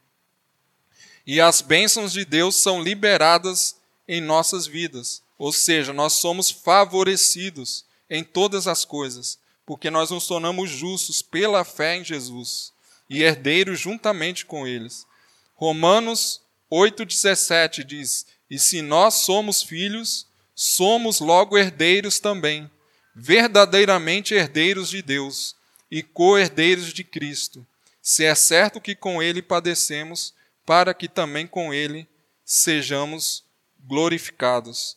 E 1.25 1.41
as 1.41 1.61
bênçãos 1.61 2.13
de 2.13 2.25
Deus 2.25 2.57
são 2.57 2.83
liberadas 2.83 3.77
em 4.09 4.21
nossas 4.21 4.67
vidas, 4.67 5.23
ou 5.39 5.53
seja, 5.53 5.93
nós 5.93 6.15
somos 6.15 6.51
favorecidos 6.51 7.85
em 8.11 8.25
todas 8.25 8.67
as 8.67 8.85
coisas 8.85 9.39
porque 9.69 9.91
nós 9.91 10.11
nos 10.11 10.27
tornamos 10.27 10.71
justos 10.71 11.21
pela 11.21 11.63
fé 11.63 11.97
em 11.97 12.03
Jesus 12.03 12.73
e 13.07 13.23
herdeiros 13.23 13.79
juntamente 13.79 14.47
com 14.47 14.67
eles. 14.67 15.07
Romanos 15.55 16.41
8,17 16.73 17.85
diz: 17.85 18.25
E 18.49 18.59
se 18.59 18.81
nós 18.81 19.13
somos 19.17 19.63
filhos, 19.63 20.27
somos 20.55 21.21
logo 21.21 21.59
herdeiros 21.59 22.19
também, 22.19 22.71
verdadeiramente 23.15 24.33
herdeiros 24.33 24.89
de 24.89 25.03
Deus 25.03 25.55
e 25.91 26.03
co-herdeiros 26.03 26.91
de 26.91 27.05
Cristo, 27.05 27.67
se 28.01 28.25
é 28.25 28.35
certo 28.35 28.81
que 28.81 28.95
com 28.95 29.23
ele 29.23 29.43
padecemos, 29.43 30.33
para 30.65 30.95
que 30.95 31.09
também 31.09 31.47
com 31.47 31.75
ele 31.75 32.09
sejamos 32.43 33.45
glorificados. 33.87 34.97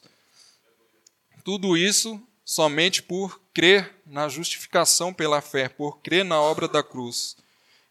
Tudo 1.43 1.75
isso 1.75 2.25
somente 2.51 3.01
por 3.01 3.41
crer 3.53 3.95
na 4.05 4.27
justificação 4.27 5.13
pela 5.13 5.39
fé, 5.39 5.69
por 5.69 6.01
crer 6.01 6.25
na 6.25 6.41
obra 6.41 6.67
da 6.67 6.83
cruz. 6.83 7.37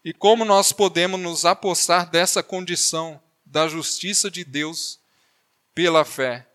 E 0.04 0.12
como 0.12 0.44
nós 0.44 0.70
podemos 0.70 1.18
nos 1.18 1.46
apossar 1.46 2.10
dessa 2.10 2.42
condição 2.42 3.18
da 3.42 3.66
justiça 3.66 4.30
de 4.30 4.44
Deus 4.44 5.00
pela 5.74 6.04
fé? 6.04 6.46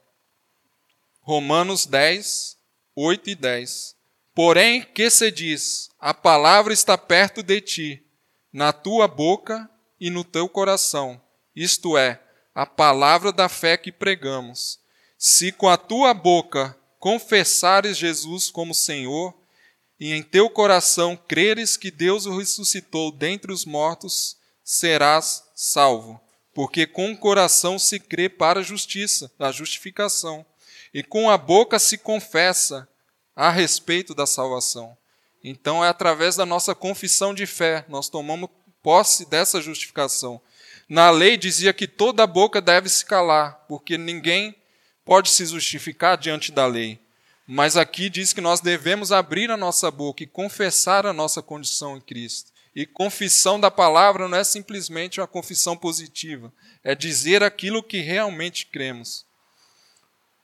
Romanos 1.20 1.88
10, 1.88 2.60
8 2.96 3.32
e 3.32 3.34
10. 3.34 3.96
Porém, 4.36 4.84
que 4.84 5.10
se 5.10 5.32
diz? 5.32 5.90
A 6.00 6.14
palavra 6.14 6.74
está 6.74 6.96
perto 7.00 7.42
de 7.42 7.60
ti, 7.60 8.04
na 8.54 8.72
tua 8.72 9.08
boca 9.08 9.68
e 10.00 10.12
no 10.12 10.24
teu 10.24 10.48
coração, 10.48 11.20
isto 11.56 11.98
é, 11.98 12.22
a 12.54 12.68
palavra 12.68 13.32
da 13.32 13.50
fé 13.50 13.76
que 13.78 13.92
pregamos. 13.92 14.80
Se 15.18 15.52
com 15.52 15.68
a 15.68 15.76
tua 15.76 16.14
boca 16.14 16.78
confessares 17.00 17.98
Jesus 17.98 18.50
como 18.50 18.74
Senhor 18.74 19.34
e 20.00 20.14
em 20.14 20.22
teu 20.22 20.50
coração 20.50 21.16
creres 21.16 21.78
que 21.78 21.90
Deus 21.90 22.26
o 22.26 22.38
ressuscitou 22.38 23.12
dentre 23.12 23.52
os 23.52 23.66
mortos, 23.66 24.38
serás 24.64 25.44
salvo. 25.56 26.20
Porque 26.54 26.86
com 26.86 27.12
o 27.12 27.18
coração 27.18 27.78
se 27.78 28.00
crê 28.00 28.30
para 28.30 28.60
a 28.60 28.64
justiça, 28.64 29.32
a 29.38 29.52
justificação, 29.52 30.46
e 30.94 31.04
com 31.04 31.30
a 31.30 31.38
boca 31.38 31.78
se 31.80 31.98
confessa 31.98 32.88
a 33.36 33.50
respeito 33.50 34.16
da 34.16 34.26
salvação. 34.26 34.98
Então 35.44 35.84
é 35.84 35.90
através 35.90 36.36
da 36.36 36.46
nossa 36.46 36.74
confissão 36.74 37.34
de 37.34 37.46
fé, 37.46 37.86
nós 37.88 38.10
tomamos 38.10 38.50
posse 38.82 39.30
dessa 39.30 39.62
justificação. 39.62 40.42
Na 40.88 41.10
lei 41.10 41.38
dizia 41.38 41.74
que 41.74 41.88
toda 41.88 42.28
boca 42.28 42.62
deve 42.62 42.88
se 42.88 43.04
calar, 43.06 43.66
porque 43.68 43.98
ninguém 43.98 44.56
pode 45.06 45.30
se 45.30 45.46
justificar 45.46 46.18
diante 46.18 46.52
da 46.52 46.66
lei. 46.66 47.00
Mas 47.48 47.78
aqui 47.78 48.10
diz 48.10 48.34
que 48.34 48.42
nós 48.42 48.60
devemos 48.60 49.12
abrir 49.12 49.52
a 49.52 49.56
nossa 49.56 49.92
boca 49.92 50.24
e 50.24 50.28
confessar 50.28 51.06
a 51.06 51.14
nossa 51.14 51.44
condição 51.44 51.96
em 51.96 52.02
Cristo. 52.02 52.52
E 52.76 52.86
confissão 52.86 53.58
da 53.60 53.72
palavra 53.72 54.28
não 54.28 54.38
é 54.38 54.44
simplesmente 54.44 55.22
uma 55.22 55.28
confissão 55.28 55.78
positiva, 55.78 56.52
é 56.84 56.94
dizer 56.94 57.42
aquilo 57.42 57.82
que 57.82 58.02
realmente 58.02 58.66
cremos. 58.66 59.26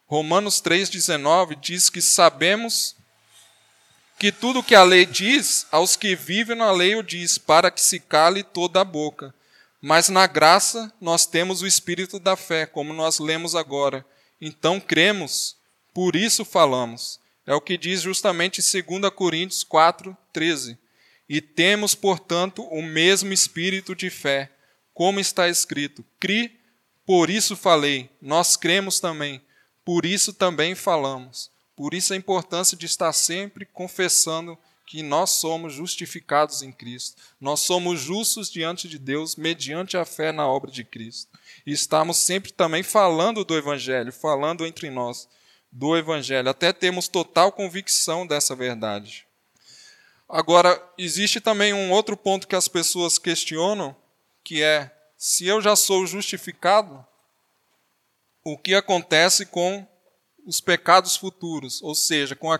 Romanos 0.07 0.62
3,19 0.62 1.59
diz 1.59 1.89
que 1.89 2.01
sabemos 2.01 2.95
que 4.18 4.32
tudo 4.32 4.64
que 4.64 4.76
a 4.76 4.84
lei 4.84 5.05
diz, 5.05 5.66
aos 5.72 5.95
que 5.95 6.16
vivem 6.16 6.55
na 6.55 6.72
lei 6.72 6.95
o 6.95 7.01
diz, 7.01 7.38
para 7.38 7.72
que 7.72 7.82
se 7.82 7.99
cale 7.99 8.43
toda 8.43 8.80
a 8.80 8.86
boca. 8.86 9.34
Mas 9.82 10.09
na 10.09 10.28
graça 10.28 10.93
nós 11.01 11.26
temos 11.26 11.62
o 11.62 11.68
espírito 11.68 12.20
da 12.20 12.36
fé, 12.36 12.66
como 12.66 12.93
nós 12.93 13.20
lemos 13.20 13.55
agora. 13.55 14.05
Então 14.41 14.79
cremos, 14.79 15.55
por 15.93 16.15
isso 16.15 16.43
falamos. 16.43 17.19
É 17.45 17.53
o 17.53 17.61
que 17.61 17.77
diz 17.77 18.01
justamente 18.01 18.59
2 18.61 19.13
Coríntios 19.13 19.63
4, 19.63 20.17
13. 20.33 20.77
E 21.29 21.39
temos, 21.39 21.93
portanto, 21.95 22.63
o 22.63 22.81
mesmo 22.81 23.31
espírito 23.31 23.95
de 23.95 24.09
fé, 24.09 24.51
como 24.93 25.19
está 25.19 25.47
escrito: 25.47 26.03
Cri, 26.19 26.59
por 27.05 27.29
isso 27.29 27.55
falei. 27.55 28.09
Nós 28.21 28.55
cremos 28.55 28.99
também, 28.99 29.41
por 29.85 30.05
isso 30.05 30.33
também 30.33 30.75
falamos. 30.75 31.51
Por 31.75 31.93
isso 31.93 32.13
a 32.13 32.17
importância 32.17 32.77
de 32.77 32.85
estar 32.85 33.13
sempre 33.13 33.65
confessando 33.65 34.57
que 34.91 35.01
nós 35.01 35.29
somos 35.29 35.71
justificados 35.71 36.61
em 36.61 36.69
Cristo. 36.69 37.15
Nós 37.39 37.61
somos 37.61 37.97
justos 38.01 38.51
diante 38.51 38.89
de 38.89 38.99
Deus 38.99 39.37
mediante 39.37 39.95
a 39.95 40.03
fé 40.03 40.33
na 40.33 40.45
obra 40.45 40.69
de 40.69 40.83
Cristo. 40.83 41.31
E 41.65 41.71
estamos 41.71 42.17
sempre 42.17 42.51
também 42.51 42.83
falando 42.83 43.45
do 43.45 43.57
Evangelho, 43.57 44.11
falando 44.11 44.65
entre 44.65 44.89
nós 44.89 45.29
do 45.71 45.95
Evangelho, 45.95 46.49
até 46.49 46.73
temos 46.73 47.07
total 47.07 47.53
convicção 47.53 48.27
dessa 48.27 48.53
verdade. 48.53 49.25
Agora, 50.27 50.77
existe 50.97 51.39
também 51.39 51.71
um 51.73 51.89
outro 51.93 52.17
ponto 52.17 52.45
que 52.45 52.55
as 52.55 52.67
pessoas 52.67 53.17
questionam, 53.17 53.95
que 54.43 54.61
é: 54.61 54.93
se 55.17 55.47
eu 55.47 55.61
já 55.61 55.73
sou 55.73 56.05
justificado, 56.05 57.01
o 58.43 58.57
que 58.57 58.75
acontece 58.75 59.45
com 59.45 59.87
os 60.45 60.59
pecados 60.59 61.15
futuros? 61.15 61.81
Ou 61.81 61.95
seja, 61.95 62.35
com 62.35 62.51
a, 62.51 62.59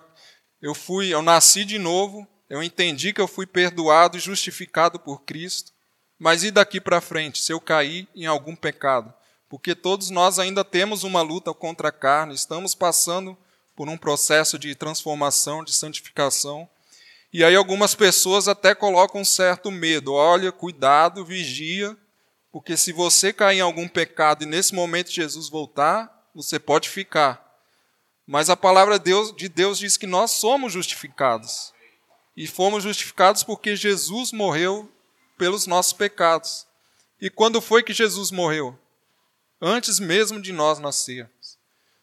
eu 0.62 0.76
fui, 0.76 1.14
eu 1.14 1.22
nasci 1.22 1.66
de 1.66 1.80
novo, 1.80 2.28
eu 2.50 2.62
entendi 2.62 3.14
que 3.14 3.22
eu 3.22 3.28
fui 3.28 3.46
perdoado 3.46 4.18
e 4.18 4.20
justificado 4.20 5.00
por 5.00 5.24
Cristo, 5.24 5.72
mas 6.20 6.44
e 6.44 6.52
daqui 6.52 6.80
para 6.80 7.02
frente, 7.02 7.42
se 7.42 7.52
eu 7.52 7.60
cair 7.60 8.08
em 8.14 8.26
algum 8.26 8.56
pecado? 8.56 9.12
Porque 9.50 9.74
todos 9.74 10.10
nós 10.10 10.38
ainda 10.38 10.64
temos 10.64 11.04
uma 11.04 11.22
luta 11.22 11.54
contra 11.54 11.90
a 11.90 11.92
carne, 11.92 12.36
estamos 12.36 12.76
passando 12.76 13.38
por 13.76 13.90
um 13.90 13.98
processo 13.98 14.60
de 14.60 14.76
transformação, 14.76 15.64
de 15.64 15.74
santificação. 15.74 16.70
E 17.34 17.44
aí 17.44 17.56
algumas 17.56 17.96
pessoas 17.96 18.48
até 18.48 18.76
colocam 18.76 19.22
um 19.22 19.26
certo 19.26 19.72
medo. 19.72 20.14
Olha, 20.14 20.52
cuidado, 20.52 21.26
vigia, 21.26 21.98
porque 22.52 22.78
se 22.78 22.92
você 22.92 23.34
cair 23.34 23.58
em 23.58 23.62
algum 23.62 23.88
pecado 23.88 24.44
e 24.44 24.46
nesse 24.46 24.76
momento 24.76 25.10
Jesus 25.10 25.50
voltar, 25.50 26.30
você 26.36 26.60
pode 26.60 26.90
ficar. 26.90 27.41
Mas 28.32 28.50
a 28.50 28.56
palavra 28.56 28.98
de 28.98 29.04
Deus, 29.04 29.36
de 29.36 29.50
Deus 29.50 29.78
diz 29.78 29.98
que 29.98 30.08
nós 30.08 30.32
somos 30.32 30.72
justificados. 30.72 31.74
E 32.34 32.48
fomos 32.48 32.82
justificados 32.82 33.44
porque 33.44 33.76
Jesus 33.76 34.32
morreu 34.32 34.90
pelos 35.38 35.68
nossos 35.68 35.92
pecados. 35.92 36.66
E 37.20 37.30
quando 37.30 37.60
foi 37.60 37.84
que 37.84 37.92
Jesus 37.92 38.32
morreu? 38.32 38.80
Antes 39.62 40.00
mesmo 40.00 40.42
de 40.42 40.54
nós 40.54 40.80
nascermos. 40.80 41.58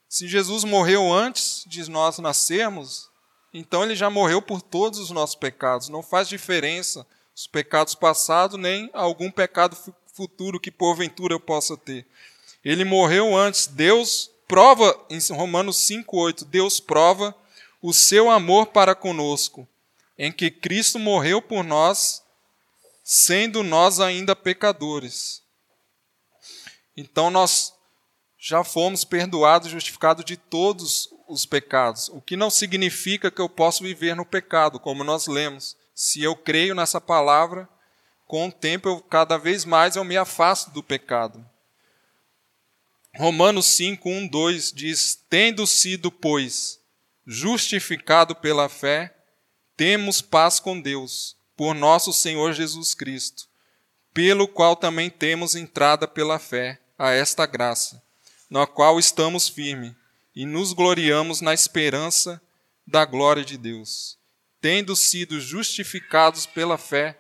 Se 0.06 0.28
Jesus 0.28 0.64
morreu 0.64 1.10
antes 1.10 1.64
de 1.66 1.90
nós 1.90 2.18
nascermos, 2.18 3.08
então 3.50 3.82
ele 3.82 3.96
já 3.96 4.10
morreu 4.10 4.42
por 4.42 4.60
todos 4.60 4.98
os 4.98 5.10
nossos 5.10 5.34
pecados. 5.34 5.88
Não 5.88 6.02
faz 6.02 6.28
diferença 6.28 7.06
os 7.34 7.46
pecados 7.46 7.94
passados 7.94 8.60
nem 8.60 8.90
algum 8.92 9.30
pecado 9.30 9.74
futuro 10.12 10.60
que 10.60 10.70
porventura 10.70 11.32
eu 11.32 11.40
possa 11.40 11.74
ter. 11.74 12.06
Ele 12.62 12.84
morreu 12.84 13.34
antes. 13.34 13.66
Deus 13.66 14.30
prova, 14.49 14.99
em 15.11 15.18
Romanos 15.32 15.76
5,8, 15.76 16.44
Deus 16.44 16.80
prova 16.80 17.34
o 17.80 17.92
seu 17.92 18.30
amor 18.30 18.66
para 18.66 18.94
conosco, 18.94 19.68
em 20.16 20.32
que 20.32 20.51
Cristo 20.51 20.99
morreu 20.99 21.40
por 21.40 21.62
nós, 21.62 22.22
sendo 23.05 23.62
nós 23.62 24.01
ainda 24.01 24.34
pecadores. 24.34 25.42
Então 26.96 27.30
nós 27.30 27.74
já 28.38 28.64
fomos 28.64 29.05
perdoados, 29.05 29.70
justificados 29.70 30.24
de 30.24 30.36
todos 30.36 31.09
os 31.28 31.44
pecados, 31.44 32.09
o 32.09 32.20
que 32.20 32.36
não 32.36 32.49
significa 32.49 33.30
que 33.30 33.40
eu 33.40 33.49
posso 33.49 33.82
viver 33.82 34.16
no 34.16 34.24
pecado, 34.24 34.80
como 34.80 35.05
nós 35.05 35.26
lemos. 35.26 35.76
Se 35.94 36.22
eu 36.22 36.34
creio 36.34 36.74
nessa 36.74 37.01
palavra, 37.01 37.68
com 38.26 38.49
o 38.49 38.53
tempo 38.53 38.88
eu 38.88 39.01
cada 39.01 39.36
vez 39.36 39.64
mais 39.64 39.96
eu 39.96 40.05
me 40.05 40.16
afasto 40.16 40.70
do 40.70 40.82
pecado. 40.82 41.44
Romanos 43.18 43.66
5, 43.66 44.08
1, 44.08 44.28
2 44.28 44.72
diz: 44.72 45.18
Tendo 45.28 45.66
sido, 45.66 46.08
pois, 46.08 46.78
justificado 47.26 48.32
pela 48.36 48.68
fé, 48.68 49.12
temos 49.76 50.22
paz 50.22 50.60
com 50.60 50.80
Deus, 50.80 51.36
por 51.56 51.74
nosso 51.74 52.12
Senhor 52.12 52.52
Jesus 52.52 52.94
Cristo, 52.94 53.48
pelo 54.14 54.46
qual 54.46 54.76
também 54.76 55.10
temos 55.10 55.56
entrada 55.56 56.06
pela 56.06 56.38
fé 56.38 56.80
a 56.96 57.10
esta 57.10 57.44
graça, 57.44 58.00
na 58.48 58.68
qual 58.68 59.00
estamos 59.00 59.48
firmes 59.48 59.94
e 60.32 60.46
nos 60.46 60.72
gloriamos 60.72 61.40
na 61.40 61.52
esperança 61.52 62.40
da 62.86 63.04
glória 63.04 63.44
de 63.44 63.58
Deus. 63.58 64.16
Tendo 64.60 64.94
sido 64.94 65.40
justificados 65.40 66.46
pela 66.46 66.78
fé, 66.78 67.18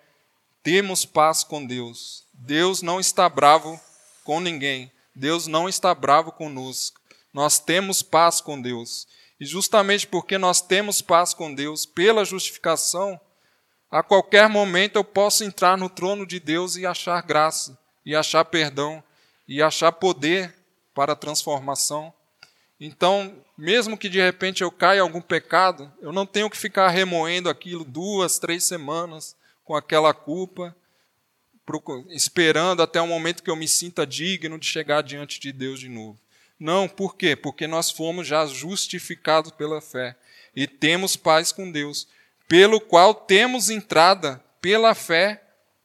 temos 0.62 1.04
paz 1.04 1.42
com 1.42 1.66
Deus. 1.66 2.24
Deus 2.32 2.82
não 2.82 3.00
está 3.00 3.28
bravo 3.28 3.80
com 4.22 4.38
ninguém. 4.38 4.92
Deus 5.18 5.46
não 5.46 5.68
está 5.68 5.94
bravo 5.94 6.32
conosco. 6.32 7.00
Nós 7.34 7.58
temos 7.58 8.02
paz 8.02 8.40
com 8.40 8.60
Deus. 8.60 9.06
E 9.40 9.44
justamente 9.44 10.06
porque 10.06 10.38
nós 10.38 10.60
temos 10.60 11.02
paz 11.02 11.34
com 11.34 11.54
Deus, 11.54 11.84
pela 11.84 12.24
justificação, 12.24 13.20
a 13.90 14.02
qualquer 14.02 14.48
momento 14.48 14.96
eu 14.96 15.04
posso 15.04 15.44
entrar 15.44 15.76
no 15.76 15.88
trono 15.88 16.26
de 16.26 16.38
Deus 16.38 16.76
e 16.76 16.84
achar 16.84 17.22
graça, 17.22 17.78
e 18.04 18.14
achar 18.14 18.44
perdão, 18.44 19.02
e 19.46 19.62
achar 19.62 19.92
poder 19.92 20.54
para 20.94 21.12
a 21.12 21.16
transformação. 21.16 22.12
Então, 22.80 23.34
mesmo 23.56 23.96
que 23.96 24.08
de 24.08 24.20
repente 24.20 24.62
eu 24.62 24.70
caia 24.70 24.98
em 24.98 25.02
algum 25.02 25.20
pecado, 25.20 25.92
eu 26.00 26.12
não 26.12 26.26
tenho 26.26 26.50
que 26.50 26.56
ficar 26.56 26.88
remoendo 26.88 27.48
aquilo 27.48 27.84
duas, 27.84 28.38
três 28.38 28.64
semanas 28.64 29.36
com 29.64 29.74
aquela 29.74 30.12
culpa, 30.12 30.76
esperando 32.10 32.82
até 32.82 33.00
o 33.00 33.06
momento 33.06 33.42
que 33.42 33.50
eu 33.50 33.56
me 33.56 33.68
sinta 33.68 34.06
digno 34.06 34.58
de 34.58 34.66
chegar 34.66 35.02
diante 35.02 35.40
de 35.40 35.52
Deus 35.52 35.78
de 35.80 35.88
novo. 35.88 36.18
Não, 36.58 36.88
por 36.88 37.16
quê? 37.16 37.36
Porque 37.36 37.66
nós 37.66 37.90
fomos 37.90 38.26
já 38.26 38.44
justificados 38.46 39.52
pela 39.52 39.80
fé 39.80 40.16
e 40.54 40.66
temos 40.66 41.14
paz 41.16 41.52
com 41.52 41.70
Deus, 41.70 42.08
pelo 42.48 42.80
qual 42.80 43.14
temos 43.14 43.70
entrada 43.70 44.42
pela 44.60 44.94
fé 44.94 45.42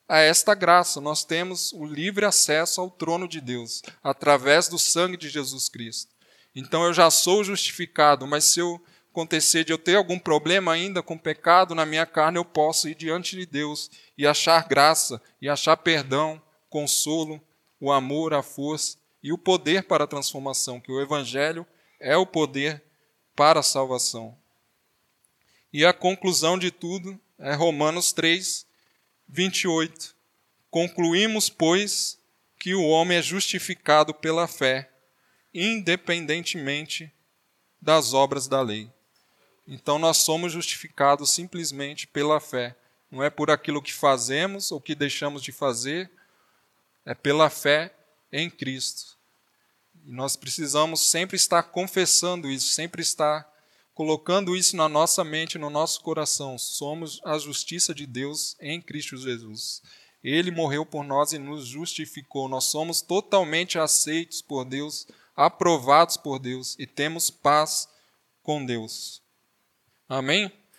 a 0.07 0.19
esta 0.19 0.55
graça. 0.55 0.99
Nós 0.99 1.23
temos 1.23 1.73
o 1.73 1.85
livre 1.85 2.25
acesso 2.25 2.81
ao 2.81 2.89
trono 2.89 3.27
de 3.27 3.39
Deus 3.39 3.83
através 4.03 4.67
do 4.67 4.79
sangue 4.79 5.17
de 5.17 5.29
Jesus 5.29 5.69
Cristo. 5.69 6.11
Então 6.55 6.83
eu 6.83 6.93
já 6.93 7.09
sou 7.09 7.43
justificado, 7.43 8.25
mas 8.25 8.45
se 8.45 8.59
eu 8.59 8.81
acontecer 9.13 9.63
de 9.63 9.71
eu 9.71 9.77
ter 9.77 9.95
algum 9.95 10.17
problema 10.17 10.73
ainda 10.73 11.03
com 11.03 11.15
pecado 11.15 11.75
na 11.75 11.85
minha 11.85 12.03
carne, 12.03 12.39
eu 12.39 12.43
posso 12.43 12.89
ir 12.89 12.95
diante 12.95 13.35
de 13.35 13.45
Deus 13.45 13.91
e 14.17 14.25
achar 14.25 14.67
graça, 14.67 15.21
e 15.39 15.47
achar 15.47 15.77
perdão, 15.77 16.41
consolo, 16.67 17.39
o 17.79 17.91
amor, 17.91 18.33
a 18.33 18.41
força 18.41 18.97
e 19.21 19.31
o 19.31 19.37
poder 19.37 19.83
para 19.83 20.05
a 20.05 20.07
transformação, 20.07 20.79
que 20.79 20.91
o 20.91 20.99
Evangelho 20.99 21.65
é 21.99 22.17
o 22.17 22.25
poder 22.25 22.81
para 23.35 23.59
a 23.59 23.63
salvação. 23.63 24.35
E 25.71 25.85
a 25.85 25.93
conclusão 25.93 26.57
de 26.57 26.71
tudo 26.71 27.19
é 27.37 27.53
Romanos 27.53 28.13
3, 28.13 28.65
28. 29.27 30.15
Concluímos, 30.71 31.49
pois, 31.49 32.17
que 32.59 32.73
o 32.73 32.83
homem 32.83 33.19
é 33.19 33.21
justificado 33.21 34.11
pela 34.11 34.47
fé 34.47 34.89
independentemente 35.53 37.13
das 37.79 38.13
obras 38.13 38.47
da 38.47 38.61
lei. 38.61 38.92
Então 39.67 39.97
nós 39.97 40.17
somos 40.17 40.51
justificados 40.51 41.29
simplesmente 41.29 42.05
pela 42.07 42.39
fé. 42.39 42.75
Não 43.09 43.23
é 43.23 43.29
por 43.29 43.49
aquilo 43.49 43.81
que 43.81 43.93
fazemos 43.93 44.71
ou 44.71 44.81
que 44.81 44.95
deixamos 44.95 45.41
de 45.41 45.51
fazer, 45.51 46.11
é 47.05 47.13
pela 47.13 47.49
fé 47.49 47.93
em 48.31 48.49
Cristo. 48.49 49.17
E 50.05 50.11
nós 50.11 50.35
precisamos 50.35 51.01
sempre 51.01 51.35
estar 51.35 51.63
confessando 51.63 52.49
isso, 52.49 52.73
sempre 52.73 53.01
estar 53.01 53.47
colocando 53.93 54.55
isso 54.55 54.75
na 54.75 54.89
nossa 54.89 55.23
mente, 55.23 55.57
no 55.57 55.69
nosso 55.69 56.01
coração. 56.01 56.57
Somos 56.57 57.21
a 57.23 57.37
justiça 57.37 57.93
de 57.93 58.05
Deus 58.05 58.57
em 58.59 58.81
Cristo 58.81 59.15
Jesus. 59.15 59.81
Ele 60.23 60.51
morreu 60.51 60.85
por 60.85 61.03
nós 61.03 61.33
e 61.33 61.37
nos 61.37 61.67
justificou. 61.67 62.49
Nós 62.49 62.65
somos 62.65 63.01
totalmente 63.01 63.77
aceitos 63.77 64.41
por 64.41 64.65
Deus, 64.65 65.05
aprovados 65.35 66.17
por 66.17 66.39
Deus 66.39 66.75
e 66.79 66.87
temos 66.87 67.29
paz 67.29 67.87
com 68.41 68.65
Deus. 68.65 69.22
Amém? 70.13 70.51